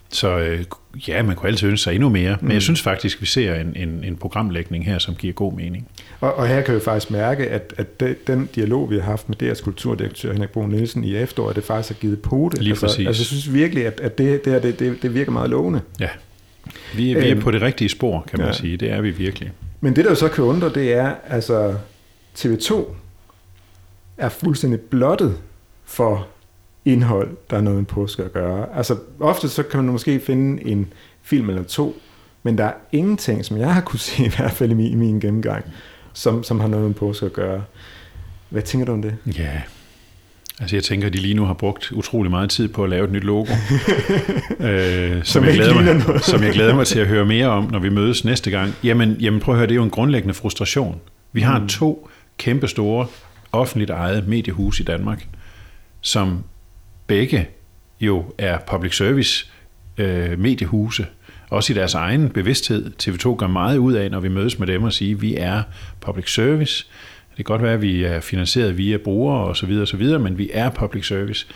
Så 0.09 0.39
øh, 0.39 0.65
ja, 1.09 1.23
man 1.23 1.37
kunne 1.37 1.49
altid 1.49 1.69
ønske 1.69 1.85
sig 1.85 1.95
endnu 1.95 2.09
mere, 2.09 2.37
men 2.41 2.49
mm. 2.49 2.53
jeg 2.53 2.63
synes 2.63 2.83
faktisk, 2.83 3.21
vi 3.21 3.27
ser 3.27 3.55
en, 3.55 3.73
en, 3.77 4.05
en 4.05 4.17
programlægning 4.17 4.85
her, 4.85 4.99
som 4.99 5.15
giver 5.15 5.33
god 5.33 5.53
mening. 5.53 5.89
Og, 6.21 6.35
og 6.35 6.49
her 6.49 6.63
kan 6.63 6.75
vi 6.75 6.81
faktisk 6.81 7.11
mærke, 7.11 7.49
at, 7.49 7.75
at 7.77 8.01
det, 8.01 8.27
den 8.27 8.49
dialog, 8.55 8.91
vi 8.91 8.95
har 8.95 9.03
haft 9.03 9.29
med 9.29 9.37
deres 9.37 9.61
kulturdirektør 9.61 10.33
Henrik 10.33 10.51
Bo 10.51 10.67
Nielsen 10.67 11.05
i 11.05 11.17
efteråret, 11.17 11.57
det 11.57 11.65
faktisk 11.65 11.95
har 11.95 12.01
givet 12.01 12.23
pote. 12.23 12.59
Lige 12.63 12.71
altså, 12.71 12.87
præcis. 12.87 13.07
Altså, 13.07 13.21
jeg 13.21 13.27
synes 13.27 13.53
virkelig, 13.53 13.87
at, 13.87 14.01
at 14.01 14.19
det, 14.19 14.45
det, 14.45 14.63
det, 14.63 14.79
det, 14.79 15.03
det 15.03 15.15
virker 15.15 15.33
meget 15.33 15.51
lovende. 15.51 15.81
Ja, 16.01 16.09
vi, 16.95 17.15
vi 17.15 17.29
er 17.29 17.31
øhm, 17.31 17.41
på 17.41 17.51
det 17.51 17.63
rigtige 17.63 17.89
spor, 17.89 18.25
kan 18.31 18.39
man 18.39 18.49
ja. 18.49 18.53
sige. 18.53 18.77
Det 18.77 18.91
er 18.91 19.01
vi 19.01 19.11
virkelig. 19.11 19.53
Men 19.81 19.97
det, 19.97 20.05
der 20.05 20.11
jo 20.11 20.17
så 20.17 20.29
kan 20.29 20.45
undre, 20.45 20.69
det 20.75 20.93
er, 20.93 21.15
altså 21.29 21.75
TV2 22.39 22.85
er 24.19 24.29
fuldstændig 24.29 24.81
blottet 24.81 25.37
for 25.85 26.29
indhold, 26.85 27.37
der 27.51 27.57
er 27.57 27.61
noget 27.61 27.79
med 27.79 27.87
påske 27.87 28.23
at 28.23 28.33
gøre. 28.33 28.77
Altså 28.77 28.97
ofte 29.21 29.49
så 29.49 29.63
kan 29.63 29.85
man 29.85 29.93
måske 29.93 30.21
finde 30.21 30.67
en 30.67 30.93
film 31.23 31.49
eller 31.49 31.63
to, 31.63 32.01
men 32.43 32.59
der 32.59 32.65
er 32.65 32.73
ingenting, 32.93 33.45
som 33.45 33.57
jeg 33.57 33.75
har 33.75 33.81
kunne 33.81 33.99
se 33.99 34.25
i 34.25 34.29
hvert 34.37 34.53
fald 34.53 34.71
i 34.71 34.75
min, 34.75 34.93
i 34.93 34.97
min 34.97 35.21
gennemgang, 35.21 35.65
som, 36.13 36.43
som 36.43 36.61
har 36.61 36.69
noget 36.69 36.87
med 36.87 36.95
påske 36.95 37.27
at 37.27 37.33
gøre. 37.33 37.63
Hvad 38.49 38.63
tænker 38.63 38.87
du 38.87 38.93
om 38.93 39.03
det? 39.03 39.17
Ja, 39.39 39.63
Altså 40.61 40.77
jeg 40.77 40.85
tænker, 40.85 41.07
at 41.07 41.13
de 41.13 41.19
lige 41.19 41.35
nu 41.35 41.45
har 41.45 41.55
brugt 41.55 41.93
utrolig 41.93 42.31
meget 42.31 42.51
tid 42.51 42.69
på 42.69 42.85
at 42.85 42.91
lave 42.91 43.05
et 43.05 43.13
nyt 43.13 43.25
logo, 43.25 43.45
øh, 44.61 45.25
som, 45.25 45.25
som, 45.25 45.45
jeg 45.45 45.55
glæder 45.55 45.75
mig, 45.75 46.21
som 46.21 46.43
jeg 46.43 46.53
glæder 46.53 46.75
mig 46.75 46.87
til 46.87 46.99
at 46.99 47.07
høre 47.07 47.27
mere 47.27 47.47
om, 47.47 47.71
når 47.71 47.79
vi 47.79 47.89
mødes 47.89 48.25
næste 48.25 48.51
gang. 48.51 48.75
Jamen, 48.85 49.13
jamen 49.21 49.41
prøv 49.41 49.55
at 49.55 49.59
høre, 49.59 49.67
det 49.67 49.73
er 49.73 49.77
jo 49.77 49.83
en 49.83 49.91
grundlæggende 49.91 50.35
frustration. 50.35 51.01
Vi 51.33 51.41
har 51.41 51.59
mm. 51.59 51.69
to 51.69 52.11
kæmpe 52.39 52.69
store 52.69 53.07
offentligt 53.53 53.91
ejede 53.91 54.25
mediehus 54.27 54.81
i 54.81 54.83
Danmark, 54.83 55.27
som 56.01 56.45
begge 57.07 57.49
jo 58.01 58.25
er 58.39 58.59
public 58.67 58.97
service 58.97 59.47
øh, 59.99 60.39
mediehuse, 60.39 61.07
også 61.51 61.73
i 61.73 61.77
deres 61.77 61.95
egen 61.95 62.29
bevidsthed. 62.29 62.91
TV2 63.03 63.37
gør 63.37 63.47
meget 63.47 63.77
ud 63.77 63.93
af, 63.93 64.11
når 64.11 64.21
vi 64.21 64.29
mødes 64.29 64.59
med 64.59 64.67
dem 64.67 64.83
og 64.83 64.93
siger, 64.93 65.17
at 65.17 65.23
vi 65.23 65.37
er 65.37 65.63
public 66.01 66.35
service, 66.35 66.87
det 67.37 67.47
kan 67.47 67.53
godt 67.53 67.63
være, 67.63 67.73
at 67.73 67.83
vi 67.83 68.05
er 68.05 68.21
finansieret 68.21 68.79
via 68.79 68.97
brugere 68.97 69.49
og 69.49 69.57
så 69.57 69.67
videre, 69.67 69.83
og 69.83 69.89
så 69.89 69.97
videre, 69.97 70.19
men 70.19 70.39
vi 70.39 70.51
er 70.53 70.71
public 70.71 71.07
service. 71.07 71.47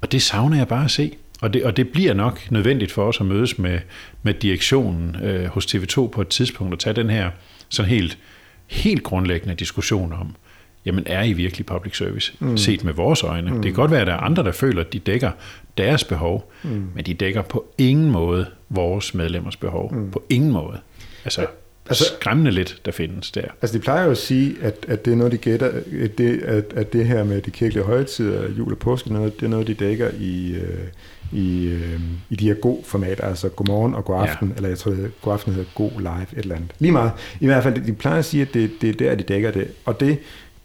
Og 0.00 0.12
det 0.12 0.22
savner 0.22 0.56
jeg 0.56 0.68
bare 0.68 0.84
at 0.84 0.90
se. 0.90 1.16
Og 1.40 1.52
det, 1.52 1.64
og 1.64 1.76
det 1.76 1.88
bliver 1.88 2.14
nok 2.14 2.50
nødvendigt 2.50 2.92
for 2.92 3.04
os 3.04 3.20
at 3.20 3.26
mødes 3.26 3.58
med, 3.58 3.78
med 4.22 4.34
direktionen 4.34 5.16
øh, 5.22 5.46
hos 5.46 5.66
TV2 5.66 6.06
på 6.06 6.20
et 6.20 6.28
tidspunkt 6.28 6.74
og 6.74 6.80
tage 6.80 6.94
den 6.94 7.10
her 7.10 7.30
sådan 7.68 7.90
helt, 7.90 8.18
helt 8.66 9.02
grundlæggende 9.02 9.54
diskussion 9.54 10.12
om, 10.12 10.36
jamen 10.84 11.04
er 11.06 11.22
I 11.22 11.32
virkelig 11.32 11.66
public 11.66 11.96
service, 11.96 12.32
mm. 12.38 12.56
set 12.56 12.84
med 12.84 12.92
vores 12.92 13.22
øjne? 13.22 13.50
Mm. 13.50 13.56
Det 13.56 13.64
kan 13.64 13.74
godt 13.74 13.90
være, 13.90 14.00
at 14.00 14.06
der 14.06 14.12
er 14.12 14.18
andre, 14.18 14.42
der 14.42 14.52
føler, 14.52 14.80
at 14.80 14.92
de 14.92 14.98
dækker 14.98 15.30
deres 15.78 16.04
behov, 16.04 16.52
mm. 16.62 16.88
men 16.94 17.04
de 17.04 17.14
dækker 17.14 17.42
på 17.42 17.66
ingen 17.78 18.10
måde 18.10 18.46
vores 18.68 19.14
medlemmers 19.14 19.56
behov. 19.56 19.94
Mm. 19.94 20.10
På 20.10 20.22
ingen 20.30 20.50
måde. 20.50 20.78
Altså, 21.24 21.46
altså, 21.88 22.04
skræmmende 22.04 22.50
lidt, 22.50 22.80
der 22.84 22.92
findes 22.92 23.30
der. 23.30 23.44
Altså 23.62 23.78
de 23.78 23.82
plejer 23.82 24.04
jo 24.04 24.10
at 24.10 24.18
sige, 24.18 24.56
at, 24.62 24.86
at 24.88 25.04
det 25.04 25.12
er 25.12 25.16
noget, 25.16 25.32
de 25.32 25.38
gætter, 25.38 25.66
at 26.02 26.18
det, 26.18 26.42
at, 26.42 26.64
at 26.76 26.92
det 26.92 27.06
her 27.06 27.24
med 27.24 27.42
de 27.42 27.50
kirkelige 27.50 27.84
højtider, 27.84 28.48
jul 28.58 28.72
og 28.72 28.78
påske, 28.78 29.12
noget, 29.12 29.40
det 29.40 29.46
er 29.46 29.50
noget, 29.50 29.66
de 29.66 29.74
dækker 29.74 30.10
i, 30.20 30.54
øh, 30.54 30.86
i, 31.32 31.66
øh, 31.66 32.00
i 32.30 32.36
de 32.36 32.46
her 32.46 32.54
god 32.54 32.84
formater, 32.84 33.24
altså 33.24 33.48
godmorgen 33.48 33.94
og 33.94 34.04
god 34.04 34.28
aften, 34.28 34.48
ja. 34.48 34.54
eller 34.56 34.68
jeg 34.68 34.78
tror, 34.78 34.90
det 34.90 35.10
god 35.22 35.32
aften 35.32 35.52
hedder 35.52 35.68
god 35.74 35.90
live, 36.00 36.22
et 36.22 36.38
eller 36.38 36.54
andet. 36.54 36.70
Lige 36.78 36.92
meget. 36.92 37.12
I 37.40 37.46
hvert 37.46 37.62
fald, 37.62 37.84
de 37.86 37.92
plejer 37.92 38.18
at 38.18 38.24
sige, 38.24 38.42
at 38.42 38.54
det, 38.54 38.70
det 38.80 38.88
er 38.88 38.94
der, 38.94 39.14
de 39.14 39.22
dækker 39.22 39.50
det, 39.50 39.68
og 39.84 40.00
det 40.00 40.18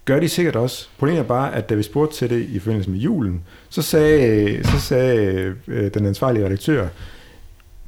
gør 0.07 0.19
de 0.19 0.29
sikkert 0.29 0.55
også. 0.55 0.87
Problemet 0.97 1.19
er 1.19 1.27
bare, 1.27 1.55
at 1.55 1.69
da 1.69 1.75
vi 1.75 1.83
spurgte 1.83 2.15
til 2.15 2.29
det 2.29 2.49
i 2.49 2.59
forbindelse 2.59 2.89
med 2.89 2.99
julen, 2.99 3.43
så 3.69 3.81
sagde, 3.81 4.63
så 4.63 4.79
sagde 4.79 5.55
øh, 5.67 5.93
den 5.93 6.05
ansvarlige 6.05 6.45
redaktør, 6.45 6.87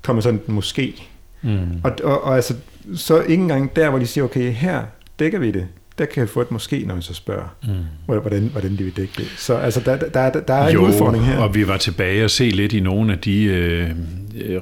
kommer 0.02 0.22
sådan 0.22 0.42
måske. 0.48 1.10
Mm. 1.42 1.82
Og, 1.84 1.92
og, 2.04 2.24
og 2.24 2.36
altså, 2.36 2.56
så 2.96 3.22
ikke 3.22 3.42
engang 3.42 3.76
der, 3.76 3.90
hvor 3.90 4.00
de 4.00 4.08
siger, 4.08 4.26
okay, 4.26 4.52
her 4.52 4.84
dækker 5.20 5.40
vi 5.40 5.52
det, 5.52 5.68
der 6.00 6.06
kan 6.06 6.22
jeg 6.22 6.30
få 6.30 6.42
et 6.42 6.52
måske, 6.52 6.84
når 6.88 6.94
man 6.94 7.02
så 7.02 7.14
spørger, 7.14 7.56
mm. 7.64 7.70
hvordan, 8.06 8.50
hvordan 8.52 8.72
de 8.72 8.84
vil 8.84 8.98
dække 8.98 9.14
det. 9.18 9.28
Så 9.38 9.54
altså, 9.56 9.82
der, 9.86 9.98
der, 9.98 10.30
der, 10.30 10.40
der 10.42 10.54
er 10.54 10.72
jo, 10.72 10.86
en 10.86 10.88
udfordring 10.88 11.26
her. 11.26 11.40
og 11.40 11.56
vi 11.56 11.68
var 11.68 11.78
tilbage 11.78 12.24
og 12.24 12.30
se 12.30 12.50
lidt 12.50 12.74
i 12.74 12.80
nogle 12.80 13.14
af 13.14 13.20
de 13.20 13.44
øh, 13.44 13.90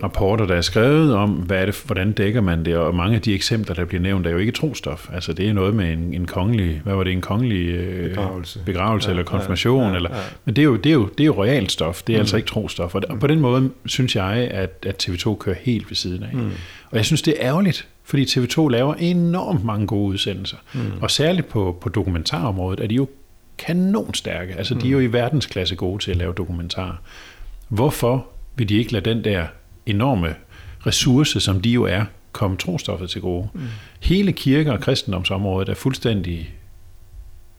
rapporter, 0.03 0.45
der 0.45 0.55
er 0.55 0.61
skrevet 0.61 1.15
om, 1.15 1.29
hvad 1.29 1.61
er 1.61 1.65
det, 1.65 1.83
hvordan 1.85 2.11
dækker 2.11 2.41
man 2.41 2.65
det, 2.65 2.77
og 2.77 2.95
mange 2.95 3.15
af 3.15 3.21
de 3.21 3.33
eksempler, 3.33 3.75
der 3.75 3.85
bliver 3.85 4.01
nævnt, 4.01 4.27
er 4.27 4.31
jo 4.31 4.37
ikke 4.37 4.51
trostof. 4.51 5.09
Altså 5.13 5.33
det 5.33 5.49
er 5.49 5.53
noget 5.53 5.75
med 5.75 5.93
en, 5.93 6.13
en 6.13 6.25
kongelig, 6.25 6.81
hvad 6.83 6.95
var 6.95 7.03
det, 7.03 7.13
en 7.13 7.21
kongelig 7.21 7.67
øh, 7.67 8.09
begravelse, 8.09 8.59
begravelse 8.65 9.07
ja, 9.07 9.11
eller 9.11 9.23
konfirmation, 9.23 9.83
ja, 9.83 9.89
ja, 9.89 9.95
eller, 9.95 10.09
men 10.45 10.55
det 10.55 10.61
er 10.61 10.65
jo, 10.65 10.75
det 10.75 10.89
er 10.89 10.93
jo, 10.93 11.09
det 11.17 11.19
er 11.19 11.25
jo 11.25 11.33
royalt 11.33 11.71
stof, 11.71 12.01
det 12.03 12.13
er 12.13 12.17
mm. 12.17 12.21
altså 12.21 12.37
ikke 12.37 12.49
trostof. 12.49 12.95
Og, 12.95 13.01
og 13.09 13.19
på 13.19 13.27
den 13.27 13.39
måde 13.39 13.71
synes 13.85 14.15
jeg, 14.15 14.33
at, 14.51 14.85
at 14.87 15.07
TV2 15.07 15.35
kører 15.35 15.55
helt 15.61 15.89
ved 15.89 15.95
siden 15.95 16.23
af. 16.23 16.29
Mm. 16.33 16.51
Og 16.91 16.97
jeg 16.97 17.05
synes, 17.05 17.21
det 17.21 17.33
er 17.39 17.47
ærgerligt, 17.47 17.87
fordi 18.07 18.25
TV2 18.25 18.67
laver 18.67 18.93
enormt 18.93 19.63
mange 19.63 19.87
gode 19.87 20.07
udsendelser. 20.07 20.57
Mm. 20.73 20.91
Og 21.01 21.11
særligt 21.11 21.47
på, 21.47 21.77
på 21.81 21.89
dokumentarområdet 21.89 22.79
er 22.79 22.87
de 22.87 22.95
jo 22.95 23.07
kanonstærke. 23.57 24.53
Altså, 24.55 24.73
mm. 24.73 24.81
de 24.81 24.87
er 24.87 24.91
jo 24.91 24.99
i 24.99 25.13
verdensklasse 25.13 25.75
gode 25.75 26.03
til 26.03 26.11
at 26.11 26.17
lave 26.17 26.33
dokumentarer. 26.33 26.95
Hvorfor 27.67 28.27
vil 28.55 28.69
de 28.69 28.77
ikke 28.77 28.93
lade 28.93 29.09
den 29.09 29.23
der 29.23 29.45
enorme 29.85 30.35
ressource, 30.85 31.39
som 31.39 31.61
de 31.61 31.69
jo 31.69 31.83
er, 31.83 32.05
komme 32.31 32.57
trostoffet 32.57 33.09
til 33.09 33.21
gode? 33.21 33.47
Mm. 33.53 33.61
Hele 33.99 34.33
kirke- 34.33 34.73
og 34.73 34.79
kristendomsområdet 34.79 35.69
er 35.69 35.73
fuldstændig 35.73 36.53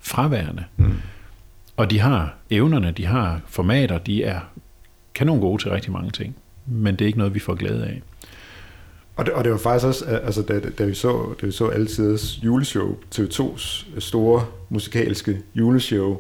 fraværende. 0.01 0.65
Mm. 0.77 0.95
Og 1.77 1.91
de 1.91 2.01
har 2.01 2.35
evnerne, 2.51 2.91
de 2.91 3.07
har 3.07 3.41
formater, 3.47 3.99
de 3.99 4.25
er 4.25 4.41
kanon 5.15 5.41
gode 5.41 5.63
til 5.63 5.71
rigtig 5.71 5.93
mange 5.93 6.11
ting. 6.11 6.37
Men 6.67 6.95
det 6.95 7.01
er 7.01 7.07
ikke 7.07 7.19
noget, 7.19 7.35
vi 7.35 7.41
får 7.41 7.55
glæde 7.55 7.87
af. 7.87 8.03
Og 9.19 9.27
det, 9.27 9.35
og 9.35 9.45
det 9.45 9.53
var 9.53 9.59
faktisk 9.59 9.87
også, 9.87 10.05
øh, 10.05 10.27
altså 10.27 10.43
da, 10.43 10.61
da, 10.79 10.85
vi 10.85 10.95
så, 10.95 11.35
da 11.41 11.47
vi 11.47 11.53
så 11.53 11.67
Altidets 11.67 12.39
juleshow, 12.45 12.97
TV2's 13.15 13.85
store 14.01 14.47
musikalske 14.69 15.39
juleshow, 15.55 16.17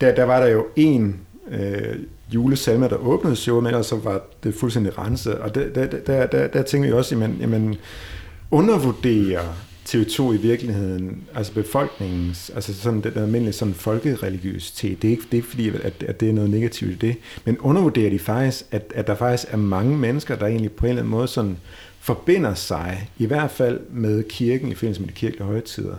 der, 0.00 0.14
der 0.14 0.24
var 0.24 0.40
der 0.40 0.46
jo 0.46 0.66
en 0.76 1.20
øh, 1.50 1.96
julesalme, 2.34 2.88
der 2.88 2.96
åbnede 2.96 3.36
showet, 3.36 3.62
men 3.64 3.84
så 3.84 3.96
var 3.96 4.22
det 4.44 4.54
fuldstændig 4.54 4.98
renset. 4.98 5.34
Og 5.34 5.54
der, 5.54 5.68
der, 5.68 5.86
der, 5.86 6.26
der, 6.26 6.46
der 6.46 6.62
tænkte 6.62 6.88
vi 6.88 6.92
også, 6.92 7.14
jamen, 7.14 7.36
jamen 7.40 7.76
undervurderer 8.50 9.54
TV2 9.88 10.32
i 10.32 10.36
virkeligheden, 10.36 11.22
altså 11.34 11.52
befolkningens, 11.52 12.50
altså 12.54 12.74
sådan 12.74 13.00
den 13.00 13.12
almindelige 13.16 13.52
sådan 13.52 13.74
folkereligiøsitet, 13.74 15.02
det 15.02 15.08
er 15.08 15.12
ikke, 15.12 15.22
det 15.22 15.32
er 15.32 15.36
ikke 15.36 15.48
fordi, 15.48 15.68
at, 15.68 16.04
at 16.08 16.20
det 16.20 16.28
er 16.28 16.32
noget 16.32 16.50
negativt 16.50 16.92
i 16.92 17.06
det, 17.06 17.16
men 17.44 17.58
undervurderer 17.58 18.10
de 18.10 18.18
faktisk, 18.18 18.64
at, 18.70 18.92
at 18.94 19.06
der 19.06 19.14
faktisk 19.14 19.52
er 19.52 19.56
mange 19.56 19.96
mennesker, 19.96 20.36
der 20.36 20.46
egentlig 20.46 20.72
på 20.72 20.86
en 20.86 20.90
eller 20.90 21.02
anden 21.02 21.10
måde 21.10 21.28
sådan 21.28 21.56
forbinder 22.08 22.54
sig, 22.54 23.10
i 23.18 23.26
hvert 23.26 23.50
fald 23.50 23.80
med 23.90 24.24
kirken 24.28 24.72
i 24.72 24.74
forbindelse 24.74 25.00
med 25.00 25.08
de 25.08 25.14
kirkelige 25.14 25.46
højtider. 25.46 25.94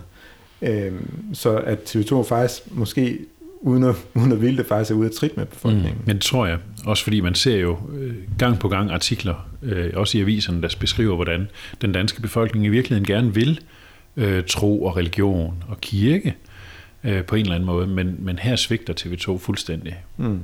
Øhm, 0.61 1.33
så 1.33 1.57
at 1.57 1.95
TV2 1.95 2.23
faktisk 2.23 2.61
måske 2.71 3.19
uden 3.61 3.83
at, 3.83 3.95
uden 4.19 4.31
at 4.31 4.41
ville 4.41 4.57
det 4.57 4.65
faktisk 4.65 4.91
er 4.91 4.95
ude 4.95 5.07
af 5.07 5.11
trit 5.11 5.37
med 5.37 5.45
befolkningen. 5.45 5.93
Mm, 5.93 6.03
men 6.05 6.15
det 6.15 6.23
tror 6.23 6.45
jeg. 6.45 6.57
Også 6.85 7.03
fordi 7.03 7.21
man 7.21 7.35
ser 7.35 7.57
jo 7.57 7.77
øh, 7.93 8.15
gang 8.37 8.59
på 8.59 8.69
gang 8.69 8.91
artikler, 8.91 9.49
øh, 9.63 9.89
også 9.93 10.17
i 10.17 10.21
aviserne, 10.21 10.61
der 10.61 10.75
beskriver, 10.79 11.15
hvordan 11.15 11.47
den 11.81 11.91
danske 11.91 12.21
befolkning 12.21 12.65
i 12.65 12.69
virkeligheden 12.69 13.05
gerne 13.05 13.33
vil 13.33 13.59
øh, 14.17 14.43
tro 14.47 14.83
og 14.83 14.97
religion 14.97 15.63
og 15.67 15.81
kirke 15.81 16.35
øh, 17.03 17.23
på 17.23 17.35
en 17.35 17.41
eller 17.41 17.55
anden 17.55 17.67
måde, 17.67 17.87
men, 17.87 18.15
men 18.19 18.39
her 18.39 18.55
svigter 18.55 18.93
TV2 18.93 19.37
fuldstændig. 19.37 19.95
Mm. 20.17 20.39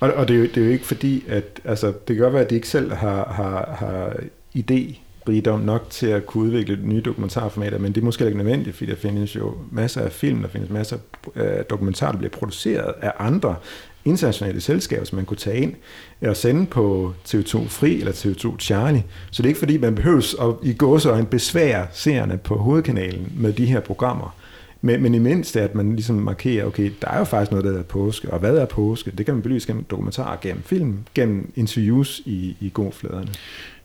Og, 0.00 0.12
og 0.12 0.28
det, 0.28 0.34
er 0.34 0.38
jo, 0.38 0.44
det 0.44 0.56
er 0.56 0.64
jo 0.64 0.72
ikke 0.72 0.86
fordi, 0.86 1.24
at 1.28 1.60
altså, 1.64 1.86
det 1.86 2.16
kan 2.16 2.18
godt 2.18 2.32
være, 2.32 2.44
at 2.44 2.50
de 2.50 2.54
ikke 2.54 2.68
selv 2.68 2.92
har, 2.92 3.32
har, 3.32 3.76
har 3.78 4.16
idé 4.54 4.98
rigdom 5.28 5.60
nok 5.60 5.86
til 5.90 6.06
at 6.06 6.26
kunne 6.26 6.44
udvikle 6.44 6.78
nye 6.82 7.00
dokumentarformater, 7.00 7.78
men 7.78 7.92
det 7.92 8.00
er 8.00 8.04
måske 8.04 8.26
ikke 8.26 8.38
nødvendigt, 8.38 8.76
fordi 8.76 8.90
der 8.90 8.96
findes 8.96 9.36
jo 9.36 9.54
masser 9.72 10.00
af 10.00 10.12
film, 10.12 10.42
der 10.42 10.48
findes 10.48 10.70
masser 10.70 10.96
af 11.34 11.64
dokumentarer, 11.64 12.10
der 12.10 12.18
bliver 12.18 12.30
produceret 12.30 12.94
af 13.02 13.12
andre 13.18 13.56
internationale 14.04 14.60
selskaber, 14.60 15.04
som 15.04 15.16
man 15.16 15.24
kunne 15.24 15.36
tage 15.36 15.60
ind 15.60 15.74
og 16.22 16.36
sende 16.36 16.66
på 16.66 17.14
TV2 17.28 17.68
Fri 17.68 17.98
eller 17.98 18.12
TV2 18.12 18.58
Charlie. 18.58 19.04
Så 19.30 19.42
det 19.42 19.46
er 19.46 19.50
ikke 19.50 19.58
fordi, 19.58 19.76
man 19.76 19.94
behøves 19.94 20.36
at 20.40 20.54
i 20.62 20.76
en 21.18 21.26
besvære 21.26 21.86
seerne 21.92 22.38
på 22.38 22.56
hovedkanalen 22.56 23.32
med 23.36 23.52
de 23.52 23.66
her 23.66 23.80
programmer. 23.80 24.36
Men, 24.80 25.02
men 25.02 25.14
i 25.14 25.18
mindst 25.18 25.56
at 25.56 25.74
man 25.74 25.92
ligesom 25.92 26.16
markerer, 26.16 26.64
okay, 26.64 26.92
der 27.02 27.08
er 27.08 27.18
jo 27.18 27.24
faktisk 27.24 27.50
noget, 27.50 27.64
der 27.64 27.78
er 27.78 27.82
påske, 27.82 28.30
og 28.30 28.38
hvad 28.38 28.56
er 28.56 28.66
påske? 28.66 29.10
Det 29.10 29.26
kan 29.26 29.34
man 29.34 29.42
belyse 29.42 29.66
gennem 29.66 29.84
dokumentarer, 29.84 30.36
gennem 30.40 30.62
film, 30.62 30.98
gennem 31.14 31.52
interviews 31.56 32.22
i, 32.24 32.56
i 32.60 32.68
gåfladerne. 32.68 33.28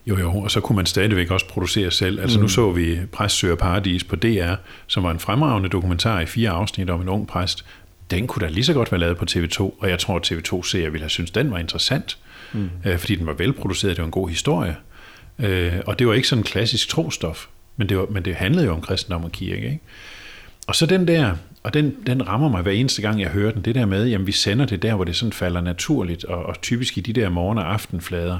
Jo, 0.05 0.17
jo, 0.17 0.37
og 0.37 0.51
så 0.51 0.59
kunne 0.59 0.75
man 0.75 0.85
stadigvæk 0.85 1.31
også 1.31 1.47
producere 1.47 1.91
selv. 1.91 2.19
Altså 2.19 2.37
mm. 2.37 2.41
nu 2.41 2.47
så 2.47 2.71
vi 2.71 2.99
Præst 3.11 3.35
Søger 3.35 3.55
Paradis 3.55 4.03
på 4.03 4.15
DR, 4.15 4.53
som 4.87 5.03
var 5.03 5.11
en 5.11 5.19
fremragende 5.19 5.69
dokumentar 5.69 6.19
i 6.19 6.25
fire 6.25 6.49
afsnit 6.49 6.89
om 6.89 7.01
en 7.01 7.09
ung 7.09 7.27
præst. 7.27 7.65
Den 8.11 8.27
kunne 8.27 8.47
da 8.47 8.51
lige 8.51 8.63
så 8.63 8.73
godt 8.73 8.91
være 8.91 8.99
lavet 8.99 9.17
på 9.17 9.25
TV2, 9.29 9.59
og 9.59 9.89
jeg 9.89 9.99
tror, 9.99 10.15
at 10.15 10.31
TV2 10.31 10.63
ser 10.63 10.89
ville 10.89 10.99
have 10.99 11.09
synes 11.09 11.31
den 11.31 11.51
var 11.51 11.57
interessant, 11.57 12.17
mm. 12.53 12.69
øh, 12.85 12.97
fordi 12.97 13.15
den 13.15 13.25
var 13.25 13.33
velproduceret, 13.33 13.95
det 13.95 14.01
var 14.01 14.05
en 14.05 14.11
god 14.11 14.29
historie. 14.29 14.75
Øh, 15.39 15.73
og 15.85 15.99
det 15.99 16.07
var 16.07 16.13
ikke 16.13 16.27
sådan 16.27 16.39
en 16.39 16.43
klassisk 16.43 16.89
trostof, 16.89 17.45
men 17.77 17.89
det, 17.89 17.97
var, 17.97 18.05
men 18.09 18.25
det 18.25 18.35
handlede 18.35 18.65
jo 18.65 18.73
om 18.73 18.81
kristendom 18.81 19.23
og 19.23 19.31
kirke. 19.31 19.65
Ikke? 19.65 19.79
Og 20.67 20.75
så 20.75 20.85
den 20.85 21.07
der, 21.07 21.35
og 21.63 21.73
den, 21.73 21.95
den 22.07 22.27
rammer 22.27 22.49
mig 22.49 22.61
hver 22.61 22.71
eneste 22.71 23.01
gang, 23.01 23.21
jeg 23.21 23.29
hører 23.29 23.51
den, 23.51 23.61
det 23.61 23.75
der 23.75 23.85
med, 23.85 24.07
jamen 24.07 24.27
vi 24.27 24.31
sender 24.31 24.65
det 24.65 24.81
der, 24.81 24.95
hvor 24.95 25.03
det 25.03 25.15
sådan 25.15 25.33
falder 25.33 25.61
naturligt, 25.61 26.25
og, 26.25 26.45
og 26.45 26.61
typisk 26.61 26.97
i 26.97 27.01
de 27.01 27.13
der 27.13 27.29
morgen- 27.29 27.57
og 27.57 27.73
aftenflader, 27.73 28.39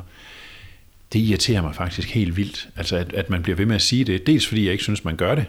det 1.14 1.20
irriterer 1.20 1.62
mig 1.62 1.76
faktisk 1.76 2.10
helt 2.10 2.38
vildt, 2.38 2.70
altså 2.76 2.96
at, 2.96 3.14
at 3.14 3.30
man 3.30 3.44
bliver 3.44 3.56
ved 3.56 3.66
med 3.66 3.76
at 3.76 3.82
sige 3.82 4.04
det. 4.04 4.28
Dels 4.28 4.48
fordi 4.48 4.64
jeg 4.64 4.72
ikke 4.72 4.84
synes, 4.84 5.06
man 5.06 5.16
gør 5.16 5.36
det, 5.36 5.46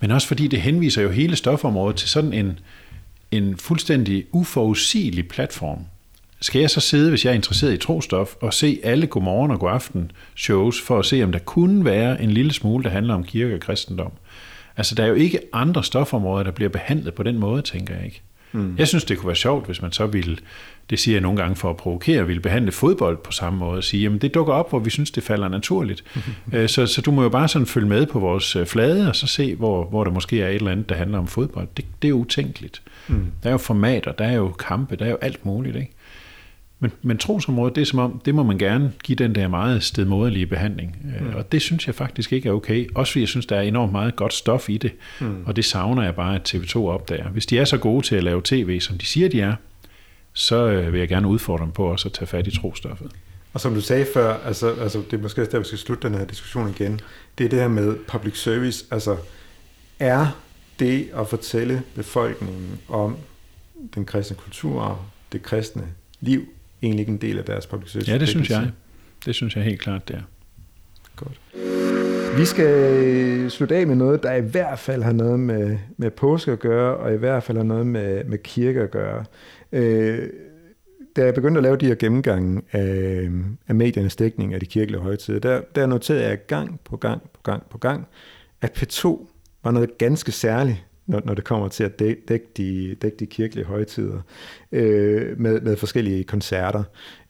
men 0.00 0.10
også 0.10 0.28
fordi 0.28 0.46
det 0.46 0.60
henviser 0.60 1.02
jo 1.02 1.10
hele 1.10 1.36
stofområdet 1.36 1.96
til 1.96 2.08
sådan 2.08 2.32
en, 2.32 2.58
en 3.30 3.56
fuldstændig 3.56 4.24
uforudsigelig 4.32 5.28
platform. 5.28 5.78
Skal 6.40 6.60
jeg 6.60 6.70
så 6.70 6.80
sidde, 6.80 7.10
hvis 7.10 7.24
jeg 7.24 7.30
er 7.30 7.34
interesseret 7.34 7.74
i 7.74 7.76
trostof, 7.76 8.34
og 8.40 8.54
se 8.54 8.80
alle 8.82 9.06
godmorgen 9.06 9.50
og 9.50 9.60
godaften 9.60 10.10
shows, 10.36 10.80
for 10.80 10.98
at 10.98 11.04
se, 11.04 11.22
om 11.22 11.32
der 11.32 11.38
kunne 11.38 11.84
være 11.84 12.22
en 12.22 12.30
lille 12.30 12.52
smule, 12.52 12.84
der 12.84 12.90
handler 12.90 13.14
om 13.14 13.24
kirke 13.24 13.54
og 13.54 13.60
kristendom? 13.60 14.12
Altså, 14.76 14.94
der 14.94 15.02
er 15.02 15.06
jo 15.06 15.14
ikke 15.14 15.40
andre 15.52 15.84
stofområder, 15.84 16.42
der 16.42 16.50
bliver 16.50 16.68
behandlet 16.68 17.14
på 17.14 17.22
den 17.22 17.38
måde, 17.38 17.62
tænker 17.62 17.94
jeg 17.94 18.04
ikke. 18.04 18.22
Mm. 18.52 18.74
Jeg 18.78 18.88
synes, 18.88 19.04
det 19.04 19.18
kunne 19.18 19.26
være 19.26 19.36
sjovt, 19.36 19.66
hvis 19.66 19.82
man 19.82 19.92
så 19.92 20.06
ville 20.06 20.36
det 20.90 20.98
siger 20.98 21.14
jeg 21.14 21.22
nogle 21.22 21.40
gange 21.40 21.56
for 21.56 21.70
at 21.70 21.76
provokere, 21.76 22.26
vil 22.26 22.40
behandle 22.40 22.72
fodbold 22.72 23.16
på 23.16 23.32
samme 23.32 23.58
måde 23.58 23.76
og 23.76 23.84
sige, 23.84 24.02
jamen 24.02 24.18
det 24.18 24.34
dukker 24.34 24.52
op, 24.52 24.70
hvor 24.70 24.78
vi 24.78 24.90
synes, 24.90 25.10
det 25.10 25.22
falder 25.22 25.48
naturligt. 25.48 26.04
Øh, 26.52 26.68
så, 26.68 26.86
så 26.86 27.00
du 27.00 27.10
må 27.10 27.22
jo 27.22 27.28
bare 27.28 27.48
sådan 27.48 27.66
følge 27.66 27.88
med 27.88 28.06
på 28.06 28.18
vores 28.18 28.56
øh, 28.56 28.66
flade, 28.66 29.08
og 29.08 29.16
så 29.16 29.26
se, 29.26 29.54
hvor, 29.54 29.84
hvor 29.84 30.04
der 30.04 30.10
måske 30.10 30.42
er 30.42 30.48
et 30.48 30.54
eller 30.54 30.70
andet, 30.70 30.88
der 30.88 30.94
handler 30.94 31.18
om 31.18 31.26
fodbold. 31.26 31.68
Det, 31.76 31.84
det 32.02 32.08
er 32.08 32.12
utænkeligt. 32.12 32.82
Mm. 33.08 33.26
Der 33.42 33.48
er 33.48 33.52
jo 33.52 33.58
formater, 33.58 34.12
der 34.12 34.24
er 34.24 34.32
jo 34.32 34.48
kampe, 34.48 34.96
der 34.96 35.04
er 35.04 35.10
jo 35.10 35.18
alt 35.20 35.46
muligt, 35.46 35.76
ikke? 35.76 35.92
Men, 36.82 36.92
men 37.02 37.18
trosområdet, 37.18 37.76
det 37.76 37.82
er 37.82 37.86
som 37.86 37.98
om, 37.98 38.20
det 38.24 38.34
må 38.34 38.42
man 38.42 38.58
gerne 38.58 38.92
give 39.04 39.16
den 39.16 39.34
der 39.34 39.48
meget 39.48 39.82
stedmoderlige 39.82 40.46
behandling. 40.46 40.96
Øh, 41.20 41.26
mm. 41.26 41.34
Og 41.34 41.52
det 41.52 41.62
synes 41.62 41.86
jeg 41.86 41.94
faktisk 41.94 42.32
ikke 42.32 42.48
er 42.48 42.52
okay. 42.52 42.88
Også 42.94 43.12
fordi 43.12 43.20
jeg 43.20 43.28
synes, 43.28 43.46
der 43.46 43.56
er 43.56 43.60
enormt 43.60 43.92
meget 43.92 44.16
godt 44.16 44.34
stof 44.34 44.68
i 44.68 44.76
det. 44.76 44.92
Mm. 45.20 45.42
Og 45.46 45.56
det 45.56 45.64
savner 45.64 46.02
jeg 46.02 46.14
bare, 46.14 46.34
at 46.34 46.54
TV2 46.54 46.76
opdager. 46.76 47.28
Hvis 47.28 47.46
de 47.46 47.58
er 47.58 47.64
så 47.64 47.78
gode 47.78 48.06
til 48.06 48.16
at 48.16 48.24
lave 48.24 48.40
tv, 48.44 48.80
som 48.80 48.98
de 48.98 49.06
siger, 49.06 49.28
de 49.28 49.40
er, 49.40 49.54
så 50.32 50.66
øh, 50.66 50.92
vil 50.92 50.98
jeg 50.98 51.08
gerne 51.08 51.28
udfordre 51.28 51.64
dem 51.64 51.72
på 51.72 51.84
også 51.84 52.08
at 52.08 52.12
tage 52.12 52.26
fat 52.26 52.46
i 52.46 52.60
trostoffet. 52.60 53.10
Og 53.52 53.60
som 53.60 53.74
du 53.74 53.80
sagde 53.80 54.06
før, 54.14 54.34
altså, 54.34 54.74
altså 54.74 55.02
det 55.10 55.18
er 55.18 55.22
måske 55.22 55.44
der, 55.44 55.58
vi 55.58 55.64
skal 55.64 55.78
slutte 55.78 56.08
den 56.08 56.18
her 56.18 56.24
diskussion 56.24 56.68
igen, 56.70 57.00
det 57.38 57.44
er 57.44 57.48
det 57.48 57.58
her 57.58 57.68
med 57.68 57.96
public 58.08 58.38
service. 58.38 58.84
Altså, 58.90 59.16
er 59.98 60.26
det 60.78 61.08
at 61.16 61.28
fortælle 61.28 61.82
befolkningen 61.94 62.80
om 62.88 63.16
den 63.94 64.04
kristne 64.04 64.36
kultur 64.36 64.80
og 64.80 64.98
det 65.32 65.42
kristne 65.42 65.82
liv 66.20 66.48
egentlig 66.82 67.00
ikke 67.00 67.12
en 67.12 67.18
del 67.18 67.38
af 67.38 67.44
deres 67.44 67.66
public 67.66 67.90
service? 67.90 68.12
Ja, 68.12 68.18
det 68.18 68.28
synes 68.28 68.50
jeg. 68.50 68.70
Det 69.26 69.34
synes 69.34 69.56
jeg 69.56 69.64
helt 69.64 69.80
klart, 69.80 70.08
det 70.08 70.16
er. 70.16 70.22
Godt. 71.16 71.40
Vi 72.36 72.44
skal 72.44 73.50
slutte 73.50 73.76
af 73.76 73.86
med 73.86 73.96
noget, 73.96 74.22
der 74.22 74.32
i 74.32 74.40
hvert 74.40 74.78
fald 74.78 75.02
har 75.02 75.12
noget 75.12 75.40
med, 75.40 75.78
med 75.96 76.10
påske 76.10 76.52
at 76.52 76.58
gøre, 76.58 76.96
og 76.96 77.14
i 77.14 77.16
hvert 77.16 77.42
fald 77.42 77.56
har 77.58 77.64
noget 77.64 77.86
med, 77.86 78.24
med 78.24 78.38
kirke 78.38 78.80
at 78.80 78.90
gøre. 78.90 79.24
Øh, 79.72 80.28
da 81.16 81.24
jeg 81.24 81.34
begyndte 81.34 81.58
at 81.58 81.62
lave 81.62 81.76
de 81.76 81.86
her 81.86 81.94
gennemgange 81.94 82.62
af, 82.72 83.20
øh, 83.22 83.32
af 83.68 83.74
mediernes 83.74 84.16
dækning 84.16 84.54
af 84.54 84.60
de 84.60 84.66
kirkelige 84.66 85.00
højtider, 85.00 85.38
der, 85.38 85.60
der 85.74 85.86
noterede 85.86 86.28
jeg 86.28 86.46
gang 86.46 86.80
på 86.84 86.96
gang 86.96 87.22
på 87.22 87.40
gang 87.42 87.62
på 87.70 87.78
gang, 87.78 88.06
at 88.60 88.82
P2 88.82 89.26
var 89.64 89.70
noget 89.70 89.98
ganske 89.98 90.32
særligt, 90.32 90.84
når, 91.06 91.22
når 91.24 91.34
det 91.34 91.44
kommer 91.44 91.68
til 91.68 91.84
at 91.84 91.98
dække, 91.98 92.22
dække, 92.28 92.46
de, 92.56 92.96
dække 93.02 93.16
de 93.16 93.26
kirkelige 93.26 93.64
højtider 93.64 94.20
øh, 94.72 95.40
med, 95.40 95.60
med 95.60 95.76
forskellige 95.76 96.24
koncerter. 96.24 96.82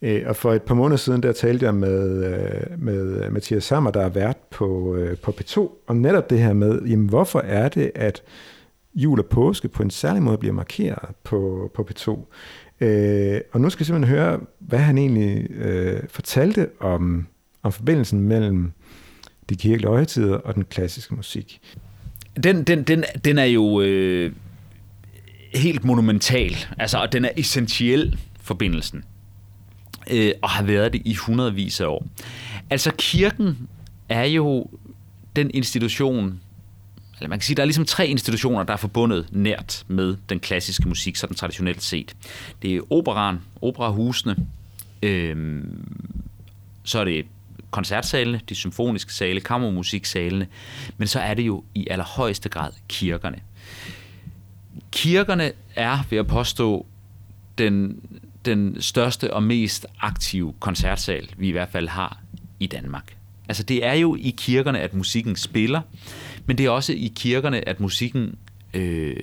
Øh, 0.02 0.22
og 0.26 0.36
for 0.36 0.52
et 0.52 0.62
par 0.62 0.74
måneder 0.74 0.96
siden, 0.96 1.22
der 1.22 1.32
talte 1.32 1.64
jeg 1.64 1.74
med, 1.74 2.24
øh, 2.24 2.80
med 2.82 3.30
Mathias 3.30 3.64
Sammer, 3.64 3.90
der 3.90 4.00
er 4.00 4.08
vært 4.08 4.36
på, 4.50 4.96
øh, 4.96 5.16
på 5.16 5.30
P2, 5.30 5.68
om 5.86 5.96
netop 5.96 6.30
det 6.30 6.38
her 6.38 6.52
med, 6.52 6.82
jamen, 6.82 7.08
hvorfor 7.08 7.38
er 7.38 7.68
det, 7.68 7.90
at 7.94 8.22
jul 8.94 9.18
og 9.18 9.26
påske 9.26 9.68
på 9.68 9.82
en 9.82 9.90
særlig 9.90 10.22
måde 10.22 10.38
bliver 10.38 10.54
markeret 10.54 11.08
på, 11.24 11.70
på 11.74 11.88
P2. 11.90 12.10
Øh, 12.84 13.40
og 13.52 13.60
nu 13.60 13.70
skal 13.70 13.80
vi 13.80 13.84
simpelthen 13.84 14.16
høre, 14.16 14.40
hvad 14.58 14.78
han 14.78 14.98
egentlig 14.98 15.50
øh, 15.50 16.02
fortalte 16.08 16.68
om, 16.80 17.26
om 17.62 17.72
forbindelsen 17.72 18.20
mellem 18.20 18.72
de 19.48 19.56
kirkelige 19.56 19.88
højtider 19.88 20.36
og 20.36 20.54
den 20.54 20.64
klassiske 20.64 21.14
musik. 21.14 21.60
Den, 22.42 22.64
den, 22.64 22.82
den, 22.82 23.04
den 23.24 23.38
er 23.38 23.44
jo 23.44 23.80
øh, 23.80 24.32
helt 25.54 25.84
monumental, 25.84 26.56
altså, 26.78 26.98
og 26.98 27.12
den 27.12 27.24
er 27.24 27.30
essentiel, 27.36 28.18
forbindelsen, 28.40 29.04
øh, 30.10 30.32
og 30.42 30.50
har 30.50 30.64
været 30.64 30.92
det 30.92 31.02
i 31.04 31.14
hundredvis 31.14 31.80
af 31.80 31.86
år. 31.86 32.06
Altså 32.70 32.92
kirken 32.98 33.68
er 34.08 34.24
jo 34.24 34.70
den 35.36 35.50
institution, 35.54 36.40
eller 37.22 37.28
man 37.28 37.38
kan 37.38 37.44
sige, 37.44 37.56
der 37.56 37.62
er 37.62 37.66
ligesom 37.66 37.84
tre 37.84 38.06
institutioner, 38.06 38.62
der 38.62 38.72
er 38.72 38.76
forbundet 38.76 39.28
nært 39.30 39.84
med 39.88 40.16
den 40.28 40.40
klassiske 40.40 40.88
musik, 40.88 41.16
sådan 41.16 41.36
traditionelt 41.36 41.82
set. 41.82 42.16
Det 42.62 42.76
er 42.76 42.80
operan, 42.90 43.40
operahusene, 43.60 44.36
øh, 45.02 45.64
så 46.84 46.98
er 46.98 47.04
det 47.04 47.26
koncertsalene, 47.70 48.40
de 48.48 48.54
symfoniske 48.54 49.14
sale, 49.14 49.40
kammermusiksalene, 49.40 50.46
men 50.96 51.08
så 51.08 51.20
er 51.20 51.34
det 51.34 51.42
jo 51.42 51.64
i 51.74 51.86
allerhøjeste 51.90 52.48
grad 52.48 52.70
kirkerne. 52.88 53.38
Kirkerne 54.90 55.52
er, 55.76 55.98
vil 56.10 56.16
jeg 56.16 56.26
påstå, 56.26 56.86
den, 57.58 58.00
den 58.44 58.82
største 58.82 59.34
og 59.34 59.42
mest 59.42 59.86
aktive 60.00 60.54
koncertsal, 60.60 61.28
vi 61.36 61.48
i 61.48 61.52
hvert 61.52 61.68
fald 61.68 61.88
har 61.88 62.18
i 62.60 62.66
Danmark. 62.66 63.16
Altså 63.48 63.62
det 63.62 63.86
er 63.86 63.92
jo 63.92 64.16
i 64.16 64.34
kirkerne, 64.36 64.80
at 64.80 64.94
musikken 64.94 65.36
spiller, 65.36 65.80
men 66.46 66.58
det 66.58 66.66
er 66.66 66.70
også 66.70 66.92
i 66.92 67.12
kirkerne, 67.16 67.68
at 67.68 67.80
musikken 67.80 68.34
øh, 68.74 69.16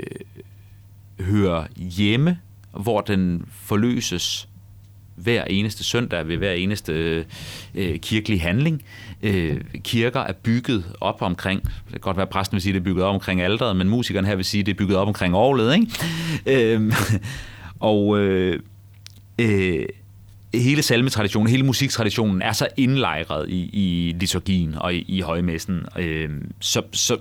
hører 1.19 1.67
hjemme, 1.75 2.39
hvor 2.71 3.01
den 3.01 3.45
forløses 3.49 4.49
hver 5.15 5.43
eneste 5.43 5.83
søndag 5.83 6.27
ved 6.27 6.37
hver 6.37 6.51
eneste 6.51 7.25
øh, 7.75 7.99
kirkelig 7.99 8.41
handling. 8.41 8.83
Øh, 9.21 9.61
kirker 9.83 10.19
er 10.19 10.33
bygget 10.33 10.95
op 11.01 11.21
omkring, 11.21 11.63
det 11.63 11.91
kan 11.91 11.99
godt 11.99 12.17
være, 12.17 12.25
at 12.25 12.29
præsten 12.29 12.55
vil 12.55 12.61
sige, 12.61 12.71
at 12.71 12.73
det 12.73 12.79
er 12.79 12.83
bygget 12.83 13.05
op 13.05 13.13
omkring 13.13 13.41
alderet, 13.41 13.75
men 13.75 13.89
musikeren 13.89 14.25
her 14.25 14.35
vil 14.35 14.45
sige, 14.45 14.59
at 14.59 14.65
det 14.65 14.71
er 14.71 14.77
bygget 14.77 14.97
op 14.97 15.07
omkring 15.07 15.35
overledet. 15.35 15.75
Ikke? 15.75 16.75
Øh, 16.75 16.93
og 17.79 18.19
øh, 18.19 18.59
øh, 19.41 19.85
hele 20.53 20.81
salmetraditionen, 20.81 21.49
hele 21.49 21.63
musiktraditionen 21.63 22.41
er 22.41 22.51
så 22.51 22.67
indlejret 22.77 23.49
i, 23.49 23.69
i 23.73 24.15
liturgien 24.19 24.75
og 24.75 24.95
i, 24.95 25.05
i 25.07 25.19
højmessen. 25.19 25.85
Øh, 25.97 26.29
så, 26.59 26.81
så 26.91 27.17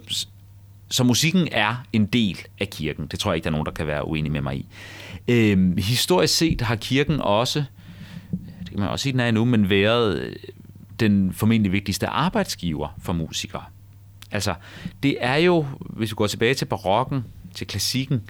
så 0.91 1.05
musikken 1.05 1.49
er 1.53 1.85
en 1.93 2.07
del 2.07 2.39
af 2.61 2.70
kirken. 2.70 3.07
Det 3.07 3.18
tror 3.18 3.31
jeg 3.31 3.37
ikke, 3.37 3.45
der 3.45 3.51
er 3.51 3.53
nogen, 3.53 3.66
der 3.66 3.72
kan 3.72 3.87
være 3.87 4.09
uenig 4.09 4.33
med 4.33 4.41
mig 4.41 4.57
i. 4.57 4.66
Øh, 5.29 5.79
historisk 5.79 6.37
set 6.37 6.61
har 6.61 6.76
kirken 6.76 7.20
også, 7.20 7.64
det 8.61 8.68
kan 8.68 8.81
man 8.81 8.89
også 8.89 9.03
sige, 9.03 9.12
den 9.12 9.20
er 9.20 9.31
nu, 9.31 9.45
men 9.45 9.70
været 9.70 10.18
øh, 10.18 10.37
den 11.01 11.33
formentlig 11.33 11.72
vigtigste 11.72 12.07
arbejdsgiver 12.07 12.89
for 13.03 13.12
musikere. 13.12 13.64
Altså, 14.31 14.55
det 15.03 15.16
er 15.20 15.37
jo, 15.37 15.66
hvis 15.81 16.11
vi 16.11 16.14
går 16.14 16.26
tilbage 16.26 16.55
til 16.55 16.64
barokken, 16.64 17.24
til 17.55 17.66
klassikken, 17.66 18.20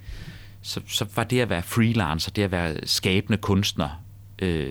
så, 0.63 0.81
så 0.87 1.07
var 1.17 1.25
det 1.25 1.41
at 1.41 1.51
være 1.51 1.63
freelancer, 1.63 2.31
det 2.31 2.43
at 2.43 2.51
være 2.51 2.77
skabende 2.85 3.39
kunstner, 3.39 3.89
øh, 4.43 4.71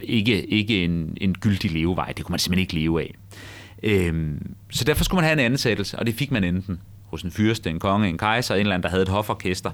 ikke, 0.00 0.46
ikke 0.46 0.84
en, 0.84 1.16
en 1.20 1.34
gyldig 1.34 1.72
levevej. 1.72 2.12
Det 2.12 2.24
kunne 2.24 2.32
man 2.32 2.38
simpelthen 2.38 2.62
ikke 2.62 2.74
leve 2.74 3.00
af. 3.00 3.14
Øh, 3.82 4.34
så 4.70 4.84
derfor 4.84 5.04
skulle 5.04 5.18
man 5.18 5.24
have 5.24 5.32
en 5.32 5.52
ansættelse, 5.52 5.98
og 5.98 6.06
det 6.06 6.14
fik 6.14 6.30
man 6.30 6.44
enten 6.44 6.80
hos 7.04 7.22
en 7.22 7.30
fyrste, 7.30 7.70
en 7.70 7.78
konge, 7.78 8.08
en 8.08 8.18
kejser, 8.18 8.54
en 8.54 8.60
eller 8.60 8.74
anden, 8.74 8.82
der 8.82 8.88
havde 8.88 9.02
et 9.02 9.08
hoforkester, 9.08 9.70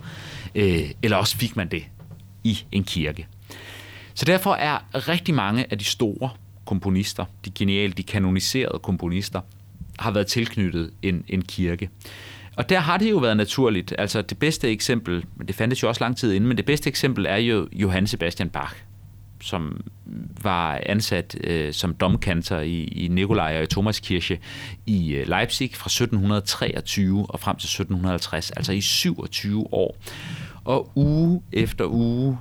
øh, 0.55 0.91
eller 1.03 1.17
også 1.17 1.37
fik 1.37 1.57
man 1.57 1.69
det 1.69 1.85
i 2.45 2.59
en 2.73 2.85
kirke. 2.85 3.27
Så 4.15 4.25
derfor 4.25 4.55
er 4.55 5.09
rigtig 5.09 5.35
mange 5.35 5.67
af 5.71 5.79
de 5.79 5.85
store 5.85 6.31
komponister, 6.65 7.25
de 7.45 7.51
geniale, 7.51 7.93
de 7.93 8.03
kanoniserede 8.03 8.79
komponister, 8.79 9.41
har 9.99 10.11
været 10.11 10.27
tilknyttet 10.27 10.91
en, 11.03 11.25
en 11.29 11.43
kirke. 11.43 11.91
Og 12.57 12.69
der 12.69 12.81
har 12.81 12.97
det 12.97 13.11
jo 13.11 13.17
været 13.17 13.37
naturligt. 13.37 13.95
Altså 13.99 14.23
det 14.23 14.39
bedste 14.39 14.71
eksempel, 14.71 15.25
men 15.37 15.49
det 15.49 15.55
fandtes 15.55 15.83
jo 15.83 15.89
også 15.89 16.05
lang 16.05 16.17
tid 16.17 16.33
inden, 16.33 16.49
men 16.49 16.57
det 16.57 16.65
bedste 16.65 16.89
eksempel 16.89 17.27
er 17.27 17.37
jo 17.37 17.69
Johann 17.73 18.07
Sebastian 18.07 18.51
Bach, 18.51 18.75
som 19.41 19.81
var 20.43 20.81
ansat 20.87 21.37
øh, 21.45 21.73
som 21.73 21.95
domkanter 21.95 22.61
i, 22.61 22.85
i 22.85 23.09
Nikolaj 23.09 23.57
og 23.57 23.63
i 23.63 23.93
Kirche 24.03 24.39
i 24.87 25.13
øh, 25.13 25.29
Leipzig 25.29 25.71
fra 25.75 25.89
1723 25.89 27.27
og 27.31 27.41
frem 27.41 27.57
til 27.57 27.67
1750, 27.67 28.51
altså 28.51 28.73
i 28.73 28.81
27 28.81 29.75
år. 29.75 29.97
Og 30.65 30.93
uge 30.95 31.43
efter 31.53 31.85
uge, 31.85 32.39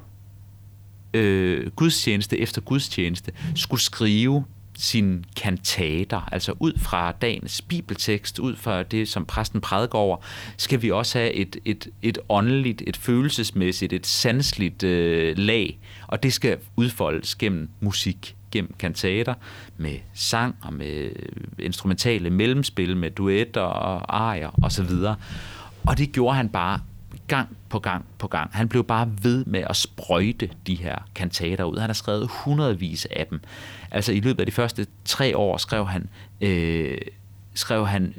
øh, 1.14 1.72
gudstjeneste 1.72 2.40
efter 2.40 2.62
gudstjeneste, 2.62 3.32
skulle 3.56 3.82
skrive 3.82 4.44
sine 4.78 5.24
kantater, 5.36 6.30
altså 6.32 6.54
ud 6.60 6.74
fra 6.80 7.12
dagens 7.12 7.62
bibeltekst, 7.62 8.40
ud 8.40 8.56
fra 8.56 8.84
det, 8.84 9.08
som 9.08 9.26
præsten 9.26 9.62
prædiker 9.62 9.98
over, 9.98 10.18
skal 10.58 10.82
vi 10.82 10.92
også 10.92 11.18
have 11.18 11.34
et, 11.34 11.58
et, 11.66 11.88
et 12.02 12.18
åndeligt, 12.30 12.84
et 12.88 12.98
følelsesmæssigt, 12.98 13.94
et 13.94 14.08
sansligt 14.08 14.84
øh, 14.84 15.38
lag, 15.38 15.80
og 16.08 16.24
det 16.24 16.34
skal 16.34 16.58
udfoldes 16.76 17.36
gennem 17.36 17.70
musik, 17.80 18.36
gennem 18.52 18.74
kantater, 18.80 19.34
med 19.78 19.96
sang 20.14 20.56
og 20.62 20.74
med 20.74 21.10
øh, 21.16 21.66
instrumentale 21.66 22.30
mellemspil, 22.30 22.98
med 22.98 23.12
duetter 23.12 23.62
og 23.62 24.18
arier 24.28 24.64
osv. 24.64 24.90
Og 25.86 25.98
det 25.98 26.12
gjorde 26.12 26.36
han 26.36 26.50
bare 26.50 26.80
gang 27.28 27.58
på 27.70 27.80
gang 27.80 28.06
på 28.18 28.28
gang. 28.28 28.50
Han 28.54 28.68
blev 28.68 28.84
bare 28.84 29.12
ved 29.22 29.46
med 29.46 29.64
at 29.70 29.76
sprøjte 29.76 30.50
de 30.68 30.76
her 30.76 30.96
kantater 31.16 31.64
ud. 31.64 31.78
Han 31.78 31.90
har 31.90 31.94
skrevet 31.94 32.30
hundredvis 32.32 33.06
af 33.06 33.28
dem. 33.30 33.42
Altså 33.92 34.12
i 34.12 34.20
løbet 34.20 34.40
af 34.40 34.46
de 34.46 34.52
første 34.52 34.88
tre 35.06 35.38
år 35.38 35.58
skrev 35.58 35.88
han, 35.88 36.10
øh, 36.42 36.98
skrev 37.54 37.88
han 37.88 38.14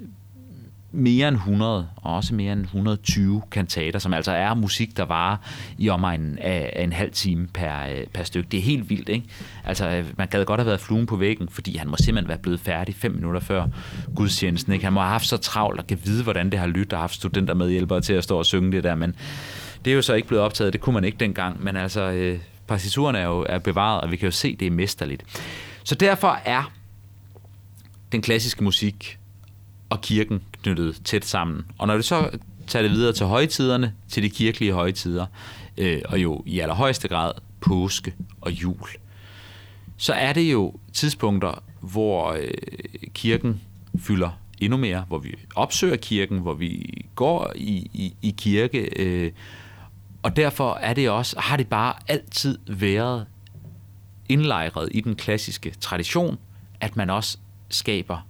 mere 0.92 1.28
end 1.28 1.36
100, 1.36 1.88
og 1.96 2.14
også 2.14 2.34
mere 2.34 2.52
end 2.52 2.62
120 2.62 3.42
kantater, 3.50 3.98
som 3.98 4.14
altså 4.14 4.32
er 4.32 4.54
musik, 4.54 4.96
der 4.96 5.04
varer 5.04 5.36
i 5.78 5.88
omegnen 5.88 6.38
af, 6.38 6.82
en 6.84 6.92
halv 6.92 7.10
time 7.10 7.46
per, 7.46 7.86
øh, 7.86 8.06
per 8.06 8.22
stykke. 8.22 8.48
Det 8.50 8.58
er 8.58 8.62
helt 8.62 8.90
vildt, 8.90 9.08
ikke? 9.08 9.26
Altså, 9.64 9.88
øh, 9.88 10.06
man 10.18 10.28
gad 10.28 10.44
godt 10.44 10.60
have 10.60 10.66
været 10.66 10.80
fluen 10.80 11.06
på 11.06 11.16
væggen, 11.16 11.48
fordi 11.48 11.76
han 11.76 11.88
må 11.88 11.96
simpelthen 11.96 12.28
være 12.28 12.38
blevet 12.38 12.60
færdig 12.60 12.94
fem 12.94 13.12
minutter 13.12 13.40
før 13.40 13.66
gudstjenesten, 14.16 14.72
ikke? 14.72 14.84
Han 14.84 14.92
må 14.92 15.00
have 15.00 15.10
haft 15.10 15.26
så 15.26 15.36
travlt 15.36 15.80
og 15.80 15.86
kan 15.86 15.98
vide, 16.04 16.22
hvordan 16.22 16.50
det 16.50 16.58
har 16.58 16.66
lyttet, 16.66 16.92
og 16.92 16.98
haft 16.98 17.14
studenter 17.14 17.54
med 17.54 17.70
hjælpere 17.70 18.00
til 18.00 18.12
at 18.12 18.24
stå 18.24 18.38
og 18.38 18.46
synge 18.46 18.72
det 18.72 18.84
der, 18.84 18.94
men 18.94 19.14
det 19.84 19.90
er 19.90 19.94
jo 19.94 20.02
så 20.02 20.14
ikke 20.14 20.28
blevet 20.28 20.44
optaget, 20.44 20.72
det 20.72 20.80
kunne 20.80 20.94
man 20.94 21.04
ikke 21.04 21.18
dengang, 21.18 21.64
men 21.64 21.76
altså, 21.76 22.00
øh, 22.00 22.38
partituren 22.66 23.16
er 23.16 23.24
jo 23.24 23.46
er 23.48 23.58
bevaret, 23.58 24.00
og 24.00 24.10
vi 24.10 24.16
kan 24.16 24.26
jo 24.26 24.32
se, 24.32 24.56
det 24.56 24.66
er 24.66 24.70
mesterligt. 24.70 25.24
Så 25.84 25.94
derfor 25.94 26.38
er 26.44 26.72
den 28.12 28.22
klassiske 28.22 28.64
musik 28.64 29.18
og 29.90 30.00
kirken 30.00 30.42
knyttet 30.68 31.04
tæt 31.04 31.24
sammen. 31.24 31.66
Og 31.78 31.86
når 31.86 31.96
du 31.96 32.02
så 32.02 32.30
tager 32.66 32.82
det 32.82 32.90
videre 32.90 33.12
til 33.12 33.26
højtiderne, 33.26 33.94
til 34.08 34.22
de 34.22 34.30
kirkelige 34.30 34.72
højtider, 34.72 35.26
øh, 35.78 36.02
og 36.04 36.22
jo 36.22 36.42
i 36.46 36.60
allerhøjeste 36.60 37.08
grad 37.08 37.32
påske 37.60 38.14
og 38.40 38.52
jul, 38.52 38.88
så 39.96 40.12
er 40.12 40.32
det 40.32 40.52
jo 40.52 40.74
tidspunkter, 40.92 41.62
hvor 41.80 42.32
øh, 42.32 42.50
kirken 43.14 43.60
fylder 43.98 44.30
endnu 44.58 44.76
mere, 44.76 45.04
hvor 45.08 45.18
vi 45.18 45.34
opsøger 45.54 45.96
kirken, 45.96 46.38
hvor 46.38 46.54
vi 46.54 47.04
går 47.14 47.52
i, 47.56 47.90
i, 47.94 48.14
i 48.22 48.34
kirke, 48.38 48.88
øh, 48.96 49.32
og 50.22 50.36
derfor 50.36 50.74
er 50.74 50.94
det 50.94 51.10
også, 51.10 51.40
har 51.40 51.56
det 51.56 51.66
bare 51.66 51.94
altid 52.08 52.58
været 52.66 53.26
indlejret 54.28 54.88
i 54.92 55.00
den 55.00 55.16
klassiske 55.16 55.74
tradition, 55.80 56.38
at 56.80 56.96
man 56.96 57.10
også 57.10 57.38
skaber 57.68 58.26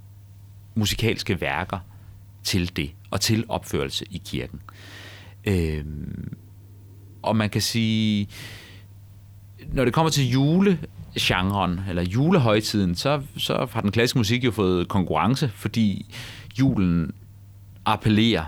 musikalske 0.74 1.40
værker 1.40 1.78
til 2.48 2.76
det, 2.76 2.90
og 3.10 3.20
til 3.20 3.44
opførelse 3.48 4.04
i 4.10 4.22
kirken. 4.24 4.60
Øh, 5.44 5.84
og 7.22 7.36
man 7.36 7.50
kan 7.50 7.60
sige, 7.60 8.28
når 9.72 9.84
det 9.84 9.94
kommer 9.94 10.10
til 10.10 10.30
julegenren, 10.30 11.80
eller 11.88 12.02
julehøjtiden, 12.02 12.94
så, 12.94 13.22
så 13.36 13.68
har 13.72 13.80
den 13.80 13.90
klassiske 13.90 14.18
musik 14.18 14.44
jo 14.44 14.50
fået 14.50 14.88
konkurrence, 14.88 15.48
fordi 15.48 16.14
julen 16.58 17.12
appellerer 17.84 18.44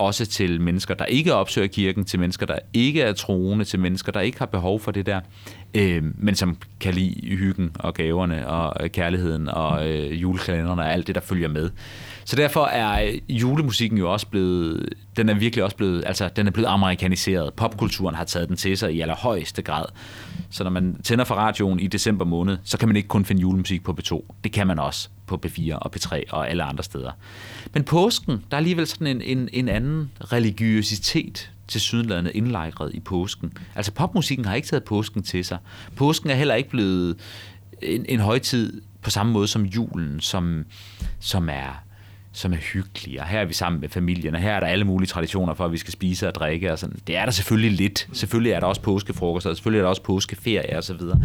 også 0.00 0.26
til 0.26 0.60
mennesker, 0.60 0.94
der 0.94 1.04
ikke 1.04 1.34
opsøger 1.34 1.68
kirken, 1.68 2.04
til 2.04 2.20
mennesker, 2.20 2.46
der 2.46 2.58
ikke 2.72 3.02
er 3.02 3.12
troende, 3.12 3.64
til 3.64 3.80
mennesker, 3.80 4.12
der 4.12 4.20
ikke 4.20 4.38
har 4.38 4.46
behov 4.46 4.80
for 4.80 4.90
det 4.90 5.06
der, 5.06 5.20
øh, 5.74 6.02
men 6.18 6.34
som 6.34 6.56
kan 6.80 6.94
lide 6.94 7.36
hyggen 7.36 7.70
og 7.78 7.94
gaverne 7.94 8.48
og 8.48 8.84
øh, 8.84 8.90
kærligheden 8.90 9.48
og 9.48 9.88
øh, 9.88 10.22
julekalenderne 10.22 10.82
og 10.82 10.92
alt 10.92 11.06
det, 11.06 11.14
der 11.14 11.20
følger 11.20 11.48
med. 11.48 11.70
Så 12.24 12.36
derfor 12.36 12.64
er 12.64 13.04
øh, 13.04 13.20
julemusikken 13.28 13.98
jo 13.98 14.12
også 14.12 14.26
blevet, 14.26 14.88
den 15.16 15.28
er 15.28 15.34
virkelig 15.34 15.64
også 15.64 15.76
blevet, 15.76 16.04
altså 16.06 16.30
den 16.36 16.46
er 16.46 16.50
blevet 16.50 16.68
amerikaniseret. 16.68 17.54
Popkulturen 17.54 18.14
har 18.14 18.24
taget 18.24 18.48
den 18.48 18.56
til 18.56 18.76
sig 18.76 18.92
i 18.92 19.00
allerhøjeste 19.00 19.62
grad. 19.62 19.84
Så 20.50 20.64
når 20.64 20.70
man 20.70 21.02
tænder 21.02 21.24
for 21.24 21.34
radioen 21.34 21.80
i 21.80 21.86
december 21.86 22.24
måned, 22.24 22.58
så 22.64 22.78
kan 22.78 22.88
man 22.88 22.96
ikke 22.96 23.08
kun 23.08 23.24
finde 23.24 23.40
julemusik 23.40 23.84
på 23.84 23.96
B2. 24.00 24.22
Det 24.44 24.52
kan 24.52 24.66
man 24.66 24.78
også 24.78 25.08
på 25.26 25.40
B4 25.46 25.74
og 25.74 25.92
B3 25.96 26.22
og 26.30 26.50
alle 26.50 26.62
andre 26.62 26.84
steder. 26.84 27.10
Men 27.74 27.84
påsken, 27.84 28.32
der 28.32 28.56
er 28.56 28.56
alligevel 28.56 28.86
sådan 28.86 29.06
en, 29.06 29.22
en, 29.22 29.48
en 29.52 29.68
anden 29.68 30.10
religiøsitet 30.20 31.50
til 31.68 31.80
sydenlandet 31.80 32.32
indlejret 32.34 32.94
i 32.94 33.00
påsken. 33.00 33.52
Altså 33.74 33.92
popmusikken 33.92 34.44
har 34.44 34.54
ikke 34.54 34.68
taget 34.68 34.84
påsken 34.84 35.22
til 35.22 35.44
sig. 35.44 35.58
Påsken 35.96 36.30
er 36.30 36.34
heller 36.34 36.54
ikke 36.54 36.70
blevet 36.70 37.16
en, 37.82 38.06
en 38.08 38.20
højtid 38.20 38.82
på 39.02 39.10
samme 39.10 39.32
måde 39.32 39.48
som 39.48 39.64
julen, 39.64 40.20
som, 40.20 40.64
som 41.20 41.48
er 41.48 41.82
som 42.32 42.52
er 42.52 42.56
hyggelige, 42.56 43.20
og 43.20 43.26
her 43.26 43.40
er 43.40 43.44
vi 43.44 43.54
sammen 43.54 43.80
med 43.80 43.88
familien, 43.88 44.34
og 44.34 44.40
her 44.40 44.52
er 44.52 44.60
der 44.60 44.66
alle 44.66 44.84
mulige 44.84 45.08
traditioner 45.08 45.54
for, 45.54 45.64
at 45.64 45.72
vi 45.72 45.76
skal 45.78 45.92
spise 45.92 46.28
og 46.28 46.34
drikke, 46.34 46.72
og 46.72 46.78
sådan. 46.78 46.98
Det 47.06 47.16
er 47.16 47.24
der 47.24 47.32
selvfølgelig 47.32 47.72
lidt. 47.72 48.08
Selvfølgelig 48.12 48.52
er 48.52 48.60
der 48.60 48.66
også 48.66 48.80
påskefrokost, 48.80 49.46
og 49.46 49.56
selvfølgelig 49.56 49.78
er 49.78 49.82
der 49.82 49.88
også 49.88 50.02
påskeferie 50.02 50.76
og 50.76 50.84
så 50.84 50.94
videre. 50.94 51.20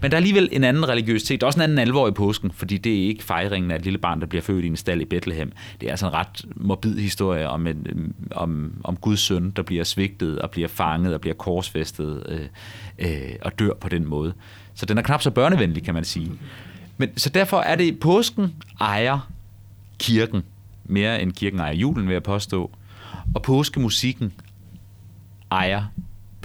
Men 0.00 0.10
der 0.10 0.16
er 0.16 0.18
alligevel 0.18 0.48
en 0.52 0.64
anden 0.64 0.88
religiøsitet, 0.88 1.42
også 1.42 1.58
en 1.58 1.62
anden 1.62 1.78
alvor 1.78 2.08
i 2.08 2.10
påsken, 2.10 2.50
fordi 2.50 2.78
det 2.78 3.02
er 3.02 3.06
ikke 3.06 3.24
fejringen 3.24 3.70
af 3.70 3.76
et 3.76 3.84
lille 3.84 3.98
barn, 3.98 4.20
der 4.20 4.26
bliver 4.26 4.42
født 4.42 4.64
i 4.64 4.68
en 4.68 4.76
stald 4.76 5.00
i 5.00 5.04
Bethlehem. 5.04 5.52
Det 5.80 5.86
er 5.86 5.90
altså 5.90 6.06
en 6.06 6.12
ret 6.12 6.44
morbid 6.56 6.98
historie 6.98 7.48
om, 7.48 7.66
en, 7.66 8.14
om, 8.30 8.72
om 8.84 8.96
Guds 8.96 9.20
søn, 9.20 9.50
der 9.50 9.62
bliver 9.62 9.84
svigtet 9.84 10.38
og 10.38 10.50
bliver 10.50 10.68
fanget 10.68 11.14
og 11.14 11.20
bliver 11.20 11.34
korsfæstet 11.34 12.22
øh, 12.28 12.40
øh, 12.98 13.32
og 13.42 13.58
dør 13.58 13.74
på 13.80 13.88
den 13.88 14.06
måde. 14.06 14.32
Så 14.74 14.86
den 14.86 14.98
er 14.98 15.02
knap 15.02 15.22
så 15.22 15.30
børnevenlig, 15.30 15.82
kan 15.82 15.94
man 15.94 16.04
sige. 16.04 16.32
Men, 16.96 17.16
så 17.16 17.28
derfor 17.28 17.60
er 17.60 17.76
det, 17.76 18.00
påsken 18.00 18.54
ejer 18.80 19.30
kirken 19.98 20.42
mere 20.84 21.22
end 21.22 21.32
kirken 21.32 21.60
ejer 21.60 21.74
julen, 21.74 22.06
vil 22.06 22.12
jeg 22.12 22.22
påstå. 22.22 22.70
Og 23.34 23.42
påskemusikken 23.42 24.32
ejer 25.50 25.84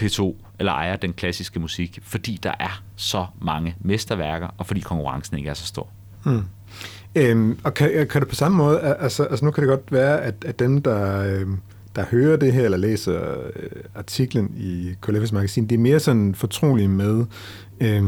P2, 0.01 0.35
eller 0.59 0.71
ejer 0.71 0.95
den 0.95 1.13
klassiske 1.13 1.59
musik, 1.59 1.99
fordi 2.01 2.39
der 2.43 2.53
er 2.59 2.83
så 2.95 3.25
mange 3.41 3.75
mesterværker, 3.79 4.47
og 4.57 4.67
fordi 4.67 4.79
konkurrencen 4.79 5.37
ikke 5.37 5.49
er 5.49 5.53
så 5.53 5.65
stor. 5.65 5.89
Hmm. 6.23 6.43
Øhm, 7.15 7.59
og 7.63 7.73
kan, 7.73 8.07
kan 8.07 8.21
du 8.21 8.27
på 8.27 8.35
samme 8.35 8.57
måde, 8.57 8.79
altså, 8.79 9.23
altså 9.23 9.45
nu 9.45 9.51
kan 9.51 9.63
det 9.63 9.69
godt 9.69 9.91
være, 9.91 10.21
at, 10.21 10.35
at 10.45 10.59
dem, 10.59 10.81
der, 10.81 11.23
øh, 11.23 11.47
der 11.95 12.05
hører 12.05 12.37
det 12.37 12.53
her, 12.53 12.65
eller 12.65 12.77
læser 12.77 13.31
øh, 13.55 13.69
artiklen 13.95 14.53
i 14.57 14.93
KLF's 15.05 15.33
magasin, 15.33 15.67
det 15.67 15.75
er 15.75 15.79
mere 15.79 15.99
sådan 15.99 16.35
fortrolige 16.35 16.87
med 16.87 17.25
øh, 17.81 18.03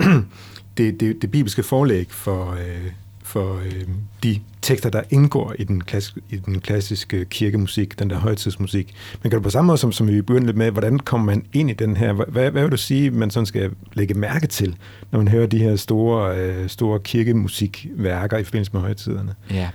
det, 0.76 1.00
det, 1.00 1.22
det 1.22 1.30
bibelske 1.30 1.62
forlæg 1.62 2.06
for, 2.10 2.52
øh, 2.52 2.92
for 3.28 3.58
øh, 3.58 3.84
de 4.22 4.40
tekster, 4.62 4.90
der 4.90 5.02
indgår 5.10 5.54
i 5.58 5.64
den, 5.64 5.80
klass, 5.84 6.14
i 6.30 6.36
den 6.36 6.60
klassiske 6.60 7.24
kirkemusik, 7.24 7.98
den 7.98 8.10
der 8.10 8.16
højtidsmusik. 8.16 8.94
Men 9.22 9.30
kan 9.30 9.38
du 9.38 9.42
på 9.42 9.50
samme 9.50 9.66
måde, 9.66 9.78
som, 9.78 9.92
som 9.92 10.08
vi 10.08 10.22
begyndte 10.22 10.46
lidt 10.46 10.56
med, 10.56 10.70
hvordan 10.70 10.98
kommer 10.98 11.24
man 11.26 11.44
ind 11.52 11.70
i 11.70 11.72
den 11.72 11.96
her? 11.96 12.12
Hvad, 12.12 12.50
hvad 12.50 12.62
vil 12.62 12.70
du 12.70 12.76
sige, 12.76 13.10
man 13.10 13.30
sådan 13.30 13.46
skal 13.46 13.70
lægge 13.92 14.14
mærke 14.14 14.46
til, 14.46 14.76
når 15.10 15.18
man 15.18 15.28
hører 15.28 15.46
de 15.46 15.58
her 15.58 15.76
store, 15.76 16.38
øh, 16.38 16.68
store 16.68 17.00
kirkemusikværker 17.00 18.38
i 18.38 18.44
forbindelse 18.44 18.72
med 18.72 18.80
højtiderne? 18.80 19.34
Ja. 19.50 19.70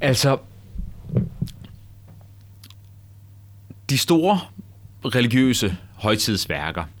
Altså, 0.00 0.38
de 3.90 3.98
store 3.98 4.40
religiøse 5.04 5.76
højtidsværker– 5.94 6.84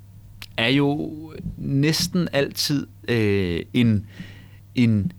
er 0.56 0.68
jo 0.68 1.12
næsten 1.58 2.28
altid 2.32 2.86
øh, 3.08 3.62
en, 3.74 4.06
en 4.74 5.12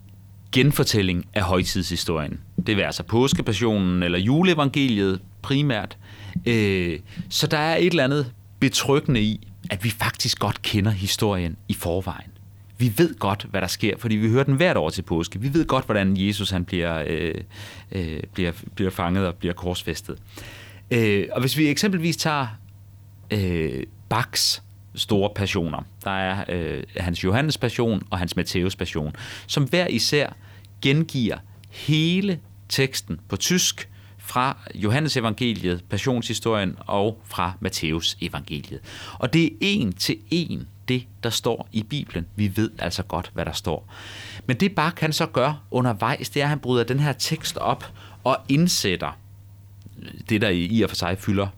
genfortælling 0.52 1.26
af 1.34 1.42
højtidshistorien. 1.42 2.40
Det 2.66 2.76
vil 2.76 2.82
altså 2.82 3.02
påskepassionen 3.02 4.02
eller 4.02 4.18
juleevangeliet 4.18 5.20
primært. 5.42 5.98
Øh, 6.46 6.98
så 7.28 7.46
der 7.46 7.58
er 7.58 7.76
et 7.76 7.86
eller 7.86 8.04
andet 8.04 8.32
betryggende 8.60 9.20
i, 9.20 9.48
at 9.70 9.84
vi 9.84 9.90
faktisk 9.90 10.38
godt 10.38 10.62
kender 10.62 10.90
historien 10.90 11.56
i 11.68 11.74
forvejen. 11.74 12.30
Vi 12.78 12.92
ved 12.96 13.14
godt, 13.18 13.46
hvad 13.50 13.60
der 13.60 13.66
sker, 13.66 13.96
fordi 13.98 14.16
vi 14.16 14.28
hører 14.28 14.44
den 14.44 14.54
hvert 14.54 14.76
år 14.76 14.90
til 14.90 15.02
påske. 15.02 15.40
Vi 15.40 15.54
ved 15.54 15.66
godt, 15.66 15.84
hvordan 15.84 16.16
Jesus 16.16 16.50
han 16.50 16.64
bliver, 16.64 17.04
øh, 17.06 17.34
øh, 17.92 18.22
bliver, 18.34 18.52
bliver 18.74 18.90
fanget 18.90 19.26
og 19.26 19.34
bliver 19.34 19.54
korsfæstet. 19.54 20.18
Øh, 20.90 21.26
og 21.32 21.40
hvis 21.40 21.56
vi 21.56 21.68
eksempelvis 21.68 22.16
tager 22.16 22.46
øh, 23.30 23.82
Bachs 24.08 24.62
store 24.94 25.30
passioner. 25.34 25.82
Der 26.04 26.10
er 26.10 26.44
øh, 26.48 26.82
hans 26.96 27.24
Johannes 27.24 27.58
passion 27.58 28.02
og 28.10 28.18
hans 28.18 28.36
Matthæus 28.36 28.76
passion, 28.76 29.12
som 29.46 29.64
hver 29.64 29.86
især 29.86 30.32
gengiver 30.82 31.36
hele 31.70 32.40
teksten 32.68 33.20
på 33.28 33.36
tysk 33.36 33.88
fra 34.18 34.56
Johannes 34.74 35.16
evangeliet, 35.16 35.84
passionshistorien 35.90 36.76
og 36.78 37.20
fra 37.24 37.52
Matthæus 37.60 38.16
evangeliet. 38.20 38.80
Og 39.18 39.32
det 39.32 39.44
er 39.44 39.50
en 39.60 39.92
til 39.92 40.16
en 40.30 40.68
det, 40.88 41.06
der 41.22 41.30
står 41.30 41.68
i 41.72 41.82
Bibelen. 41.82 42.26
Vi 42.36 42.56
ved 42.56 42.70
altså 42.78 43.02
godt, 43.02 43.30
hvad 43.34 43.44
der 43.44 43.52
står. 43.52 43.92
Men 44.46 44.56
det 44.56 44.74
bare 44.74 44.92
kan 44.92 45.12
så 45.12 45.26
gøre 45.26 45.58
undervejs, 45.70 46.30
det 46.30 46.40
er, 46.40 46.44
at 46.44 46.48
han 46.48 46.58
bryder 46.58 46.84
den 46.84 47.00
her 47.00 47.12
tekst 47.12 47.56
op 47.56 47.92
og 48.24 48.36
indsætter 48.48 49.18
det, 50.28 50.40
der 50.40 50.48
i 50.48 50.82
og 50.82 50.90
for 50.90 50.96
sig 50.96 51.18
fylder 51.18 51.48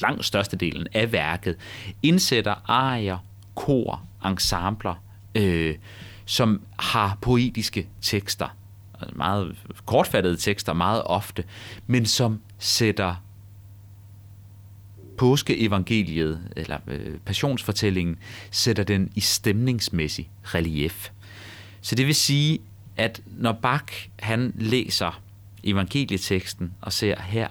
langt 0.00 0.24
størstedelen 0.24 0.86
af 0.92 1.12
værket, 1.12 1.56
indsætter 2.02 2.54
arier, 2.70 3.18
kor, 3.54 4.02
ensembler, 4.24 4.94
øh, 5.34 5.74
som 6.24 6.62
har 6.78 7.18
poetiske 7.20 7.88
tekster, 8.00 8.56
altså 9.00 9.16
meget 9.16 9.56
kortfattede 9.86 10.36
tekster 10.36 10.72
meget 10.72 11.02
ofte, 11.04 11.44
men 11.86 12.06
som 12.06 12.40
sætter 12.58 13.14
påskeevangeliet, 15.18 16.40
eller 16.56 16.78
øh, 16.86 17.18
passionsfortællingen, 17.18 18.16
sætter 18.50 18.84
den 18.84 19.12
i 19.14 19.20
stemningsmæssig 19.20 20.30
relief. 20.42 21.10
Så 21.80 21.94
det 21.94 22.06
vil 22.06 22.14
sige, 22.14 22.58
at 22.96 23.22
når 23.26 23.52
Bach 23.52 24.08
han 24.18 24.52
læser 24.56 25.22
evangelieteksten 25.64 26.72
og 26.80 26.92
ser 26.92 27.22
her, 27.22 27.48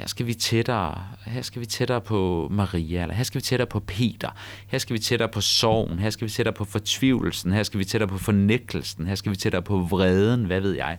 her 0.00 0.06
skal 0.06 0.26
vi 0.26 0.34
tættere, 0.34 1.04
her 1.26 1.42
skal 1.42 1.60
vi 1.60 1.66
tættere 1.66 2.00
på 2.00 2.48
Maria, 2.50 3.02
eller 3.02 3.14
her 3.14 3.24
skal 3.24 3.38
vi 3.38 3.42
tættere 3.42 3.66
på 3.66 3.80
Peter, 3.80 4.30
her 4.66 4.78
skal 4.78 4.94
vi 4.94 4.98
tættere 4.98 5.28
på 5.28 5.40
sorgen, 5.40 5.98
her 5.98 6.10
skal 6.10 6.24
vi 6.24 6.30
tættere 6.30 6.54
på 6.54 6.64
fortvivlelsen, 6.64 7.52
her 7.52 7.62
skal 7.62 7.78
vi 7.78 7.84
tættere 7.84 8.08
på 8.08 8.18
fornægtelsen, 8.18 9.06
her 9.06 9.14
skal 9.14 9.30
vi 9.30 9.36
tættere 9.36 9.62
på 9.62 9.78
vreden, 9.78 10.44
hvad 10.44 10.60
ved 10.60 10.72
jeg. 10.72 10.98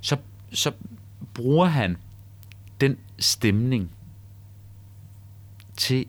Så, 0.00 0.16
så 0.52 0.72
bruger 1.34 1.66
han 1.66 1.96
den 2.80 2.96
stemning 3.18 3.90
til 5.76 6.06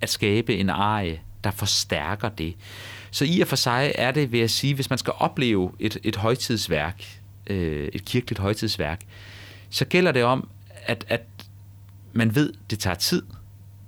at 0.00 0.10
skabe 0.10 0.56
en 0.56 0.70
arie, 0.70 1.20
der 1.44 1.50
forstærker 1.50 2.28
det. 2.28 2.54
Så 3.10 3.24
i 3.24 3.40
og 3.40 3.48
for 3.48 3.56
sig 3.56 3.92
er 3.94 4.10
det, 4.10 4.32
vil 4.32 4.40
jeg 4.40 4.50
sige, 4.50 4.74
hvis 4.74 4.90
man 4.90 4.98
skal 4.98 5.12
opleve 5.16 5.72
et, 5.78 5.98
et 6.04 6.16
højtidsværk, 6.16 7.20
øh, 7.46 7.88
et 7.92 8.04
kirkeligt 8.04 8.38
højtidsværk, 8.38 9.00
så 9.70 9.84
gælder 9.84 10.12
det 10.12 10.24
om, 10.24 10.48
at, 10.86 11.04
at 11.08 11.20
man 12.12 12.34
ved, 12.34 12.52
det 12.70 12.78
tager 12.78 12.94
tid, 12.94 13.22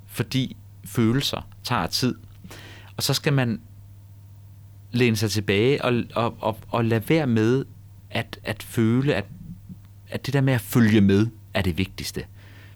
fordi 0.06 0.56
følelser 0.84 1.48
tager 1.64 1.86
tid. 1.86 2.14
Og 2.96 3.02
så 3.02 3.14
skal 3.14 3.32
man 3.32 3.60
læne 4.92 5.16
sig 5.16 5.30
tilbage 5.30 5.84
og, 5.84 6.02
og, 6.14 6.36
og, 6.40 6.58
og 6.68 6.84
lade 6.84 7.08
være 7.08 7.26
med 7.26 7.64
at, 8.10 8.38
at 8.44 8.62
føle, 8.62 9.14
at, 9.14 9.24
at 10.08 10.26
det 10.26 10.34
der 10.34 10.40
med 10.40 10.52
at 10.52 10.60
følge 10.60 11.00
med 11.00 11.26
er 11.54 11.62
det 11.62 11.78
vigtigste. 11.78 12.24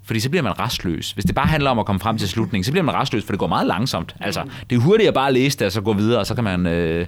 Fordi 0.02 0.20
så 0.20 0.30
bliver 0.30 0.42
man 0.42 0.58
restløs. 0.58 1.12
Hvis 1.12 1.24
det 1.24 1.34
bare 1.34 1.46
handler 1.46 1.70
om 1.70 1.78
at 1.78 1.86
komme 1.86 2.00
frem 2.00 2.18
til 2.18 2.28
slutningen, 2.28 2.64
så 2.64 2.70
bliver 2.72 2.84
man 2.84 2.94
restløs, 2.94 3.24
for 3.24 3.32
det 3.32 3.38
går 3.38 3.46
meget 3.46 3.66
langsomt. 3.66 4.16
Altså, 4.20 4.50
det 4.70 4.76
er 4.76 4.80
hurtigt 4.80 5.08
at 5.08 5.14
bare 5.14 5.32
læse 5.32 5.58
det, 5.58 5.66
og 5.66 5.72
så 5.72 5.80
gå 5.80 5.92
videre, 5.92 6.20
og 6.20 6.26
så 6.26 6.34
kan 6.34 6.44
man, 6.44 6.66
øh, 6.66 7.06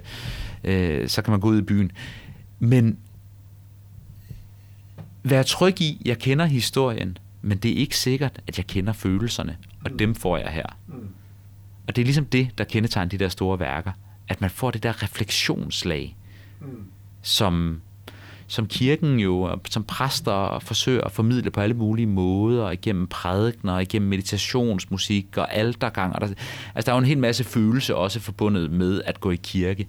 øh, 0.63 1.09
så 1.09 1.21
kan 1.21 1.31
man 1.31 1.39
gå 1.39 1.47
ud 1.47 1.57
i 1.57 1.61
byen. 1.61 1.91
Men 2.59 2.97
vær 5.23 5.43
tryg 5.43 5.81
i, 5.81 6.01
jeg 6.05 6.19
kender 6.19 6.45
historien, 6.45 7.17
men 7.41 7.57
det 7.57 7.71
er 7.71 7.75
ikke 7.75 7.97
sikkert, 7.97 8.41
at 8.47 8.57
jeg 8.57 8.67
kender 8.67 8.93
følelserne, 8.93 9.57
og 9.85 9.91
mm. 9.91 9.97
dem 9.97 10.15
får 10.15 10.37
jeg 10.37 10.49
her. 10.49 10.77
Mm. 10.87 11.07
Og 11.87 11.95
det 11.95 12.01
er 12.01 12.05
ligesom 12.05 12.25
det, 12.25 12.49
der 12.57 12.63
kendetegner 12.63 13.09
de 13.09 13.17
der 13.17 13.29
store 13.29 13.59
værker, 13.59 13.91
at 14.27 14.41
man 14.41 14.49
får 14.49 14.71
det 14.71 14.83
der 14.83 15.03
refleksionslag, 15.03 16.15
mm. 16.61 16.85
som, 17.21 17.81
som 18.47 18.67
kirken 18.67 19.19
jo, 19.19 19.59
som 19.69 19.83
præster 19.83 20.59
forsøger 20.59 21.03
at 21.03 21.11
formidle 21.11 21.51
på 21.51 21.61
alle 21.61 21.75
mulige 21.75 22.05
måder, 22.05 22.71
igennem 22.71 23.07
prædikner, 23.07 23.79
igennem 23.79 24.09
meditationsmusik 24.09 25.37
og 25.37 25.53
altergang. 25.53 26.15
Og 26.15 26.21
der, 26.21 26.27
altså 26.75 26.85
der 26.85 26.91
er 26.91 26.95
jo 26.95 26.99
en 26.99 27.05
hel 27.05 27.17
masse 27.17 27.43
følelse 27.43 27.95
også 27.95 28.19
forbundet 28.19 28.71
med 28.71 29.01
at 29.05 29.19
gå 29.19 29.31
i 29.31 29.39
kirke. 29.43 29.87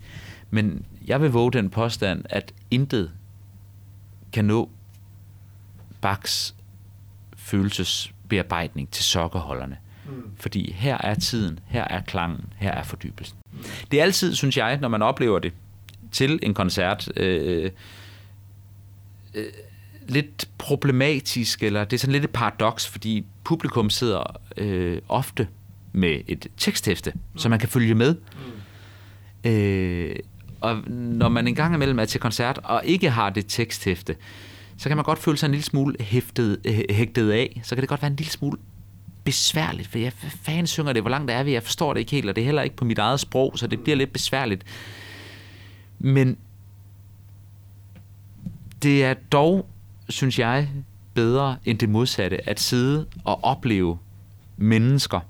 Men 0.51 0.85
jeg 1.07 1.23
vil 1.23 1.31
våge 1.31 1.53
den 1.53 1.71
påstand, 1.71 2.25
at 2.31 2.55
intet 2.71 3.11
kan 4.33 4.45
nå 4.45 4.71
Bachs 6.01 6.55
følelsesbearbejdning 7.51 8.91
til 8.91 9.05
sokkerholderne. 9.05 9.77
Mm. 10.07 10.31
Fordi 10.37 10.73
her 10.73 10.99
er 10.99 11.15
tiden, 11.15 11.59
her 11.67 11.85
er 11.85 12.01
klangen, 12.01 12.53
her 12.57 12.71
er 12.71 12.83
fordybelsen. 12.83 13.39
Det 13.91 13.99
er 13.99 14.03
altid, 14.03 14.35
synes 14.35 14.57
jeg, 14.57 14.77
når 14.77 14.89
man 14.89 15.03
oplever 15.03 15.39
det 15.39 15.53
til 16.13 16.39
en 16.43 16.55
koncert, 16.55 17.09
øh, 17.17 17.71
øh, 19.35 19.45
lidt 20.09 20.49
problematisk, 20.59 21.63
eller 21.63 21.85
det 21.85 21.97
er 21.97 21.99
sådan 21.99 22.13
lidt 22.13 22.25
et 22.25 22.31
paradoks, 22.31 22.89
fordi 22.89 23.25
publikum 23.45 23.91
sidder 23.91 24.37
øh, 24.57 24.99
ofte 25.09 25.49
med 25.93 26.21
et 26.27 26.47
teksthæfte, 26.57 27.13
mm. 27.15 27.39
så 27.39 27.49
man 27.49 27.59
kan 27.59 27.69
følge 27.69 27.95
med. 27.95 28.15
Mm. 29.45 29.51
Øh, 29.51 30.17
og 30.61 30.91
når 30.91 31.29
man 31.29 31.49
engang 31.49 31.75
imellem 31.75 31.99
er 31.99 32.05
til 32.05 32.21
koncert 32.21 32.61
og 32.65 32.83
ikke 32.85 33.11
har 33.11 33.31
det 33.31 33.47
teksthæfte, 33.47 34.17
så 34.81 34.89
kan 34.89 34.97
man 34.97 35.05
godt 35.05 35.19
føle 35.19 35.37
sig 35.37 35.47
en 35.47 35.51
lille 35.51 35.65
smule 35.65 35.97
hæftet, 36.01 36.61
øh, 36.65 36.81
hægtet 36.91 37.31
af. 37.31 37.61
Så 37.65 37.75
kan 37.75 37.83
det 37.83 37.89
godt 37.89 38.03
være 38.03 38.11
en 38.11 38.17
lille 38.17 38.31
smule 38.33 38.59
besværligt, 39.25 39.89
for 39.89 39.99
jeg 39.99 40.13
fanden 40.13 40.67
synger 40.67 40.93
det, 40.93 41.03
hvor 41.03 41.11
langt 41.11 41.31
er 41.31 41.43
vi, 41.43 41.53
jeg 41.53 41.63
forstår 41.63 41.93
det 41.93 42.01
ikke 42.01 42.13
helt, 42.13 42.29
og 42.29 42.37
det 42.37 42.43
er 42.43 42.47
heller 42.47 42.63
ikke 42.63 42.77
på 42.77 42.85
mit 42.85 42.99
eget 42.99 43.21
sprog, 43.21 43.53
så 43.57 43.67
det 43.67 43.81
bliver 43.81 43.97
lidt 43.97 44.13
besværligt. 44.13 44.65
Men 45.99 46.37
det 48.83 49.05
er 49.05 49.15
dog, 49.15 49.67
synes 50.09 50.39
jeg, 50.39 50.69
bedre 51.15 51.57
end 51.65 51.79
det 51.79 51.89
modsatte, 51.89 52.49
at 52.49 52.61
sidde 52.61 53.07
og 53.25 53.45
opleve 53.45 53.99
mennesker, 54.57 55.21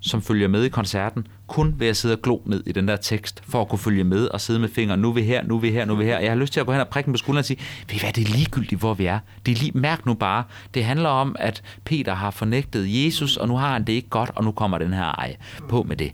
som 0.00 0.22
følger 0.22 0.48
med 0.48 0.64
i 0.64 0.68
koncerten, 0.68 1.26
kun 1.46 1.74
ved 1.78 1.88
at 1.88 1.96
sidde 1.96 2.14
og 2.14 2.22
glo 2.22 2.38
ned 2.46 2.62
i 2.66 2.72
den 2.72 2.88
der 2.88 2.96
tekst, 2.96 3.42
for 3.48 3.60
at 3.60 3.68
kunne 3.68 3.78
følge 3.78 4.04
med 4.04 4.26
og 4.26 4.40
sidde 4.40 4.60
med 4.60 4.68
fingeren, 4.68 5.00
nu 5.00 5.08
er 5.08 5.12
vi 5.12 5.22
her, 5.22 5.44
nu 5.44 5.56
er 5.56 5.60
vi 5.60 5.70
her, 5.70 5.84
nu 5.84 5.92
er 5.92 5.96
vi 5.96 6.04
her. 6.04 6.18
Jeg 6.18 6.30
har 6.30 6.36
lyst 6.36 6.52
til 6.52 6.60
at 6.60 6.66
gå 6.66 6.72
hen 6.72 6.80
og 6.80 6.88
prikke 6.88 7.10
på 7.10 7.16
skulderen 7.16 7.38
og 7.38 7.44
sige, 7.44 7.60
ved 7.88 7.96
I 7.96 7.98
hvad, 7.98 8.12
det 8.12 8.28
er 8.28 8.32
ligegyldigt, 8.32 8.80
hvor 8.80 8.94
vi 8.94 9.06
er. 9.06 9.18
Det 9.46 9.52
er 9.52 9.56
lige, 9.56 9.72
mærk 9.74 10.06
nu 10.06 10.14
bare, 10.14 10.44
det 10.74 10.84
handler 10.84 11.08
om, 11.08 11.36
at 11.38 11.62
Peter 11.84 12.14
har 12.14 12.30
fornægtet 12.30 13.04
Jesus, 13.04 13.36
og 13.36 13.48
nu 13.48 13.56
har 13.56 13.72
han 13.72 13.84
det 13.84 13.92
ikke 13.92 14.08
godt, 14.08 14.30
og 14.34 14.44
nu 14.44 14.52
kommer 14.52 14.78
den 14.78 14.92
her 14.92 15.04
ej 15.04 15.36
på 15.68 15.82
med 15.82 15.96
det. 15.96 16.12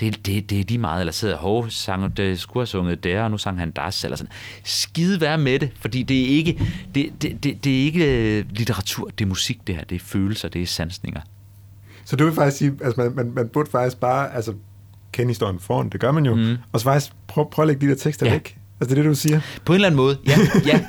Det, 0.00 0.26
det, 0.26 0.50
det 0.50 0.60
er 0.60 0.64
lige 0.68 0.78
meget, 0.78 1.00
eller 1.00 1.12
sidder, 1.12 1.36
hov, 1.36 1.70
sang, 1.70 2.16
det 2.16 2.40
skulle 2.40 2.60
have 2.60 2.66
sunget 2.66 3.04
der, 3.04 3.22
og 3.22 3.30
nu 3.30 3.38
sang 3.38 3.58
han 3.58 3.70
das, 3.70 4.04
eller 4.04 4.16
sådan. 4.16 4.32
Skide 4.64 5.20
være 5.20 5.38
med 5.38 5.58
det, 5.58 5.70
fordi 5.80 6.02
det 6.02 6.22
er 6.22 6.26
ikke, 6.26 6.60
det, 6.94 7.22
det, 7.22 7.44
det, 7.44 7.64
det 7.64 7.80
er 7.80 7.84
ikke 7.84 8.38
øh, 8.38 8.44
litteratur, 8.50 9.08
det 9.18 9.24
er 9.24 9.28
musik 9.28 9.66
det 9.66 9.74
her, 9.74 9.84
det 9.84 9.96
er 9.96 10.00
følelser, 10.00 10.48
det 10.48 10.62
er 10.62 10.66
sansninger. 10.66 11.20
Så 12.04 12.16
du 12.16 12.24
vil 12.24 12.34
faktisk 12.34 12.56
sige, 12.56 12.72
altså 12.84 13.00
man, 13.00 13.12
man, 13.14 13.32
man 13.34 13.48
burde 13.48 13.70
faktisk 13.70 14.00
bare 14.00 14.34
altså, 14.34 14.54
kende 15.12 15.30
historien 15.30 15.58
foran, 15.60 15.88
det 15.88 16.00
gør 16.00 16.12
man 16.12 16.26
jo, 16.26 16.34
mm. 16.34 16.56
og 16.72 16.80
så 16.80 16.84
faktisk 16.84 17.12
prøve 17.26 17.46
prøv 17.50 17.62
at 17.62 17.66
lægge 17.66 17.86
de 17.86 17.90
der 17.90 17.98
tekster 17.98 18.26
ja. 18.26 18.32
væk. 18.32 18.58
Altså 18.80 18.94
det 18.94 19.00
er 19.00 19.02
det, 19.02 19.10
du 19.10 19.14
siger? 19.14 19.40
På 19.64 19.72
en 19.72 19.74
eller 19.74 19.88
anden 19.88 19.96
måde, 19.96 20.18
ja. 20.26 20.36
ja 20.72 20.80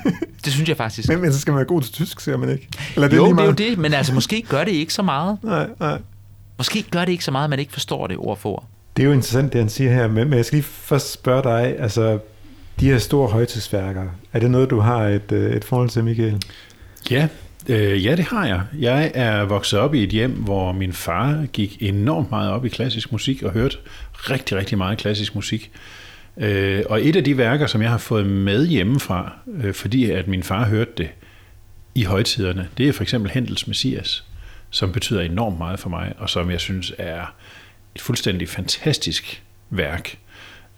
det 0.44 0.52
synes 0.52 0.68
jeg 0.68 0.76
faktisk. 0.76 1.08
Men, 1.08 1.20
men 1.20 1.32
så 1.32 1.40
skal 1.40 1.52
man 1.52 1.56
være 1.56 1.66
god 1.66 1.82
til 1.82 1.92
tysk, 1.92 2.20
siger 2.20 2.36
man 2.36 2.48
ikke? 2.48 2.68
Eller 2.94 3.08
det 3.08 3.16
jo, 3.16 3.24
er 3.24 3.32
det 3.32 3.40
er 3.40 3.44
jo 3.44 3.52
det, 3.52 3.78
men 3.78 3.94
altså 3.94 4.14
måske 4.14 4.42
gør 4.48 4.64
det 4.64 4.72
ikke 4.72 4.94
så 4.94 5.02
meget. 5.02 5.38
Nej, 5.42 5.68
nej. 5.80 5.98
Måske 6.58 6.84
gør 6.90 7.04
det 7.04 7.12
ikke 7.12 7.24
så 7.24 7.30
meget, 7.30 7.44
at 7.44 7.50
man 7.50 7.58
ikke 7.58 7.72
forstår 7.72 8.06
det 8.06 8.16
ord 8.16 8.38
for 8.38 8.50
ord. 8.50 8.64
Det 8.96 9.02
er 9.02 9.06
jo 9.06 9.12
interessant, 9.12 9.52
det 9.52 9.60
han 9.60 9.68
siger 9.68 9.92
her, 9.92 10.08
men, 10.08 10.28
men 10.28 10.36
jeg 10.36 10.44
skal 10.44 10.56
lige 10.56 10.66
først 10.66 11.12
spørge 11.12 11.42
dig, 11.42 11.78
altså 11.78 12.18
de 12.80 12.90
her 12.90 12.98
store 12.98 13.28
højtidsværker, 13.28 14.04
er 14.32 14.40
det 14.40 14.50
noget, 14.50 14.70
du 14.70 14.80
har 14.80 15.02
et, 15.02 15.32
øh, 15.32 15.56
et 15.56 15.64
forhold 15.64 15.88
til, 15.88 16.04
Michael? 16.04 16.42
Ja, 17.10 17.28
Øh, 17.68 18.04
ja, 18.04 18.16
det 18.16 18.24
har 18.24 18.46
jeg. 18.46 18.62
Jeg 18.78 19.12
er 19.14 19.44
vokset 19.44 19.78
op 19.78 19.94
i 19.94 20.02
et 20.02 20.10
hjem, 20.10 20.32
hvor 20.32 20.72
min 20.72 20.92
far 20.92 21.46
gik 21.52 21.76
enormt 21.80 22.30
meget 22.30 22.50
op 22.50 22.64
i 22.64 22.68
klassisk 22.68 23.12
musik 23.12 23.42
og 23.42 23.52
hørte 23.52 23.76
rigtig, 24.12 24.56
rigtig 24.56 24.78
meget 24.78 24.98
klassisk 24.98 25.34
musik. 25.34 25.70
Øh, 26.36 26.82
og 26.88 27.06
et 27.06 27.16
af 27.16 27.24
de 27.24 27.38
værker, 27.38 27.66
som 27.66 27.82
jeg 27.82 27.90
har 27.90 27.98
fået 27.98 28.26
med 28.26 28.66
hjemmefra, 28.66 29.32
øh, 29.62 29.74
fordi 29.74 30.10
at 30.10 30.28
min 30.28 30.42
far 30.42 30.64
hørte 30.64 30.90
det 30.96 31.08
i 31.94 32.02
højtiderne, 32.02 32.68
det 32.78 32.88
er 32.88 32.92
for 32.92 33.02
eksempel 33.02 33.30
Hendels 33.30 33.66
Messias, 33.66 34.24
som 34.70 34.92
betyder 34.92 35.20
enormt 35.20 35.58
meget 35.58 35.80
for 35.80 35.90
mig, 35.90 36.12
og 36.18 36.30
som 36.30 36.50
jeg 36.50 36.60
synes 36.60 36.92
er 36.98 37.34
et 37.94 38.00
fuldstændig 38.00 38.48
fantastisk 38.48 39.42
værk, 39.70 40.18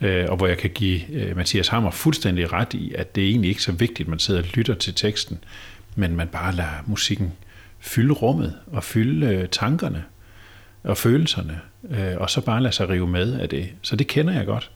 øh, 0.01 0.27
og 0.29 0.37
hvor 0.37 0.47
jeg 0.47 0.59
kan 0.59 0.71
give 0.71 1.01
øh, 1.13 1.37
Mathias 1.37 1.69
Hammer 1.69 1.91
fuldstændig 1.91 2.53
ret 2.53 2.75
i, 2.75 2.93
at 2.95 3.15
det 3.15 3.25
er 3.25 3.29
egentlig 3.29 3.49
ikke 3.49 3.63
så 3.63 3.73
vigtigt, 3.73 4.01
at 4.07 4.09
man 4.09 4.19
sidder 4.19 4.41
og 4.41 4.47
lytter 4.55 4.75
til 4.75 4.95
teksten, 4.95 5.39
men 5.99 6.17
man 6.17 6.29
bare 6.29 6.55
lader 6.55 6.85
musikken 6.87 7.33
fylde 7.79 8.13
rummet 8.13 8.55
og 8.67 8.85
fylde 8.85 9.27
øh, 9.27 9.49
tankerne 9.49 10.05
og 10.85 10.97
følelserne, 10.97 11.61
øh, 11.91 12.17
og 12.17 12.31
så 12.31 12.41
bare 12.41 12.63
lade 12.63 12.75
sig 12.75 12.89
rive 12.89 13.07
med 13.07 13.41
af 13.41 13.49
det. 13.49 13.69
Så 13.83 13.97
det 13.97 14.07
kender 14.07 14.33
jeg 14.35 14.47
godt. 14.47 14.71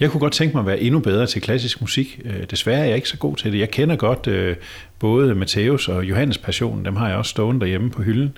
Jeg 0.00 0.10
kunne 0.10 0.20
godt 0.20 0.32
tænke 0.32 0.56
mig 0.56 0.60
at 0.60 0.66
være 0.66 0.80
endnu 0.80 1.00
bedre 1.00 1.26
til 1.26 1.42
klassisk 1.42 1.80
musik. 1.80 2.20
Øh, 2.24 2.44
desværre 2.50 2.80
er 2.80 2.84
jeg 2.84 2.96
ikke 2.96 3.08
så 3.08 3.16
god 3.16 3.36
til 3.36 3.52
det. 3.52 3.58
Jeg 3.58 3.70
kender 3.70 3.96
godt 3.96 4.26
øh, 4.26 4.56
både 4.98 5.34
Matthæus 5.34 5.88
og 5.88 6.04
Johannes 6.04 6.38
Passion, 6.38 6.84
dem 6.84 6.96
har 6.96 7.08
jeg 7.08 7.16
også 7.16 7.30
stående 7.30 7.60
derhjemme 7.60 7.90
på 7.90 8.02
hylden, 8.02 8.36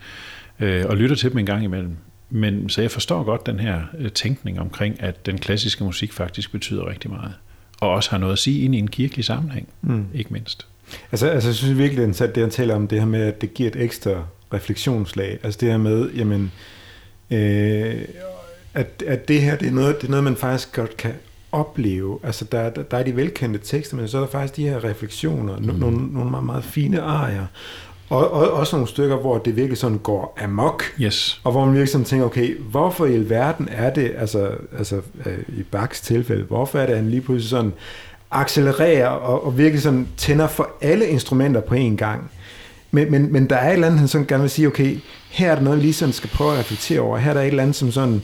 øh, 0.60 0.84
og 0.86 0.96
lytter 0.96 1.16
til 1.16 1.30
dem 1.30 1.38
en 1.38 1.46
gang 1.46 1.64
imellem. 1.64 1.96
Men 2.30 2.68
så 2.68 2.80
jeg 2.80 2.90
forstår 2.90 3.22
godt 3.22 3.46
den 3.46 3.60
her 3.60 3.82
øh, 3.98 4.10
tænkning 4.10 4.60
omkring, 4.60 5.02
at 5.02 5.26
den 5.26 5.38
klassiske 5.38 5.84
musik 5.84 6.12
faktisk 6.12 6.52
betyder 6.52 6.88
rigtig 6.88 7.10
meget. 7.10 7.32
Og 7.80 7.90
også 7.90 8.10
har 8.10 8.18
noget 8.18 8.32
at 8.32 8.38
sige 8.38 8.64
ind 8.64 8.74
i 8.74 8.78
en 8.78 8.88
kirkelig 8.88 9.24
sammenhæng, 9.24 9.68
mm. 9.82 10.06
ikke 10.14 10.32
mindst. 10.32 10.69
Altså, 11.12 11.28
altså 11.28 11.48
jeg 11.48 11.54
synes 11.54 11.78
virkelig, 11.78 12.04
at 12.04 12.34
det 12.34 12.42
han 12.42 12.50
taler 12.50 12.74
om, 12.74 12.88
det 12.88 12.98
her 12.98 13.06
med, 13.06 13.22
at 13.22 13.40
det 13.40 13.54
giver 13.54 13.70
et 13.70 13.76
ekstra 13.76 14.10
refleksionslag. 14.54 15.38
Altså 15.42 15.58
det 15.60 15.70
her 15.70 15.78
med, 15.78 16.10
jamen, 16.10 16.52
øh, 17.30 17.94
at, 18.74 19.02
at 19.06 19.28
det 19.28 19.42
her, 19.42 19.56
det 19.56 19.68
er, 19.68 19.72
noget, 19.72 20.00
det 20.00 20.06
er 20.06 20.10
noget, 20.10 20.24
man 20.24 20.36
faktisk 20.36 20.76
godt 20.76 20.96
kan 20.96 21.12
opleve. 21.52 22.18
Altså 22.22 22.44
der, 22.44 22.70
der, 22.70 22.82
der 22.82 22.96
er 22.96 23.02
de 23.02 23.16
velkendte 23.16 23.58
tekster, 23.58 23.96
men 23.96 24.08
så 24.08 24.16
er 24.16 24.20
der 24.20 24.28
faktisk 24.28 24.56
de 24.56 24.68
her 24.68 24.84
refleksioner, 24.84 25.58
mm. 25.58 25.64
nogle, 25.64 26.12
nogle 26.12 26.30
meget, 26.30 26.46
meget 26.46 26.64
fine 26.64 27.00
arier. 27.00 27.46
Og, 28.08 28.30
og 28.30 28.50
også 28.50 28.76
nogle 28.76 28.88
stykker, 28.88 29.16
hvor 29.16 29.38
det 29.38 29.56
virkelig 29.56 29.78
sådan 29.78 29.98
går 29.98 30.38
amok. 30.42 30.82
Yes. 31.00 31.40
Og 31.44 31.52
hvor 31.52 31.64
man 31.64 31.74
virkelig 31.74 31.88
sådan 31.88 32.04
tænker, 32.04 32.26
okay, 32.26 32.58
hvorfor 32.58 33.06
i 33.06 33.14
alverden 33.14 33.68
er 33.70 33.92
det, 33.92 34.12
altså, 34.18 34.50
altså 34.78 35.00
øh, 35.26 35.38
i 35.48 35.62
Bachs 35.62 36.00
tilfælde, 36.00 36.44
hvorfor 36.44 36.78
er 36.78 36.86
det, 36.86 36.96
han 36.96 37.10
lige 37.10 37.20
pludselig 37.20 37.50
sådan 37.50 37.72
accelererer 38.30 39.08
og, 39.08 39.46
og 39.46 39.58
virkelig 39.58 39.82
sådan 39.82 40.08
tænder 40.16 40.48
for 40.48 40.70
alle 40.80 41.06
instrumenter 41.06 41.60
på 41.60 41.74
én 41.74 41.96
gang. 41.96 42.30
Men, 42.90 43.10
men, 43.10 43.32
men 43.32 43.50
der 43.50 43.56
er 43.56 43.68
et 43.68 43.72
eller 43.72 43.86
andet, 43.86 43.98
han 43.98 44.08
sådan 44.08 44.26
gerne 44.26 44.42
vil 44.42 44.50
sige, 44.50 44.68
okay, 44.68 44.98
her 45.30 45.50
er 45.50 45.54
der 45.54 45.62
noget, 45.62 45.78
vi 45.78 45.82
lige 45.82 45.92
sådan 45.92 46.12
skal 46.12 46.30
prøve 46.30 46.52
at 46.52 46.58
reflektere 46.58 47.00
over. 47.00 47.18
Her 47.18 47.30
er 47.30 47.34
der 47.34 47.40
et 47.40 47.46
eller 47.46 47.62
andet, 47.62 47.76
som 47.76 47.92
sådan 47.92 48.22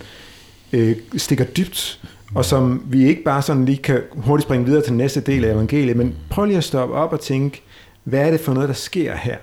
øh, 0.72 0.96
stikker 1.16 1.44
dybt, 1.44 2.00
og 2.34 2.44
som 2.44 2.82
vi 2.86 3.06
ikke 3.08 3.22
bare 3.22 3.42
sådan 3.42 3.64
lige 3.64 3.78
kan 3.78 4.00
hurtigt 4.12 4.46
springe 4.46 4.66
videre 4.66 4.82
til 4.82 4.92
næste 4.92 5.20
del 5.20 5.44
af 5.44 5.52
evangeliet, 5.52 5.96
men 5.96 6.14
prøv 6.30 6.44
lige 6.44 6.56
at 6.56 6.64
stoppe 6.64 6.94
op 6.94 7.12
og 7.12 7.20
tænke, 7.20 7.62
hvad 8.04 8.26
er 8.26 8.30
det 8.30 8.40
for 8.40 8.54
noget, 8.54 8.68
der 8.68 8.74
sker 8.74 9.16
her? 9.16 9.36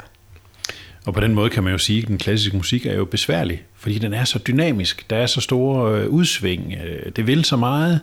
Og 1.05 1.14
på 1.14 1.20
den 1.20 1.34
måde 1.34 1.49
kan 1.49 1.64
man 1.64 1.72
jo 1.72 1.78
sige, 1.78 2.01
at 2.01 2.07
den 2.07 2.18
klassiske 2.18 2.57
musik 2.57 2.86
er 2.86 2.93
jo 2.93 3.05
besværlig, 3.05 3.64
fordi 3.76 3.99
den 3.99 4.14
er 4.14 4.24
så 4.24 4.39
dynamisk. 4.47 5.09
Der 5.09 5.16
er 5.16 5.26
så 5.26 5.41
store 5.41 6.01
øh, 6.01 6.09
udsving. 6.09 6.74
Øh, 6.86 7.11
det 7.16 7.28
vil 7.28 7.45
så 7.45 7.57
meget, 7.57 7.99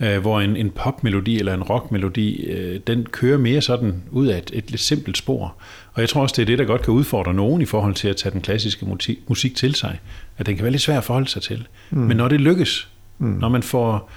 øh, 0.00 0.18
hvor 0.18 0.40
en, 0.40 0.56
en 0.56 0.70
popmelodi 0.70 1.38
eller 1.38 1.54
en 1.54 1.62
rockmelodi, 1.62 2.50
den 2.86 3.06
kører 3.06 3.38
mere 3.38 3.60
sådan 3.60 4.02
ud 4.10 4.26
af 4.26 4.38
et, 4.38 4.50
et 4.54 4.70
lidt 4.70 4.80
simpelt 4.80 5.18
spor. 5.18 5.54
Og 5.92 6.00
jeg 6.00 6.08
tror 6.08 6.22
også, 6.22 6.34
det 6.36 6.42
er 6.42 6.46
det, 6.46 6.58
der 6.58 6.64
godt 6.64 6.82
kan 6.82 6.94
udfordre 6.94 7.34
nogen 7.34 7.62
i 7.62 7.64
forhold 7.64 7.94
til 7.94 8.08
at 8.08 8.16
tage 8.16 8.32
den 8.32 8.40
klassiske 8.40 8.86
musik 9.28 9.56
til 9.56 9.74
sig. 9.74 9.98
At 10.38 10.46
den 10.46 10.56
kan 10.56 10.62
være 10.62 10.72
lidt 10.72 10.82
svær 10.82 10.98
at 10.98 11.04
forholde 11.04 11.28
sig 11.28 11.42
til. 11.42 11.66
Mm. 11.90 11.98
Men 11.98 12.16
når 12.16 12.28
det 12.28 12.40
lykkes, 12.40 12.88
mm. 13.18 13.28
når 13.28 13.48
man 13.48 13.62
får 13.62 14.10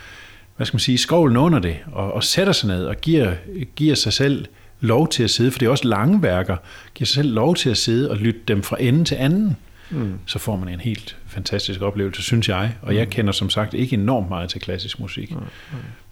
hvad 0.62 0.66
skal 0.66 0.76
man 0.76 0.80
sige, 0.80 0.98
skovlen 0.98 1.38
under 1.38 1.60
det, 1.60 1.78
og, 1.92 2.14
og 2.14 2.24
sætter 2.24 2.54
sig 2.54 2.68
ned 2.68 2.86
og 2.86 2.96
giver, 3.02 3.34
giver 3.76 3.96
sig 3.96 4.14
selv 4.14 4.46
lov 4.80 5.10
til 5.10 5.24
at 5.24 5.30
sidde, 5.30 5.52
for 5.52 5.60
det 5.60 5.66
er 5.66 5.70
også 5.70 5.88
lange 5.88 6.24
værker, 6.24 6.58
giver 6.96 7.06
sig 7.06 7.16
selv 7.16 7.34
lov 7.34 7.56
til 7.56 7.70
at 7.70 7.78
sidde 7.78 8.12
og 8.12 8.18
lytte 8.18 8.40
dem 8.48 8.64
fra 8.64 8.78
ende 8.80 9.04
til 9.04 9.16
anden, 9.16 9.58
mm. 9.92 10.14
så 10.26 10.40
får 10.40 10.56
man 10.56 10.70
en 10.70 10.80
helt 10.80 11.18
fantastisk 11.28 11.82
oplevelse, 11.82 12.22
synes 12.22 12.50
jeg. 12.50 12.76
Og 12.82 12.96
jeg 12.96 13.06
mm. 13.06 13.10
kender 13.10 13.32
som 13.32 13.50
sagt 13.50 13.74
ikke 13.74 13.94
enormt 13.94 14.30
meget 14.30 14.50
til 14.50 14.62
klassisk 14.62 15.00
musik. 15.00 15.32
Mm. 15.32 15.42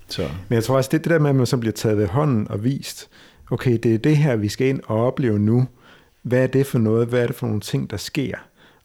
Så. 0.07 0.21
Men 0.21 0.55
jeg 0.55 0.63
tror 0.63 0.77
også, 0.77 0.89
det, 0.91 1.03
det 1.03 1.11
der 1.11 1.19
med, 1.19 1.29
at 1.29 1.35
man 1.35 1.45
så 1.45 1.57
bliver 1.57 1.73
taget 1.73 1.97
ved 1.97 2.07
hånden 2.07 2.51
og 2.51 2.63
vist, 2.63 3.09
okay, 3.51 3.79
det 3.83 3.93
er 3.93 3.97
det 3.97 4.17
her, 4.17 4.35
vi 4.35 4.47
skal 4.47 4.67
ind 4.67 4.79
og 4.85 5.05
opleve 5.05 5.39
nu. 5.39 5.67
Hvad 6.21 6.43
er 6.43 6.47
det 6.47 6.65
for 6.65 6.79
noget? 6.79 7.07
Hvad 7.07 7.21
er 7.21 7.27
det 7.27 7.35
for 7.35 7.47
nogle 7.47 7.61
ting, 7.61 7.89
der 7.89 7.97
sker? 7.97 8.35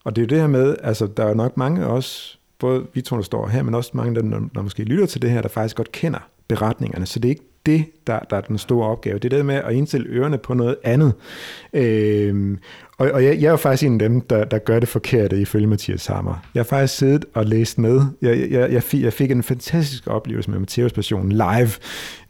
Og 0.03 0.15
det 0.15 0.21
er 0.21 0.25
jo 0.25 0.29
det 0.29 0.39
her 0.39 0.47
med, 0.47 0.75
altså 0.83 1.07
der 1.07 1.25
er 1.25 1.33
nok 1.33 1.57
mange 1.57 1.81
af 1.81 1.85
os, 1.85 2.39
både 2.59 2.87
vi 2.93 3.01
to, 3.01 3.15
der 3.15 3.23
står 3.23 3.47
her, 3.47 3.63
men 3.63 3.75
også 3.75 3.91
mange, 3.93 4.15
der, 4.15 4.21
der 4.55 4.61
måske 4.61 4.83
lytter 4.83 5.05
til 5.05 5.21
det 5.21 5.31
her, 5.31 5.41
der 5.41 5.49
faktisk 5.49 5.75
godt 5.75 5.91
kender 5.91 6.19
beretningerne. 6.47 7.05
Så 7.05 7.19
det 7.19 7.29
er 7.29 7.29
ikke 7.29 7.54
det, 7.65 7.85
der, 8.07 8.19
der 8.19 8.37
er 8.37 8.41
den 8.41 8.57
store 8.57 8.87
opgave. 8.87 9.19
Det 9.19 9.33
er 9.33 9.37
det 9.37 9.45
med 9.45 9.55
at 9.55 9.73
indstille 9.73 10.07
ørerne 10.09 10.37
på 10.37 10.53
noget 10.53 10.75
andet. 10.83 11.13
Øhm, 11.73 12.59
og, 12.97 13.11
og 13.11 13.23
jeg, 13.23 13.41
jeg 13.41 13.47
er 13.47 13.51
jo 13.51 13.57
faktisk 13.57 13.83
en 13.83 14.01
af 14.01 14.09
dem, 14.09 14.21
der, 14.21 14.45
der 14.45 14.57
gør 14.57 14.79
det 14.79 14.89
forkerte 14.89 15.41
ifølge 15.41 15.67
Mathias 15.67 16.05
Hammer. 16.05 16.45
Jeg 16.53 16.59
har 16.59 16.65
faktisk 16.65 16.97
siddet 16.97 17.25
og 17.33 17.45
læst 17.45 17.77
med. 17.77 18.01
Jeg, 18.21 18.51
jeg, 18.51 18.71
jeg, 18.71 18.83
fik, 18.83 19.03
jeg 19.03 19.13
fik 19.13 19.31
en 19.31 19.43
fantastisk 19.43 20.07
oplevelse 20.07 20.51
med 20.51 20.59
Mathias 20.59 20.93
Passion 20.93 21.29
live 21.29 21.71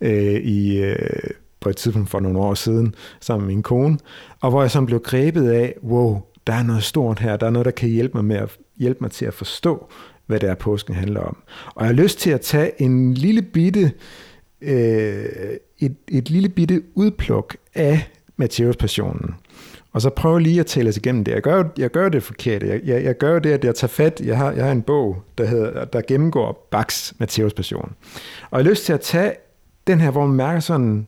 øh, 0.01 0.41
i... 0.41 0.81
Øh, 0.81 1.29
på 1.59 1.69
et 1.69 1.77
tidspunkt 1.77 2.09
for 2.09 2.19
nogle 2.19 2.39
år 2.39 2.53
siden, 2.53 2.95
sammen 3.21 3.47
med 3.47 3.55
min 3.55 3.63
kone, 3.63 3.97
og 4.41 4.49
hvor 4.49 4.61
jeg 4.61 4.71
sådan 4.71 4.85
blev 4.85 4.99
grebet 4.99 5.49
af, 5.49 5.75
wow, 5.83 6.21
der 6.47 6.53
er 6.53 6.63
noget 6.63 6.83
stort 6.83 7.19
her, 7.19 7.37
der 7.37 7.45
er 7.45 7.49
noget, 7.49 7.65
der 7.65 7.71
kan 7.71 7.89
hjælpe 7.89 8.17
mig, 8.17 8.25
med 8.25 8.35
at, 8.35 8.57
hjælpe 8.77 8.97
mig 9.01 9.11
til 9.11 9.25
at 9.25 9.33
forstå, 9.33 9.89
hvad 10.25 10.39
det 10.39 10.49
er, 10.49 10.55
påsken 10.55 10.95
handler 10.95 11.21
om. 11.21 11.37
Og 11.75 11.85
jeg 11.85 11.95
har 11.95 12.03
lyst 12.03 12.19
til 12.19 12.31
at 12.31 12.41
tage 12.41 12.81
en 12.81 13.13
lille 13.13 13.41
bitte, 13.41 13.91
øh, 14.65 15.57
et, 15.79 15.95
et 16.07 16.29
lille 16.29 16.49
bitte 16.49 16.83
udpluk 16.95 17.57
af 17.75 18.11
Matthæus 18.37 18.77
passionen. 18.77 19.35
Og 19.91 20.01
så 20.01 20.09
prøve 20.09 20.41
lige 20.41 20.59
at 20.59 20.65
tale 20.65 20.89
os 20.89 20.97
igennem 20.97 21.23
det. 21.23 21.31
Jeg 21.31 21.41
gør, 21.41 21.63
jeg 21.77 21.91
gør 21.91 22.09
det 22.09 22.23
forkert. 22.23 22.63
Jeg, 22.63 22.81
jeg, 22.83 23.03
jeg 23.03 23.17
gør 23.17 23.39
det, 23.39 23.51
at 23.51 23.63
jeg 23.63 23.75
tager 23.75 23.89
fat. 23.89 24.21
Jeg 24.21 24.37
har, 24.37 24.51
jeg 24.51 24.65
har 24.65 24.71
en 24.71 24.81
bog, 24.81 25.23
der, 25.37 25.45
hedder, 25.45 25.85
der 25.85 26.01
gennemgår 26.07 26.67
Bachs 26.71 27.13
Matthæus 27.17 27.53
passion. 27.53 27.95
Og 28.51 28.59
jeg 28.59 28.65
har 28.65 28.69
lyst 28.71 28.85
til 28.85 28.93
at 28.93 29.01
tage 29.01 29.33
den 29.87 30.01
her, 30.01 30.11
hvor 30.11 30.25
man 30.25 30.35
mærker 30.35 30.59
sådan 30.59 31.07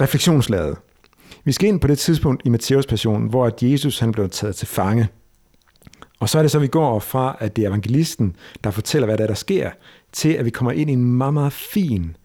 refleksionslaget. 0.00 0.76
Vi 1.44 1.52
skal 1.52 1.68
ind 1.68 1.80
på 1.80 1.86
det 1.86 1.98
tidspunkt 1.98 2.42
i 2.44 2.48
Matthæus 2.48 2.86
passion, 2.86 3.28
hvor 3.28 3.46
at 3.46 3.62
Jesus 3.62 3.98
han 3.98 4.12
blev 4.12 4.28
taget 4.28 4.56
til 4.56 4.68
fange. 4.68 5.08
Og 6.20 6.28
så 6.28 6.38
er 6.38 6.42
det 6.42 6.50
så, 6.50 6.58
vi 6.58 6.66
går 6.66 6.98
fra, 6.98 7.36
at 7.40 7.56
det 7.56 7.64
er 7.64 7.68
evangelisten, 7.68 8.36
der 8.64 8.70
fortæller, 8.70 9.06
hvad 9.06 9.18
der, 9.18 9.24
er, 9.24 9.28
der 9.28 9.34
sker, 9.34 9.70
til 10.12 10.32
at 10.32 10.44
vi 10.44 10.50
kommer 10.50 10.72
ind 10.72 10.90
i 10.90 10.92
en 10.92 11.04
meget, 11.04 11.34
meget 11.34 11.52
fin 11.52 12.16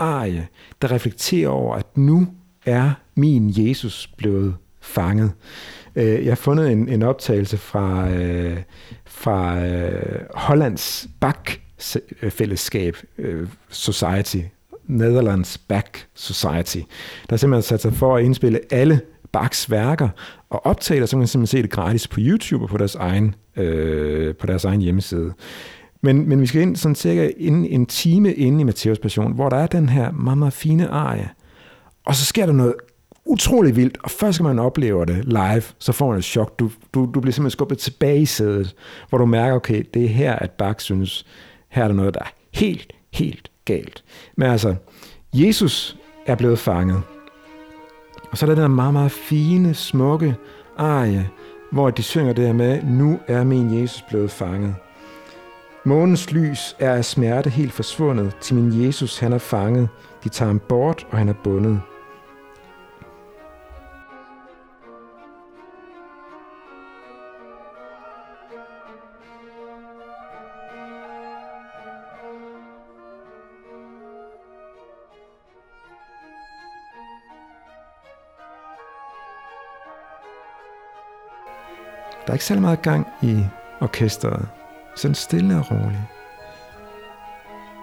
arie, 0.00 0.48
der 0.82 0.90
reflekterer 0.90 1.48
over, 1.48 1.74
at 1.74 1.96
nu 1.96 2.28
er 2.66 2.90
min 3.14 3.52
Jesus 3.56 4.10
blevet 4.16 4.54
fanget. 4.80 5.32
Øh, 5.96 6.24
jeg 6.24 6.30
har 6.30 6.36
fundet 6.36 6.72
en, 6.72 6.88
en 6.88 7.02
optagelse 7.02 7.56
fra, 7.56 8.10
øh, 8.10 8.56
fra 9.06 9.66
øh, 9.66 10.20
Hollands 10.34 11.08
Bach-fællesskab, 11.20 12.96
øh, 13.18 13.48
Society, 13.68 14.38
Netherlands 14.86 15.58
Back 15.58 16.06
Society, 16.14 16.78
der 17.30 17.36
simpelthen 17.36 17.62
sat 17.62 17.82
sig 17.82 17.92
for 17.92 18.16
at 18.16 18.24
indspille 18.24 18.60
alle 18.70 19.00
Bachs 19.32 19.70
værker 19.70 20.08
og 20.50 20.66
optager, 20.66 21.06
så 21.06 21.10
kan 21.10 21.18
man 21.18 21.28
simpelthen 21.28 21.58
se 21.58 21.62
det 21.62 21.70
gratis 21.70 22.08
på 22.08 22.20
YouTube 22.20 22.64
og 22.64 22.68
på 22.68 22.78
deres 22.78 22.94
egen, 22.94 23.34
øh, 23.56 24.34
på 24.34 24.46
deres 24.46 24.64
egen 24.64 24.80
hjemmeside. 24.80 25.32
Men, 26.02 26.28
men 26.28 26.40
vi 26.40 26.46
skal 26.46 26.62
ind 26.62 26.76
sådan 26.76 26.94
cirka 26.94 27.30
inden, 27.36 27.66
en 27.66 27.86
time 27.86 28.34
inde 28.34 28.60
i 28.60 28.64
Matteus 28.64 28.98
Passion, 28.98 29.32
hvor 29.32 29.48
der 29.48 29.56
er 29.56 29.66
den 29.66 29.88
her 29.88 30.10
meget, 30.10 30.38
meget 30.38 30.52
fine 30.52 30.88
arie. 30.88 31.28
Og 32.06 32.14
så 32.14 32.24
sker 32.24 32.46
der 32.46 32.52
noget 32.52 32.74
utrolig 33.24 33.76
vildt, 33.76 33.98
og 34.02 34.10
først 34.10 34.34
skal 34.34 34.44
man 34.44 34.58
opleve 34.58 35.06
det 35.06 35.24
live, 35.24 35.62
så 35.78 35.92
får 35.92 36.08
man 36.08 36.18
et 36.18 36.24
chok. 36.24 36.58
Du, 36.58 36.70
du, 36.94 37.10
du 37.14 37.20
bliver 37.20 37.32
simpelthen 37.32 37.50
skubbet 37.50 37.78
tilbage 37.78 38.20
i 38.20 38.26
sædet, 38.26 38.74
hvor 39.08 39.18
du 39.18 39.26
mærker, 39.26 39.56
okay, 39.56 39.82
det 39.94 40.04
er 40.04 40.08
her, 40.08 40.32
at 40.32 40.50
Bach 40.50 40.80
synes, 40.80 41.26
her 41.68 41.84
er 41.84 41.88
der 41.88 41.94
noget, 41.94 42.14
der 42.14 42.20
er 42.20 42.32
helt, 42.54 42.92
helt 43.12 43.50
galt. 43.64 44.04
Men 44.36 44.50
altså, 44.50 44.74
Jesus 45.34 45.96
er 46.26 46.34
blevet 46.34 46.58
fanget. 46.58 47.02
Og 48.30 48.38
så 48.38 48.46
er 48.46 48.54
der 48.54 48.62
den 48.62 48.74
meget, 48.74 48.92
meget 48.92 49.12
fine, 49.12 49.74
smukke 49.74 50.34
arie, 50.76 51.28
hvor 51.72 51.90
de 51.90 52.02
synger 52.02 52.32
det 52.32 52.46
her 52.46 52.52
med, 52.52 52.82
nu 52.82 53.18
er 53.26 53.44
min 53.44 53.80
Jesus 53.80 54.04
blevet 54.08 54.30
fanget. 54.30 54.74
Månens 55.84 56.32
lys 56.32 56.76
er 56.78 56.94
af 56.94 57.04
smerte 57.04 57.50
helt 57.50 57.72
forsvundet, 57.72 58.36
til 58.40 58.54
min 58.54 58.86
Jesus 58.86 59.18
han 59.18 59.32
er 59.32 59.38
fanget. 59.38 59.88
De 60.24 60.28
tager 60.28 60.46
ham 60.46 60.58
bort, 60.58 61.06
og 61.10 61.18
han 61.18 61.28
er 61.28 61.34
bundet. 61.44 61.80
Der 82.26 82.28
er 82.28 82.32
ikke 82.32 82.44
særlig 82.44 82.62
meget 82.62 82.82
gang 82.82 83.06
i 83.22 83.44
orkestret. 83.80 84.59
Sådan 85.00 85.14
stille 85.14 85.58
og 85.58 85.70
roligt. 85.70 86.02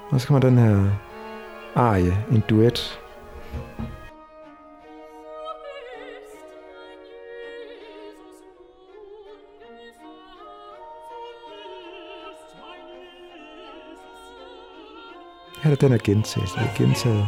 Og 0.09 0.21
så 0.21 0.27
kommer 0.27 0.39
den 0.39 0.57
her 0.57 0.89
arie, 1.75 2.25
en 2.31 2.43
duet, 2.49 2.99
Her 15.63 15.71
er 15.71 15.75
den 15.75 15.91
her 15.91 15.97
gentagelse, 15.97 16.57
er 16.59 16.77
gentaget. 16.77 17.27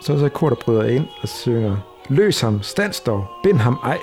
Så 0.00 0.12
er 0.12 0.16
der 0.16 0.28
kort, 0.28 0.50
der 0.50 0.64
bryder 0.64 0.84
ind 0.84 1.06
og 1.22 1.28
synger 1.28 1.76
Løs 2.08 2.40
ham, 2.40 2.62
stands 2.62 3.00
dog, 3.00 3.26
bind 3.42 3.58
ham 3.58 3.78
ej. 3.84 3.98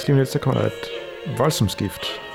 Så 0.00 0.06
lige 0.06 0.14
om 0.14 0.18
lidt, 1.80 2.29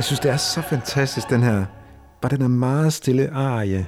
Jeg 0.00 0.04
synes, 0.04 0.20
det 0.20 0.30
er 0.30 0.36
så 0.36 0.62
fantastisk, 0.62 1.30
den 1.30 1.42
her, 1.42 1.64
bare 2.20 2.30
den 2.30 2.40
her 2.40 2.48
meget 2.48 2.92
stille 2.92 3.30
arie, 3.30 3.86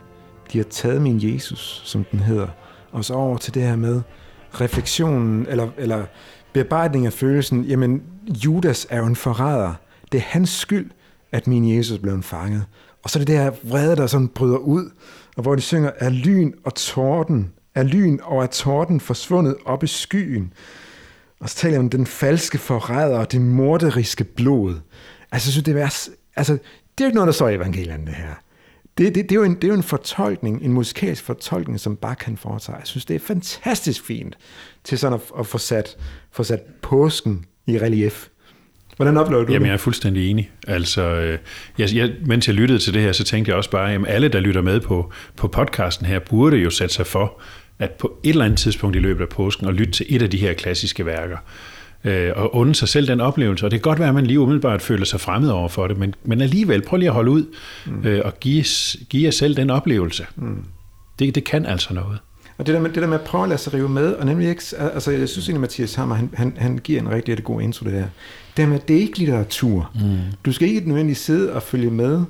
de 0.52 0.58
har 0.58 0.64
taget 0.64 1.02
min 1.02 1.34
Jesus, 1.34 1.82
som 1.84 2.04
den 2.04 2.20
hedder, 2.20 2.46
og 2.90 3.04
så 3.04 3.14
over 3.14 3.36
til 3.36 3.54
det 3.54 3.62
her 3.62 3.76
med 3.76 4.02
refleksionen, 4.60 5.46
eller, 5.48 5.68
eller 5.78 6.04
bearbejdning 6.52 7.06
af 7.06 7.12
følelsen, 7.12 7.64
jamen, 7.64 8.02
Judas 8.44 8.86
er 8.90 8.98
jo 8.98 9.06
en 9.06 9.16
forræder. 9.16 9.74
Det 10.12 10.18
er 10.18 10.24
hans 10.26 10.50
skyld, 10.50 10.90
at 11.32 11.46
min 11.46 11.76
Jesus 11.76 11.98
blev 11.98 12.22
fanget. 12.22 12.64
Og 13.02 13.10
så 13.10 13.18
er 13.18 13.24
det 13.24 13.36
der 13.36 13.50
vrede, 13.62 13.96
der 13.96 14.06
sådan 14.06 14.28
bryder 14.28 14.58
ud, 14.58 14.90
og 15.36 15.42
hvor 15.42 15.54
de 15.54 15.60
synger, 15.60 15.90
er 15.98 16.10
lyn 16.10 16.52
og 16.64 16.74
torden, 16.74 17.52
er 17.74 17.82
lyn 17.82 18.18
og 18.22 18.42
er 18.42 18.46
torden 18.46 19.00
forsvundet 19.00 19.56
op 19.64 19.84
i 19.84 19.86
skyen. 19.86 20.52
Og 21.40 21.50
så 21.50 21.56
taler 21.56 21.74
jeg 21.74 21.80
om 21.80 21.90
den 21.90 22.06
falske 22.06 22.58
forræder 22.58 23.18
og 23.18 23.32
det 23.32 23.40
morderiske 23.40 24.24
blod. 24.24 24.74
Altså, 25.33 25.53
synes, 25.53 25.64
det 25.64 25.76
er, 25.76 26.11
altså, 26.37 26.53
det 26.53 26.61
er 27.01 27.05
jo 27.05 27.07
ikke 27.07 27.14
noget, 27.14 27.26
der 27.26 27.33
står 27.33 27.49
i 27.49 27.55
evangelierne, 27.55 28.07
det 28.07 28.14
her. 28.14 28.35
Det, 28.99 29.14
det, 29.14 29.24
det, 29.28 29.33
er 29.33 29.37
jo 29.37 29.45
en, 29.45 29.55
det 29.55 29.64
er 29.64 29.68
jo 29.68 29.74
en 29.74 29.83
fortolkning, 29.83 30.62
en 30.62 30.72
musikalsk 30.72 31.24
fortolkning, 31.24 31.80
som 31.80 31.97
bare 31.97 32.14
kan 32.14 32.37
foretage. 32.37 32.76
Jeg 32.76 32.87
synes, 32.87 33.05
det 33.05 33.16
er 33.16 33.20
fantastisk 33.20 34.05
fint 34.05 34.39
til 34.85 34.99
sådan 34.99 35.14
at, 35.14 35.39
at 35.39 35.47
få, 35.47 35.59
sat, 35.59 35.97
få 36.33 36.45
sat 36.45 36.61
påsken 36.83 37.45
i 37.66 37.78
relief. 37.78 38.28
Hvordan 38.97 39.16
oplever 39.16 39.45
du 39.45 39.53
Jamen, 39.53 39.62
det? 39.62 39.68
jeg 39.68 39.74
er 39.74 39.78
fuldstændig 39.78 40.30
enig. 40.30 40.51
Altså, 40.66 41.03
øh, 41.03 41.39
jeg, 41.78 41.95
jeg, 41.95 42.12
mens 42.26 42.47
jeg 42.47 42.55
lyttede 42.55 42.78
til 42.78 42.95
det 42.95 43.03
her, 43.03 43.12
så 43.12 43.24
tænkte 43.24 43.49
jeg 43.49 43.57
også 43.57 43.70
bare, 43.70 43.95
at 43.95 44.01
alle, 44.07 44.28
der 44.28 44.41
lytter 44.41 44.62
med 44.62 44.80
på, 44.80 45.12
på 45.37 45.49
podcasten 45.49 46.07
her, 46.07 46.18
burde 46.18 46.57
jo 46.57 46.70
sætte 46.70 46.95
sig 46.95 47.07
for, 47.07 47.41
at 47.78 47.91
på 47.91 48.18
et 48.24 48.30
eller 48.30 48.45
andet 48.45 48.59
tidspunkt 48.59 48.97
i 48.97 48.99
løbet 48.99 49.22
af 49.22 49.28
påsken, 49.28 49.66
og 49.66 49.74
lytte 49.74 49.93
til 49.93 50.07
et 50.09 50.22
af 50.22 50.30
de 50.30 50.37
her 50.37 50.53
klassiske 50.53 51.07
værker 51.07 51.37
øh, 52.05 52.32
og 52.36 52.55
unde 52.55 52.74
sig 52.74 52.88
selv 52.88 53.09
den 53.09 53.20
oplevelse. 53.20 53.66
Og 53.66 53.70
det 53.70 53.82
kan 53.82 53.90
godt 53.90 53.98
være, 53.98 54.09
at 54.09 54.14
man 54.14 54.26
lige 54.26 54.40
umiddelbart 54.40 54.82
føler 54.82 55.05
sig 55.05 55.20
fremmed 55.20 55.50
over 55.50 55.68
for 55.68 55.86
det, 55.86 55.98
men, 55.98 56.14
men 56.24 56.40
alligevel, 56.40 56.82
prøv 56.82 56.96
lige 56.96 57.09
at 57.09 57.14
holde 57.14 57.30
ud 57.30 57.44
mm. 57.86 58.07
øh, 58.07 58.20
og 58.24 58.40
give, 58.40 58.64
give 59.09 59.24
jer 59.24 59.30
selv 59.30 59.57
den 59.57 59.70
oplevelse. 59.70 60.26
Mm. 60.36 60.64
Det, 61.18 61.34
det 61.34 61.44
kan 61.44 61.66
altså 61.66 61.94
noget. 61.94 62.18
Og 62.59 62.66
det 62.66 62.74
der, 62.74 62.80
med, 62.80 62.90
det 62.90 63.03
der 63.03 63.09
med 63.09 63.18
at 63.18 63.24
prøve 63.24 63.42
at 63.42 63.48
lade 63.48 63.61
sig 63.61 63.74
rive 63.74 63.88
med, 63.88 64.12
og 64.12 64.26
nemlig 64.26 64.48
ikke, 64.48 64.62
altså 64.78 65.11
jeg 65.11 65.28
synes 65.28 65.48
egentlig, 65.48 65.61
Mathias 65.61 65.94
Hammer, 65.94 66.14
han, 66.14 66.30
han, 66.34 66.55
han 66.59 66.78
giver 66.78 67.00
en 67.00 67.11
rigtig, 67.11 67.32
rigtig 67.32 67.44
god 67.44 67.62
intro 67.62 67.84
det 67.84 67.92
der. 67.92 68.07
Det 68.57 68.68
med, 68.68 68.78
det 68.88 68.96
er 68.96 69.00
ikke 69.00 69.18
litteratur. 69.18 69.90
Mm. 69.94 70.18
Du 70.44 70.53
skal 70.53 70.68
ikke 70.68 70.88
nødvendigvis 70.88 71.18
sidde 71.18 71.53
og 71.53 71.62
følge 71.62 71.90
med, 71.90 72.22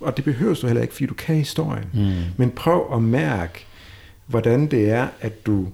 og 0.00 0.16
det 0.16 0.24
behøver 0.24 0.54
du 0.54 0.66
heller 0.66 0.82
ikke, 0.82 0.94
fordi 0.94 1.06
du 1.06 1.14
kan 1.14 1.36
historien. 1.36 1.84
Mm. 1.94 2.12
Men 2.36 2.50
prøv 2.50 2.90
at 2.94 3.02
mærke, 3.02 3.66
hvordan 4.26 4.66
det 4.66 4.90
er, 4.90 5.06
at 5.20 5.46
du 5.46 5.66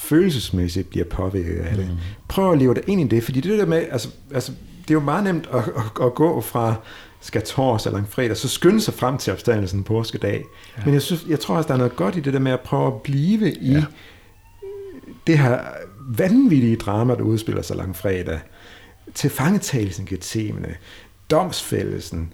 følelsesmæssigt 0.00 0.90
bliver 0.90 1.04
påvirket 1.04 1.58
af 1.58 1.76
det. 1.76 1.88
Mm. 1.90 1.96
Prøv 2.28 2.52
at 2.52 2.58
leve 2.58 2.74
dig 2.74 2.82
ind 2.86 3.00
i 3.00 3.16
det, 3.16 3.24
fordi 3.24 3.40
det 3.40 3.58
der 3.58 3.66
med, 3.66 3.86
altså, 3.90 4.08
altså 4.34 4.52
det 4.82 4.90
er 4.90 4.94
jo 4.94 5.00
meget 5.00 5.24
nemt 5.24 5.48
at, 5.52 5.58
at, 5.58 6.04
at 6.06 6.14
gå 6.14 6.40
fra 6.40 6.74
skal 7.20 7.42
tors 7.42 7.86
eller 7.86 8.04
fredag, 8.08 8.36
så 8.36 8.48
skynde 8.48 8.80
sig 8.80 8.94
frem 8.94 9.18
til 9.18 9.32
opstandelsen 9.32 9.84
på 9.84 9.92
påskedag. 9.92 10.44
Ja. 10.78 10.82
Men 10.84 10.94
jeg, 10.94 11.02
synes, 11.02 11.26
jeg 11.28 11.40
tror 11.40 11.56
også, 11.56 11.68
der 11.68 11.74
er 11.74 11.78
noget 11.78 11.96
godt 11.96 12.16
i 12.16 12.20
det 12.20 12.32
der 12.32 12.38
med 12.38 12.52
at 12.52 12.60
prøve 12.60 12.86
at 12.86 13.02
blive 13.02 13.52
i 13.52 13.72
ja. 13.72 13.84
det 15.26 15.38
her 15.38 15.60
vanvittige 16.08 16.76
drama, 16.76 17.14
der 17.14 17.22
udspiller 17.22 17.62
sig 17.62 17.76
langfredag. 17.76 18.38
Til 19.14 19.30
fangetagelsen 19.30 20.06
Gethsemane, 20.06 20.74
domsfældelsen, 21.30 22.32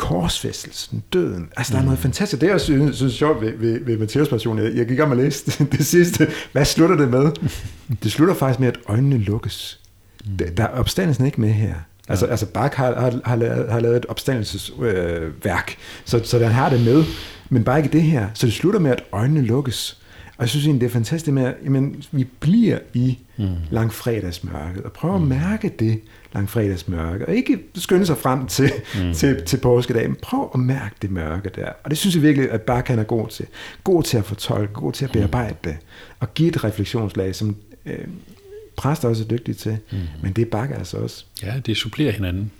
korsfæstelsen, 0.00 1.02
døden. 1.12 1.48
Altså, 1.56 1.72
der 1.72 1.78
er 1.78 1.82
noget 1.82 1.98
mm. 1.98 2.02
fantastisk. 2.02 2.40
Det, 2.40 2.48
jeg 2.48 2.60
synes, 2.60 2.96
synes 2.96 3.12
er 3.12 3.16
sjovt 3.16 3.40
ved, 3.40 3.52
ved, 3.58 3.84
ved 3.84 3.98
Matteus 3.98 4.28
passion, 4.28 4.58
jeg, 4.58 4.74
jeg 4.74 4.86
gik 4.86 5.00
om 5.00 5.10
og 5.10 5.16
læste 5.16 5.64
det 5.72 5.86
sidste. 5.86 6.28
Hvad 6.52 6.64
slutter 6.64 6.96
det 6.96 7.08
med? 7.08 7.30
Det 8.02 8.12
slutter 8.12 8.34
faktisk 8.34 8.60
med, 8.60 8.68
at 8.68 8.78
øjnene 8.86 9.18
lukkes. 9.18 9.80
Mm. 10.24 10.36
Der, 10.36 10.50
der 10.50 10.64
er 10.64 10.68
opstandelsen 10.68 11.26
ikke 11.26 11.40
med 11.40 11.48
her. 11.48 11.74
Altså, 12.08 12.26
ja. 12.26 12.30
altså 12.30 12.46
Bach 12.46 12.76
har, 12.76 13.00
har, 13.00 13.20
har, 13.24 13.36
lavet, 13.36 13.72
har 13.72 13.80
lavet 13.80 13.96
et 13.96 14.06
opstandelsesværk, 14.06 15.70
øh, 15.70 15.76
så, 16.04 16.20
så 16.24 16.38
den 16.38 16.50
har 16.50 16.68
det 16.68 16.80
med, 16.84 17.04
men 17.48 17.64
bare 17.64 17.78
ikke 17.78 17.92
det 17.92 18.02
her. 18.02 18.28
Så 18.34 18.46
det 18.46 18.54
slutter 18.54 18.80
med, 18.80 18.90
at 18.90 19.02
øjnene 19.12 19.42
lukkes. 19.42 19.99
Og 20.40 20.44
jeg 20.44 20.50
synes 20.50 20.66
egentlig, 20.66 20.80
det 20.80 20.86
er 20.86 20.92
fantastisk 20.92 21.32
med, 21.32 21.44
at 21.44 21.54
jamen, 21.64 22.04
vi 22.12 22.24
bliver 22.40 22.78
i 22.94 23.18
mm. 23.36 23.46
langfredagsmørket, 23.70 24.82
og 24.82 24.92
prøver 24.92 25.18
mm. 25.18 25.32
at 25.32 25.40
mærke 25.40 25.68
det 25.78 26.00
langfredagsmørke, 26.34 27.28
og 27.28 27.34
ikke 27.34 27.58
skynde 27.74 28.06
sig 28.06 28.16
frem 28.16 28.46
til, 28.46 28.72
mm. 28.94 29.14
til, 29.14 29.42
til 29.42 29.56
påskedag, 29.56 30.08
men 30.08 30.16
prøv 30.22 30.50
at 30.54 30.60
mærke 30.60 30.94
det 31.02 31.10
mørke 31.10 31.50
der. 31.56 31.68
Og 31.84 31.90
det 31.90 31.98
synes 31.98 32.14
jeg 32.14 32.22
virkelig, 32.22 32.50
at 32.50 32.60
Bach 32.60 32.90
er 32.90 33.02
god 33.02 33.28
til. 33.28 33.46
God 33.84 34.02
til 34.02 34.18
at 34.18 34.24
fortolke, 34.24 34.72
god 34.72 34.92
til 34.92 35.04
at 35.04 35.10
bearbejde 35.10 35.56
det, 35.64 35.76
og 36.20 36.34
give 36.34 36.48
et 36.48 36.64
refleksionslag, 36.64 37.34
som 37.34 37.56
øh, 37.86 37.98
præster 38.76 39.08
også 39.08 39.24
er 39.24 39.28
dygtige 39.28 39.54
til, 39.54 39.78
mm. 39.92 39.98
men 40.22 40.32
det 40.32 40.42
er 40.42 40.50
Bach 40.50 40.70
altså 40.78 40.96
også. 40.96 41.24
Ja, 41.42 41.54
det 41.66 41.76
supplerer 41.76 42.12
hinanden. 42.12 42.50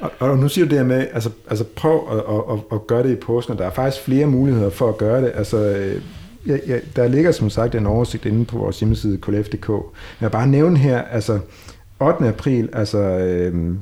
Og, 0.00 0.10
og 0.18 0.38
nu 0.38 0.48
siger 0.48 0.64
du 0.64 0.70
det 0.70 0.78
her 0.78 0.86
med, 0.86 1.06
altså, 1.12 1.30
altså 1.50 1.64
prøv 1.64 2.08
at, 2.12 2.18
at, 2.18 2.58
at, 2.58 2.64
at 2.72 2.86
gøre 2.86 3.02
det 3.02 3.12
i 3.12 3.20
påsken, 3.20 3.58
der 3.58 3.66
er 3.66 3.70
faktisk 3.70 4.04
flere 4.04 4.26
muligheder 4.26 4.70
for 4.70 4.88
at 4.88 4.98
gøre 4.98 5.22
det. 5.22 5.32
Altså, 5.34 5.56
øh, 5.56 6.02
ja, 6.46 6.56
ja, 6.66 6.78
der 6.96 7.08
ligger 7.08 7.32
som 7.32 7.50
sagt 7.50 7.74
en 7.74 7.86
oversigt 7.86 8.26
inde 8.26 8.44
på 8.44 8.58
vores 8.58 8.80
hjemmeside 8.80 9.18
klf.dk. 9.18 9.68
Jeg 9.68 10.26
vil 10.26 10.30
bare 10.30 10.46
nævne 10.46 10.78
her, 10.78 11.02
altså 11.02 11.40
8. 12.00 12.28
april, 12.28 12.68
altså 12.72 12.98
øh, 12.98 13.74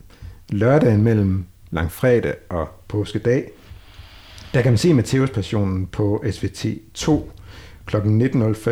lørdagen 0.48 1.02
mellem 1.02 1.44
langfredag 1.70 2.34
og 2.48 2.68
påskedag, 2.88 3.50
der 4.54 4.62
kan 4.62 4.72
man 4.72 4.78
se 4.78 4.94
Matteus 4.94 5.30
Passionen 5.30 5.86
på 5.86 6.24
SVT 6.30 6.66
2 6.94 7.30
kl. 7.86 7.96
19.05. 7.96 8.70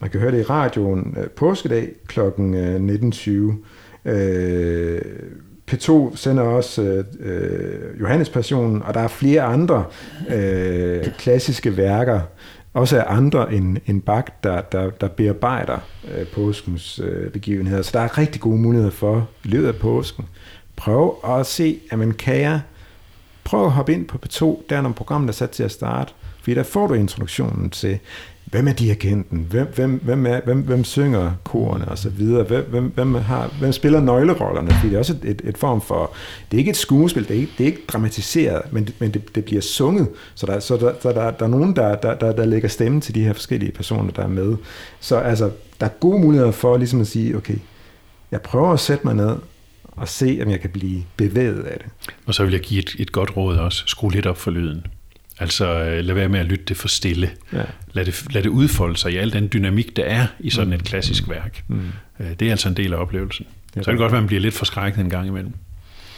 Man 0.00 0.10
kan 0.10 0.20
høre 0.20 0.32
det 0.32 0.40
i 0.40 0.42
radioen 0.42 1.16
øh, 1.18 1.30
påskedag 1.30 1.88
kl. 2.06 2.20
19.20. 2.20 3.30
Øh, 3.30 3.54
øh 4.04 5.00
P2 5.70 6.16
sender 6.16 6.42
også 6.42 6.82
øh, 6.82 7.04
øh 7.20 8.00
Johannes 8.00 8.28
Passionen, 8.28 8.82
og 8.82 8.94
der 8.94 9.00
er 9.00 9.08
flere 9.08 9.42
andre 9.42 9.84
øh, 10.28 11.04
klassiske 11.18 11.76
værker, 11.76 12.20
også 12.74 13.00
af 13.00 13.04
andre 13.16 13.54
end, 13.54 13.78
end 13.86 14.02
Bach, 14.02 14.28
der, 14.42 14.60
der, 14.60 14.90
der 14.90 15.08
bearbejder 15.08 15.78
øh, 16.14 16.26
påskens 16.26 17.00
øh, 17.04 17.30
begivenheder. 17.30 17.82
Så 17.82 17.90
der 17.92 18.00
er 18.00 18.18
rigtig 18.18 18.40
gode 18.40 18.58
muligheder 18.58 18.90
for 18.90 19.28
i 19.44 19.48
løbet 19.48 19.68
af 19.68 19.76
påsken. 19.76 20.24
Prøv 20.76 21.16
at 21.24 21.46
se, 21.46 21.80
at 21.90 21.98
man 21.98 22.12
kan 22.12 22.40
jeg 22.40 22.60
prøv 23.44 23.64
at 23.64 23.72
hoppe 23.72 23.92
ind 23.92 24.06
på 24.06 24.18
P2, 24.26 24.62
der 24.68 24.76
er 24.76 24.80
nogle 24.80 24.94
der 25.26 25.28
er 25.28 25.32
sat 25.32 25.50
til 25.50 25.62
at 25.62 25.70
starte, 25.70 26.12
fordi 26.40 26.54
der 26.54 26.62
får 26.62 26.86
du 26.86 26.94
introduktionen 26.94 27.70
til, 27.70 27.98
hvem 28.44 28.68
er 28.68 28.72
dirigenten, 28.72 29.46
hvem, 29.50 29.66
hvem, 29.74 30.00
hvem, 30.04 30.26
er, 30.26 30.40
hvem, 30.44 30.60
hvem 30.60 30.84
synger 30.84 31.32
korene 31.44 31.88
og 31.88 31.98
så 31.98 32.08
videre, 32.08 32.42
hvem, 32.42 32.64
hvem, 32.64 32.84
hvem, 32.84 33.14
har, 33.14 33.50
hvem 33.58 33.72
spiller 33.72 34.00
nøglerollerne, 34.00 34.70
fordi 34.70 34.88
det 34.88 34.94
er 34.94 34.98
også 34.98 35.12
et, 35.12 35.30
et, 35.30 35.42
et 35.44 35.58
form 35.58 35.80
for, 35.80 36.12
det 36.50 36.56
er 36.56 36.58
ikke 36.58 36.70
et 36.70 36.76
skuespil, 36.76 37.28
det 37.28 37.36
er 37.36 37.40
ikke, 37.40 37.52
det 37.58 37.64
er 37.64 37.68
ikke 37.68 37.82
dramatiseret, 37.88 38.72
men, 38.72 38.88
men 38.98 39.10
det, 39.10 39.34
det 39.34 39.44
bliver 39.44 39.60
sunget, 39.60 40.08
så 40.34 40.46
der, 40.46 40.60
så 40.60 40.76
der, 40.76 40.92
der, 41.02 41.12
der, 41.12 41.30
der 41.30 41.44
er 41.44 41.50
nogen, 41.50 41.76
der, 41.76 41.96
der, 41.96 42.14
der, 42.14 42.32
der 42.32 42.44
lægger 42.44 42.68
stemme 42.68 43.00
til 43.00 43.14
de 43.14 43.24
her 43.24 43.32
forskellige 43.32 43.72
personer, 43.72 44.12
der 44.12 44.22
er 44.22 44.28
med. 44.28 44.56
Så 45.00 45.16
altså, 45.16 45.50
der 45.80 45.86
er 45.86 45.90
gode 46.00 46.20
muligheder 46.20 46.52
for 46.52 46.76
ligesom 46.76 47.00
at 47.00 47.06
sige, 47.06 47.36
okay, 47.36 47.56
jeg 48.30 48.42
prøver 48.42 48.72
at 48.72 48.80
sætte 48.80 49.06
mig 49.06 49.14
ned, 49.14 49.36
og 49.96 50.08
se, 50.08 50.40
om 50.42 50.50
jeg 50.50 50.60
kan 50.60 50.70
blive 50.70 51.02
bevæget 51.16 51.62
af 51.62 51.78
det. 51.78 52.14
Og 52.26 52.34
så 52.34 52.44
vil 52.44 52.52
jeg 52.52 52.60
give 52.60 52.78
et, 52.78 52.96
et 52.98 53.12
godt 53.12 53.36
råd 53.36 53.56
også. 53.56 53.82
Skru 53.86 54.08
lidt 54.08 54.26
op 54.26 54.38
for 54.38 54.50
lyden. 54.50 54.86
Altså 55.42 55.84
øh, 55.84 56.04
lad 56.04 56.14
være 56.14 56.28
med 56.28 56.40
at 56.40 56.46
lytte 56.46 56.64
det 56.64 56.76
for 56.76 56.88
stille. 56.88 57.30
Ja. 57.52 57.62
Lad, 57.92 58.04
det, 58.04 58.24
lad 58.30 58.42
det 58.42 58.48
udfolde 58.48 58.96
sig 58.96 59.12
i 59.12 59.16
al 59.16 59.32
den 59.32 59.48
dynamik, 59.52 59.96
der 59.96 60.04
er 60.04 60.26
i 60.40 60.50
sådan 60.50 60.72
et 60.72 60.84
klassisk 60.84 61.28
værk. 61.28 61.62
Mm. 61.68 61.80
Øh, 62.20 62.26
det 62.40 62.46
er 62.46 62.50
altså 62.50 62.68
en 62.68 62.76
del 62.76 62.92
af 62.92 62.96
oplevelsen. 62.96 63.46
Ja. 63.76 63.80
Så 63.80 63.84
kan 63.84 63.92
det 63.92 63.98
godt 63.98 64.12
være, 64.12 64.18
at 64.18 64.22
man 64.22 64.26
bliver 64.26 64.40
lidt 64.40 64.54
forskrækket 64.54 65.00
en 65.00 65.10
gang 65.10 65.26
imellem. 65.26 65.52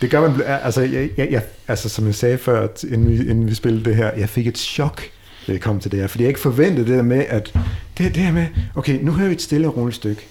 Det 0.01 0.11
gør 0.11 0.21
man, 0.21 0.43
altså, 0.47 0.81
jeg, 0.81 1.11
jeg, 1.17 1.29
jeg, 1.31 1.43
altså 1.69 1.89
som 1.89 2.07
jeg 2.07 2.15
sagde 2.15 2.39
før, 2.39 2.69
inden 2.91 3.09
vi, 3.09 3.31
inden 3.31 3.49
vi 3.49 3.55
spillede 3.55 3.85
det 3.85 3.97
her, 3.97 4.11
jeg 4.17 4.29
fik 4.29 4.47
et 4.47 4.59
chok, 4.59 5.03
da 5.47 5.53
jeg 5.53 5.61
kom 5.61 5.81
til 5.81 5.91
det 5.91 6.01
her, 6.01 6.07
fordi 6.07 6.25
jeg 6.25 6.29
ikke 6.29 6.41
forventede 6.41 6.87
det 6.87 6.97
der 6.97 7.03
med, 7.03 7.25
at 7.29 7.53
det, 7.99 8.15
det 8.15 8.17
her 8.17 8.33
med, 8.33 8.47
okay, 8.75 8.99
nu 9.03 9.13
hører 9.13 9.29
vi 9.29 9.35
et 9.35 9.43
stille 9.43 9.67
og 9.69 9.77
roligt 9.77 9.97
stykke. 9.97 10.27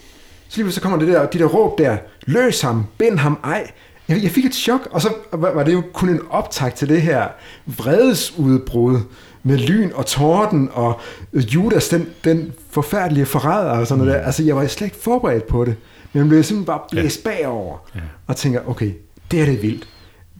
Så 0.49 0.61
lige 0.61 0.71
så 0.71 0.81
kommer 0.81 0.99
det 0.99 1.07
der, 1.07 1.25
de 1.25 1.39
der 1.39 1.45
råb 1.45 1.77
der, 1.77 1.97
løs 2.25 2.61
ham, 2.61 2.85
bind 2.97 3.19
ham, 3.19 3.39
ej, 3.43 3.71
jeg, 4.07 4.23
jeg 4.23 4.31
fik 4.31 4.45
et 4.45 4.55
chok, 4.55 4.87
og 4.91 5.01
så 5.01 5.09
var 5.31 5.63
det 5.63 5.73
jo 5.73 5.83
kun 5.93 6.09
en 6.09 6.19
optag 6.29 6.73
til 6.73 6.89
det 6.89 7.01
her 7.01 7.27
vredesudbrud 7.65 8.99
med 9.43 9.57
lyn 9.57 9.89
og 9.93 10.05
torden 10.05 10.69
og 10.73 10.99
Judas, 11.33 11.89
den, 11.89 12.07
den 12.23 12.53
forfærdelige 12.69 13.25
forræder 13.25 13.71
og 13.71 13.87
sådan 13.87 14.05
noget 14.05 14.19
der. 14.19 14.25
Altså, 14.25 14.43
jeg 14.43 14.55
var 14.55 14.67
slet 14.67 14.87
ikke 14.87 14.97
forberedt 14.97 15.47
på 15.47 15.65
det. 15.65 15.75
Men 16.13 16.19
jeg 16.19 16.27
blev 16.27 16.43
simpelthen 16.43 16.65
bare 16.65 16.81
blæst 16.91 17.25
ja. 17.25 17.29
bagover 17.29 17.77
ja. 17.95 17.99
og 18.27 18.35
tænker, 18.35 18.59
okay, 18.67 18.91
det 19.31 19.41
er 19.41 19.45
det 19.45 19.61
vildt. 19.61 19.87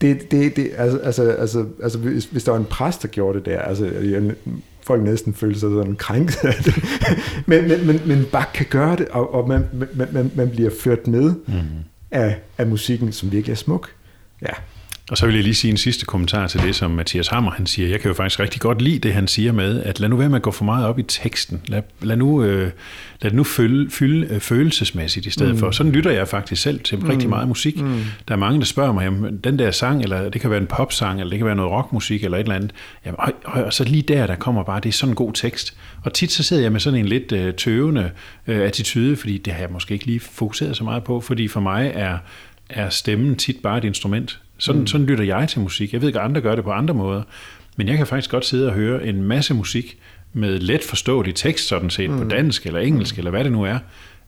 Det, 0.02 0.32
det, 0.32 0.56
det, 0.56 0.72
altså, 0.78 0.98
altså, 0.98 1.24
altså, 1.24 1.66
altså 1.84 1.98
hvis, 1.98 2.26
hvis 2.26 2.44
der 2.44 2.52
var 2.52 2.60
en 2.60 2.66
præst, 2.66 3.02
der 3.02 3.08
gjorde 3.08 3.38
det 3.38 3.46
der, 3.46 3.60
altså, 3.60 3.86
jeg, 3.86 4.32
folk 4.84 5.04
næsten 5.04 5.34
føler 5.34 5.54
sig 5.54 5.70
sådan 5.70 5.96
krænket 5.96 6.38
af 6.44 6.54
det. 6.54 6.84
men, 7.48 7.68
men, 7.68 7.88
men, 7.88 8.02
men 8.06 8.26
bare 8.32 8.46
kan 8.54 8.66
gøre 8.70 8.96
det, 8.96 9.08
og, 9.08 9.34
og 9.34 9.48
man, 9.48 9.66
man, 9.94 10.08
man, 10.12 10.32
man 10.36 10.50
bliver 10.50 10.70
ført 10.84 11.08
med. 11.08 11.34
Mm 11.48 11.54
af, 12.14 12.40
af 12.58 12.68
musikken, 12.68 13.12
som 13.12 13.32
virkelig 13.32 13.52
er 13.52 13.58
smuk. 13.58 13.96
Ja. 14.42 14.54
Og 15.12 15.18
så 15.18 15.26
vil 15.26 15.36
jeg 15.36 15.44
lige 15.44 15.56
sige 15.56 15.72
en 15.72 15.78
sidste 15.78 16.06
kommentar 16.06 16.48
til 16.48 16.62
det, 16.62 16.76
som 16.76 16.92
Mathias 16.92 17.28
Hammer 17.28 17.52
han 17.52 17.66
siger. 17.66 17.90
Jeg 17.90 18.00
kan 18.00 18.08
jo 18.08 18.14
faktisk 18.14 18.40
rigtig 18.40 18.62
godt 18.62 18.82
lide 18.82 19.00
det, 19.00 19.14
han 19.14 19.28
siger 19.28 19.52
med, 19.52 19.84
at 19.84 20.00
lad 20.00 20.10
nu 20.10 20.16
være 20.16 20.30
med 20.30 20.36
at 20.36 20.42
gå 20.42 20.52
for 20.52 20.66
meget 20.66 20.86
op 20.86 21.00
i 21.00 21.04
teksten. 21.04 21.62
Lad, 21.68 21.82
lad 22.02 22.18
nu, 22.18 22.44
øh, 22.44 22.72
lad 23.22 23.32
det 23.32 23.34
nu 23.34 23.44
fylde, 23.44 23.92
fylde 23.92 24.28
øh, 24.34 24.40
følelsesmæssigt 24.40 25.26
i 25.26 25.30
stedet 25.30 25.54
mm. 25.54 25.60
for. 25.60 25.72
Sådan 25.72 25.92
lytter 25.92 26.12
jeg 26.12 26.28
faktisk 26.28 26.62
selv 26.62 26.80
til 26.80 27.00
mm. 27.00 27.06
rigtig 27.06 27.30
meget 27.30 27.48
musik. 27.48 27.82
Mm. 27.82 28.02
Der 28.28 28.34
er 28.34 28.40
mange, 28.40 28.60
der 28.60 28.66
spørger 28.66 28.92
mig, 28.92 29.04
jamen, 29.04 29.38
den 29.38 29.60
der 29.60 29.72
sang, 29.72 30.04
eller 30.04 30.30
det 30.30 30.42
kan 30.42 30.50
være 30.50 30.62
en 30.62 30.68
popsang, 30.68 31.20
eller 31.20 31.30
det 31.30 31.40
kan 31.40 31.46
være 31.46 31.56
noget 31.56 31.72
rockmusik, 31.72 32.24
eller 32.24 32.38
et 32.38 32.42
eller 32.42 32.56
andet. 32.56 32.72
Jamen, 33.06 33.20
og, 33.20 33.34
og, 33.46 33.64
og 33.64 33.74
så 33.74 33.84
lige 33.84 34.02
der, 34.02 34.28
der 34.28 34.36
kommer 34.36 34.64
bare, 34.64 34.80
det 34.80 34.90
er 34.90 34.94
sådan 34.94 35.12
en 35.12 35.16
god 35.16 35.34
tekst. 35.34 35.78
Og 36.04 36.14
tit 36.14 36.32
så 36.32 36.44
sidder 36.44 36.64
jeg 36.64 36.72
med 36.72 36.80
sådan 36.80 37.00
en 37.00 37.06
lidt 37.06 37.32
øh, 37.32 37.54
tøvende 37.54 38.12
øh, 38.48 38.62
attitude, 38.62 39.16
fordi 39.16 39.38
det 39.38 39.54
har 39.54 39.60
jeg 39.60 39.70
måske 39.72 39.94
ikke 39.94 40.06
lige 40.06 40.20
fokuseret 40.20 40.78
så 40.78 40.84
meget 40.84 41.04
på, 41.04 41.22
fordi 41.22 41.48
for 41.48 41.60
mig 41.60 41.92
er 41.96 42.18
er 42.70 42.90
stemmen 42.90 43.36
tit 43.36 43.58
bare 43.64 43.78
et 43.78 43.84
instrument. 43.84 44.40
Sådan, 44.58 44.82
mm. 44.82 44.88
sådan 44.88 45.08
lytter 45.08 45.24
jeg 45.24 45.50
til 45.50 45.60
musik. 45.62 45.94
Jeg 45.94 46.02
ved 46.02 46.08
ikke, 46.08 46.20
at 46.20 46.26
andre 46.26 46.42
gør 46.42 46.56
det 46.56 46.64
på 46.64 46.72
andre 46.72 46.94
måder, 46.94 47.24
men 47.78 47.88
jeg 47.88 47.98
kan 47.98 48.08
faktisk 48.08 48.32
godt 48.32 48.46
sidde 48.46 48.68
og 48.68 48.74
høre 48.74 49.08
en 49.08 49.24
masse 49.24 49.54
musik 49.54 49.98
med 50.34 50.60
let 50.60 50.84
forståelig 50.84 51.36
tekst, 51.36 51.68
sådan 51.68 51.90
set, 51.90 52.10
mm. 52.10 52.18
på 52.18 52.24
dansk 52.24 52.66
eller 52.66 52.80
engelsk, 52.80 53.16
mm. 53.16 53.20
eller 53.20 53.32
hvad 53.32 53.44
det 53.44 53.52
nu 53.52 53.64
er, 53.64 53.80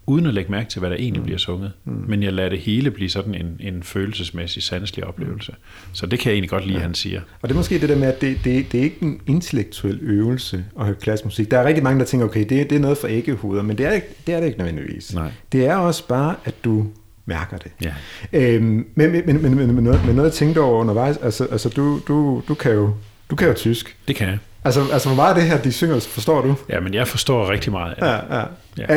uden 0.07 0.25
at 0.25 0.33
lægge 0.33 0.51
mærke 0.51 0.69
til, 0.69 0.79
hvad 0.79 0.89
der 0.89 0.95
egentlig 0.95 1.19
mm. 1.19 1.25
bliver 1.25 1.37
sunget. 1.37 1.71
Mm. 1.85 2.03
Men 2.07 2.23
jeg 2.23 2.33
lader 2.33 2.49
det 2.49 2.59
hele 2.59 2.91
blive 2.91 3.09
sådan 3.09 3.35
en, 3.35 3.57
en 3.59 3.83
følelsesmæssig, 3.83 4.63
sandelig 4.63 5.05
oplevelse. 5.05 5.53
Så 5.93 6.05
det 6.05 6.19
kan 6.19 6.29
jeg 6.29 6.33
egentlig 6.33 6.49
godt 6.49 6.65
lide, 6.65 6.77
ja. 6.77 6.83
han 6.83 6.93
siger. 6.93 7.21
Og 7.41 7.49
det 7.49 7.55
er 7.55 7.57
måske 7.57 7.79
det 7.79 7.89
der 7.89 7.95
med, 7.95 8.07
at 8.07 8.21
det, 8.21 8.37
det, 8.43 8.71
det 8.71 8.79
er 8.79 8.83
ikke 8.83 8.97
en 9.01 9.21
intellektuel 9.27 9.99
øvelse 10.01 10.65
at 10.79 10.85
høre 10.85 10.95
klassisk 10.95 11.25
musik. 11.25 11.51
Der 11.51 11.59
er 11.59 11.67
rigtig 11.67 11.83
mange, 11.83 11.99
der 11.99 12.05
tænker, 12.05 12.25
okay, 12.25 12.45
det, 12.49 12.69
det 12.69 12.71
er 12.71 12.79
noget 12.79 12.97
for 12.97 13.07
æggehuder, 13.07 13.63
men 13.63 13.77
det 13.77 13.85
er, 13.85 13.99
det 14.27 14.35
er 14.35 14.39
det 14.39 14.47
ikke 14.47 14.57
nødvendigvis. 14.57 15.13
Nej. 15.13 15.31
Det 15.51 15.65
er 15.65 15.75
også 15.75 16.07
bare, 16.07 16.35
at 16.45 16.63
du 16.63 16.87
mærker 17.25 17.57
det. 17.57 17.71
Ja. 17.81 17.93
Øhm, 18.33 18.63
men, 18.95 19.11
men, 19.11 19.25
men, 19.25 19.41
men, 19.41 19.75
men, 19.75 19.83
noget, 19.83 20.05
men 20.05 20.15
noget 20.15 20.29
jeg 20.29 20.33
tænkte 20.33 20.61
over 20.61 20.79
undervejs, 20.79 21.17
altså, 21.17 21.45
altså 21.51 21.69
du, 21.69 22.01
du, 22.07 22.41
du, 22.47 22.53
kan 22.53 22.71
jo, 22.71 22.93
du 23.29 23.35
kan 23.35 23.47
jo 23.47 23.53
tysk. 23.53 23.97
Det 24.07 24.15
kan 24.15 24.27
jeg. 24.27 24.39
Altså, 24.65 24.85
altså 24.93 25.09
hvor 25.09 25.15
meget 25.15 25.29
af 25.29 25.35
det 25.35 25.43
her, 25.43 25.57
de 25.57 25.71
synger, 25.71 25.99
forstår 25.99 26.41
du? 26.41 26.55
Ja, 26.69 26.79
men 26.79 26.93
jeg 26.93 27.07
forstår 27.07 27.49
rigtig 27.49 27.71
meget 27.71 27.89
af 27.89 27.95
det. 27.95 28.05
Ja, 28.05 28.39
ja. 28.39 28.43
Ja. 28.77 28.83
Er, 28.87 28.95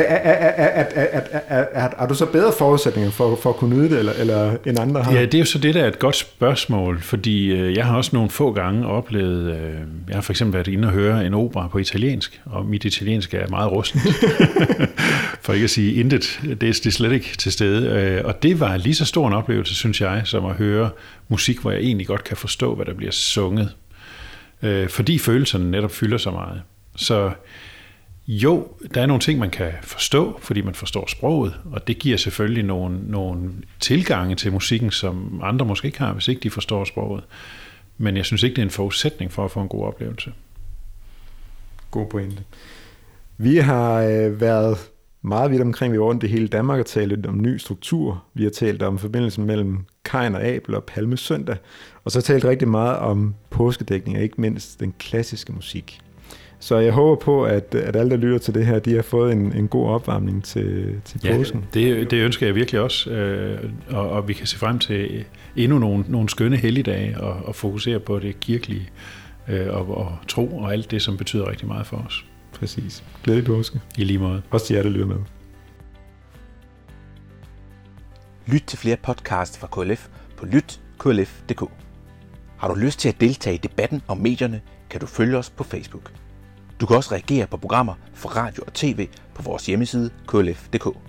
er, 1.49 1.65
er, 1.73 1.89
er, 1.97 2.07
du 2.07 2.13
så 2.13 2.25
bedre 2.25 2.53
forudsætninger 2.57 3.11
for, 3.11 3.39
for 3.43 3.49
at 3.49 3.55
kunne 3.55 3.75
nyde 3.75 3.89
det, 3.89 3.99
eller, 3.99 4.13
eller 4.19 4.55
end 4.65 4.79
andre 4.79 5.03
har? 5.03 5.13
Ja, 5.13 5.21
det 5.21 5.33
er 5.33 5.39
jo 5.39 5.45
så 5.45 5.57
det, 5.57 5.75
der 5.75 5.83
er 5.83 5.87
et 5.87 5.99
godt 5.99 6.15
spørgsmål, 6.15 7.01
fordi 7.01 7.45
øh, 7.47 7.77
jeg 7.77 7.85
har 7.85 7.97
også 7.97 8.09
nogle 8.13 8.29
få 8.29 8.51
gange 8.51 8.87
oplevet, 8.87 9.51
øh, 9.51 9.73
jeg 10.07 10.15
har 10.15 10.21
for 10.21 10.33
eksempel 10.33 10.53
været 10.53 10.67
inde 10.67 10.87
og 10.87 10.91
høre 10.91 11.25
en 11.25 11.33
opera 11.33 11.67
på 11.67 11.77
italiensk, 11.77 12.41
og 12.45 12.65
mit 12.65 12.85
italiensk 12.85 13.33
er 13.33 13.47
meget 13.49 13.71
rustent, 13.71 14.03
for 15.43 15.53
ikke 15.53 15.63
at 15.63 15.69
sige 15.69 15.93
intet, 15.93 16.39
det 16.43 16.51
er, 16.51 16.55
det 16.55 16.85
er 16.85 16.91
slet 16.91 17.11
ikke 17.11 17.37
til 17.37 17.51
stede, 17.51 17.89
øh, 17.89 18.25
og 18.25 18.43
det 18.43 18.59
var 18.59 18.77
lige 18.77 18.95
så 18.95 19.05
stor 19.05 19.27
en 19.27 19.33
oplevelse, 19.33 19.75
synes 19.75 20.01
jeg, 20.01 20.21
som 20.25 20.45
at 20.45 20.55
høre 20.55 20.89
musik, 21.29 21.59
hvor 21.59 21.71
jeg 21.71 21.79
egentlig 21.79 22.07
godt 22.07 22.23
kan 22.23 22.37
forstå, 22.37 22.75
hvad 22.75 22.85
der 22.85 22.93
bliver 22.93 23.11
sunget, 23.11 23.69
øh, 24.61 24.89
fordi 24.89 25.17
følelserne 25.17 25.71
netop 25.71 25.91
fylder 25.91 26.17
så 26.17 26.31
meget. 26.31 26.61
Så 26.95 27.31
jo, 28.27 28.67
der 28.93 29.01
er 29.01 29.05
nogle 29.05 29.21
ting, 29.21 29.39
man 29.39 29.49
kan 29.49 29.71
forstå, 29.81 30.39
fordi 30.41 30.61
man 30.61 30.75
forstår 30.75 31.07
sproget, 31.07 31.55
og 31.71 31.87
det 31.87 31.99
giver 31.99 32.17
selvfølgelig 32.17 32.63
nogle, 32.63 32.99
nogle 33.11 33.51
tilgange 33.79 34.35
til 34.35 34.51
musikken, 34.51 34.91
som 34.91 35.41
andre 35.43 35.65
måske 35.65 35.85
ikke 35.85 35.99
har, 35.99 36.13
hvis 36.13 36.27
ikke 36.27 36.41
de 36.41 36.49
forstår 36.49 36.83
sproget. 36.83 37.23
Men 37.97 38.17
jeg 38.17 38.25
synes 38.25 38.43
ikke, 38.43 38.55
det 38.55 38.61
er 38.61 38.65
en 38.65 38.69
forudsætning 38.69 39.31
for 39.31 39.45
at 39.45 39.51
få 39.51 39.61
en 39.61 39.67
god 39.67 39.85
oplevelse. 39.85 40.33
God 41.91 42.07
pointe. 42.07 42.43
Vi 43.37 43.57
har 43.57 44.01
øh, 44.01 44.41
været 44.41 44.77
meget 45.21 45.51
vidt 45.51 45.61
omkring, 45.61 45.93
vi 45.93 45.99
var 45.99 46.05
rundt 46.05 46.23
i 46.23 46.27
hele 46.27 46.47
Danmark 46.47 46.79
og 46.79 46.85
talt 46.85 47.09
lidt 47.09 47.25
om 47.25 47.41
ny 47.41 47.57
struktur. 47.57 48.23
Vi 48.33 48.43
har 48.43 48.49
talt 48.49 48.81
om 48.81 48.97
forbindelsen 48.97 49.45
mellem 49.45 49.85
Kain 50.05 50.35
og 50.35 50.43
Abel 50.43 50.75
og 50.75 50.83
Palme 50.83 51.17
Søndag, 51.17 51.57
og 52.05 52.11
så 52.11 52.21
talt 52.21 52.45
rigtig 52.45 52.67
meget 52.67 52.97
om 52.97 53.35
påskedækning, 53.49 54.17
og 54.17 54.23
ikke 54.23 54.41
mindst 54.41 54.79
den 54.79 54.93
klassiske 54.99 55.53
musik. 55.53 55.99
Så 56.59 56.77
jeg 56.77 56.93
håber 56.93 57.15
på, 57.15 57.43
at, 57.43 57.75
at 57.75 57.95
alle, 57.95 58.11
der 58.11 58.17
lytter 58.17 58.37
til 58.37 58.53
det 58.53 58.65
her, 58.65 58.79
de 58.79 58.95
har 58.95 59.01
fået 59.01 59.31
en, 59.31 59.53
en 59.55 59.67
god 59.67 59.89
opvarmning 59.89 60.43
til, 60.43 61.01
til 61.05 61.19
påsken. 61.33 61.65
Ja, 61.75 61.79
det, 61.79 62.11
det 62.11 62.17
ønsker 62.17 62.45
jeg 62.45 62.55
virkelig 62.55 62.81
også, 62.81 63.09
øh, 63.09 63.69
og, 63.89 64.09
og 64.09 64.27
vi 64.27 64.33
kan 64.33 64.47
se 64.47 64.57
frem 64.57 64.79
til 64.79 65.25
endnu 65.55 65.79
nogle, 65.79 66.05
nogle 66.07 66.29
skønne 66.29 66.57
helligdage 66.57 67.21
og, 67.21 67.45
og 67.45 67.55
fokusere 67.55 67.99
på 67.99 68.19
det 68.19 68.39
kirkelige 68.39 68.89
øh, 69.47 69.67
og, 69.69 69.97
og 69.97 70.17
tro 70.27 70.57
og 70.57 70.73
alt 70.73 70.91
det, 70.91 71.01
som 71.01 71.17
betyder 71.17 71.49
rigtig 71.49 71.67
meget 71.67 71.87
for 71.87 71.97
os. 71.97 72.25
Præcis. 72.53 73.03
Glædelig 73.23 73.45
påske. 73.45 73.79
I 73.97 74.03
lige 74.03 74.19
måde. 74.19 74.41
Også 74.49 74.65
til 74.65 74.75
jer, 74.75 74.83
der 74.83 74.89
lytter 74.89 75.07
med. 75.07 75.17
Lyt 78.51 78.63
til 78.67 78.77
flere 78.77 78.97
podcasts 78.97 79.57
fra 79.57 79.67
KLF 79.67 80.07
på 80.37 80.45
lytklf.dk. 80.45 81.63
Har 82.57 82.67
du 82.67 82.73
lyst 82.73 82.99
til 82.99 83.09
at 83.09 83.21
deltage 83.21 83.53
i 83.55 83.57
debatten 83.57 84.01
om 84.07 84.17
medierne, 84.17 84.61
kan 84.89 85.01
du 85.01 85.05
følge 85.05 85.37
os 85.37 85.49
på 85.49 85.63
Facebook. 85.63 86.13
Du 86.81 86.85
kan 86.85 86.95
også 86.95 87.11
reagere 87.11 87.47
på 87.47 87.57
programmer 87.57 87.93
fra 88.13 88.29
radio 88.29 88.63
og 88.67 88.73
tv 88.73 89.07
på 89.35 89.41
vores 89.41 89.65
hjemmeside 89.65 90.09
klf.dk. 90.27 91.08